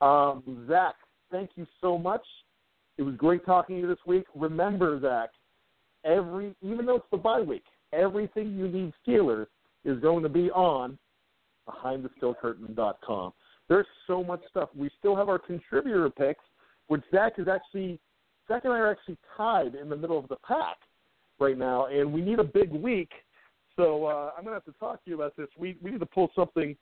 Um, 0.00 0.64
Zach, 0.68 0.94
thank 1.30 1.50
you 1.56 1.66
so 1.80 1.98
much. 1.98 2.24
It 2.98 3.02
was 3.02 3.16
great 3.16 3.44
talking 3.44 3.76
to 3.76 3.82
you 3.82 3.88
this 3.88 3.98
week. 4.06 4.24
Remember, 4.34 5.00
Zach, 5.00 5.30
every 6.04 6.54
even 6.62 6.86
though 6.86 6.96
it's 6.96 7.06
the 7.10 7.16
bye 7.16 7.40
week, 7.40 7.64
everything 7.92 8.54
you 8.56 8.68
need 8.68 8.92
Steelers 9.06 9.46
is 9.84 9.98
going 10.00 10.22
to 10.22 10.28
be 10.28 10.50
on 10.50 10.98
behindthesteelcurtain.com. 11.68 13.32
There's 13.68 13.86
so 14.06 14.22
much 14.22 14.40
stuff. 14.50 14.68
We 14.76 14.90
still 14.98 15.16
have 15.16 15.28
our 15.28 15.38
contributor 15.38 16.10
picks, 16.10 16.44
which 16.88 17.02
Zach 17.10 17.34
is 17.38 17.48
actually 17.48 17.98
Zach 18.48 18.64
and 18.64 18.72
I 18.72 18.78
are 18.78 18.90
actually 18.90 19.16
tied 19.36 19.74
in 19.74 19.88
the 19.88 19.96
middle 19.96 20.18
of 20.18 20.28
the 20.28 20.36
pack 20.46 20.76
right 21.40 21.56
now, 21.56 21.86
and 21.86 22.12
we 22.12 22.20
need 22.20 22.38
a 22.38 22.44
big 22.44 22.72
week. 22.72 23.10
So 23.76 24.04
uh, 24.04 24.30
I'm 24.36 24.44
gonna 24.44 24.56
have 24.56 24.64
to 24.66 24.78
talk 24.78 25.02
to 25.04 25.10
you 25.10 25.16
about 25.16 25.36
this. 25.36 25.48
We 25.58 25.76
we 25.82 25.90
need 25.90 26.00
to 26.00 26.06
pull 26.06 26.30
something 26.36 26.76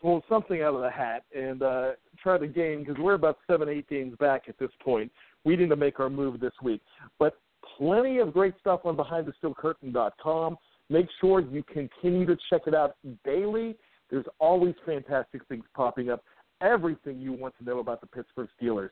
pull 0.00 0.24
something 0.30 0.62
out 0.62 0.74
of 0.74 0.80
the 0.80 0.90
hat 0.90 1.24
and 1.36 1.62
uh, 1.62 1.90
try 2.22 2.38
to 2.38 2.46
gain 2.46 2.82
because 2.82 2.96
we're 2.98 3.14
about 3.14 3.36
seven 3.46 3.68
eight 3.68 3.88
games 3.88 4.16
back 4.18 4.44
at 4.48 4.58
this 4.58 4.70
point. 4.82 5.12
We 5.44 5.56
need 5.56 5.68
to 5.68 5.76
make 5.76 6.00
our 6.00 6.10
move 6.10 6.40
this 6.40 6.52
week, 6.62 6.80
but 7.18 7.38
plenty 7.76 8.18
of 8.18 8.32
great 8.32 8.54
stuff 8.60 8.80
on 8.84 8.96
BehindTheSteelCurtain.com. 8.96 10.56
Make 10.88 11.06
sure 11.20 11.40
you 11.40 11.62
continue 11.62 12.26
to 12.26 12.36
check 12.50 12.62
it 12.66 12.74
out 12.74 12.96
daily. 13.24 13.76
There's 14.10 14.26
always 14.38 14.74
fantastic 14.84 15.46
things 15.48 15.64
popping 15.74 16.10
up. 16.10 16.24
Everything 16.60 17.20
you 17.20 17.32
want 17.32 17.54
to 17.58 17.64
know 17.64 17.78
about 17.78 18.00
the 18.00 18.06
Pittsburgh 18.06 18.48
Steelers, 18.60 18.90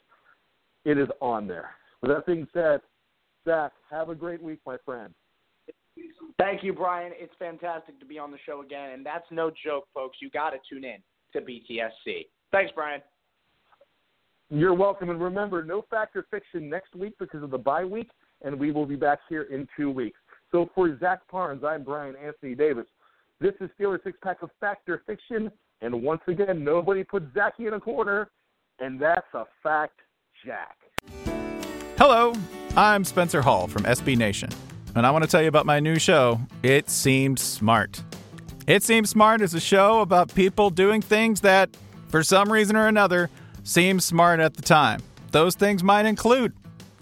it 0.84 0.96
is 0.96 1.08
on 1.20 1.46
there. 1.48 1.70
With 2.00 2.12
that 2.12 2.24
being 2.24 2.46
said, 2.54 2.80
Zach, 3.44 3.72
have 3.90 4.08
a 4.08 4.14
great 4.14 4.42
week, 4.42 4.60
my 4.64 4.76
friend. 4.84 5.12
Thank 6.38 6.62
you, 6.62 6.72
Brian. 6.72 7.12
It's 7.16 7.34
fantastic 7.38 7.98
to 7.98 8.06
be 8.06 8.18
on 8.18 8.30
the 8.30 8.38
show 8.46 8.62
again, 8.62 8.90
and 8.90 9.04
that's 9.04 9.26
no 9.30 9.50
joke, 9.64 9.88
folks. 9.92 10.18
You 10.20 10.30
got 10.30 10.50
to 10.50 10.58
tune 10.70 10.84
in 10.84 10.98
to 11.32 11.40
BTSC. 11.40 12.26
Thanks, 12.52 12.72
Brian. 12.74 13.02
You're 14.50 14.74
welcome. 14.74 15.10
And 15.10 15.20
remember, 15.20 15.64
no 15.64 15.84
Fact 15.90 16.16
or 16.16 16.26
Fiction 16.30 16.70
next 16.70 16.94
week 16.94 17.14
because 17.18 17.42
of 17.42 17.50
the 17.50 17.58
bye 17.58 17.84
week, 17.84 18.10
and 18.42 18.58
we 18.58 18.70
will 18.70 18.86
be 18.86 18.96
back 18.96 19.20
here 19.28 19.42
in 19.42 19.66
two 19.76 19.90
weeks. 19.90 20.18
So 20.50 20.70
for 20.74 20.98
Zach 20.98 21.20
Parnes, 21.28 21.62
I'm 21.64 21.84
Brian 21.84 22.16
Anthony 22.16 22.54
Davis. 22.54 22.86
This 23.40 23.52
is 23.60 23.70
Steelers 23.78 24.02
Six 24.02 24.18
Pack 24.22 24.42
of 24.42 24.50
Fact 24.60 24.88
or 24.88 25.02
Fiction, 25.06 25.50
and 25.80 26.02
once 26.02 26.22
again, 26.26 26.64
nobody 26.64 27.04
put 27.04 27.22
Zachy 27.34 27.66
in 27.66 27.74
a 27.74 27.80
corner, 27.80 28.30
and 28.80 29.00
that's 29.00 29.26
a 29.34 29.44
fact, 29.62 30.00
Jack. 30.44 30.76
Hello, 31.98 32.32
I'm 32.76 33.04
Spencer 33.04 33.42
Hall 33.42 33.68
from 33.68 33.82
SB 33.82 34.16
Nation, 34.16 34.50
and 34.94 35.06
I 35.06 35.10
want 35.10 35.24
to 35.24 35.30
tell 35.30 35.42
you 35.42 35.48
about 35.48 35.66
my 35.66 35.80
new 35.80 35.98
show, 35.98 36.40
It 36.62 36.88
Seemed 36.90 37.38
Smart. 37.38 38.02
It 38.66 38.82
Seems 38.82 39.10
Smart 39.10 39.40
is 39.40 39.54
a 39.54 39.60
show 39.60 40.00
about 40.00 40.34
people 40.34 40.70
doing 40.70 41.00
things 41.00 41.40
that, 41.42 41.70
for 42.08 42.22
some 42.22 42.50
reason 42.52 42.76
or 42.76 42.86
another, 42.86 43.30
seem 43.62 44.00
smart 44.00 44.40
at 44.40 44.54
the 44.54 44.62
time. 44.62 45.00
Those 45.30 45.54
things 45.54 45.82
might 45.82 46.06
include 46.06 46.52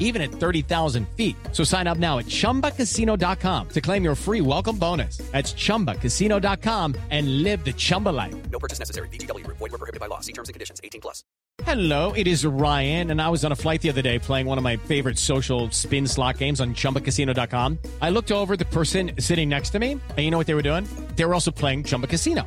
even 0.00 0.22
at 0.22 0.30
30,000 0.30 1.06
feet. 1.10 1.36
So 1.52 1.62
sign 1.62 1.86
up 1.86 1.98
now 1.98 2.18
at 2.18 2.26
ChumbaCasino.com 2.26 3.68
to 3.68 3.80
claim 3.80 4.02
your 4.02 4.14
free 4.14 4.40
welcome 4.40 4.78
bonus. 4.78 5.18
That's 5.32 5.52
ChumbaCasino.com 5.52 6.94
and 7.10 7.42
live 7.42 7.64
the 7.64 7.74
Chumba 7.74 8.08
life. 8.08 8.34
No 8.50 8.58
purchase 8.58 8.78
necessary. 8.78 9.08
Group. 9.08 9.58
Void 9.58 9.72
were 9.72 9.78
prohibited 9.78 10.00
by 10.00 10.06
law. 10.06 10.20
See 10.20 10.32
terms 10.32 10.48
and 10.48 10.54
conditions. 10.54 10.80
18 10.82 11.00
plus. 11.00 11.22
Hello, 11.64 12.12
it 12.12 12.26
is 12.26 12.44
Ryan, 12.44 13.10
and 13.10 13.20
I 13.20 13.30
was 13.30 13.44
on 13.44 13.50
a 13.50 13.56
flight 13.56 13.80
the 13.80 13.88
other 13.88 14.02
day 14.02 14.18
playing 14.18 14.46
one 14.46 14.58
of 14.58 14.64
my 14.64 14.76
favorite 14.76 15.18
social 15.18 15.70
spin 15.70 16.06
slot 16.06 16.38
games 16.38 16.60
on 16.60 16.74
ChumbaCasino.com. 16.74 17.78
I 18.02 18.10
looked 18.10 18.30
over 18.30 18.52
at 18.52 18.58
the 18.58 18.66
person 18.66 19.12
sitting 19.18 19.48
next 19.48 19.70
to 19.70 19.78
me, 19.78 19.92
and 19.92 20.18
you 20.18 20.30
know 20.30 20.38
what 20.38 20.46
they 20.46 20.54
were 20.54 20.62
doing? 20.62 20.86
They 21.16 21.24
were 21.24 21.34
also 21.34 21.50
playing 21.50 21.84
Chumba 21.84 22.06
Casino. 22.06 22.46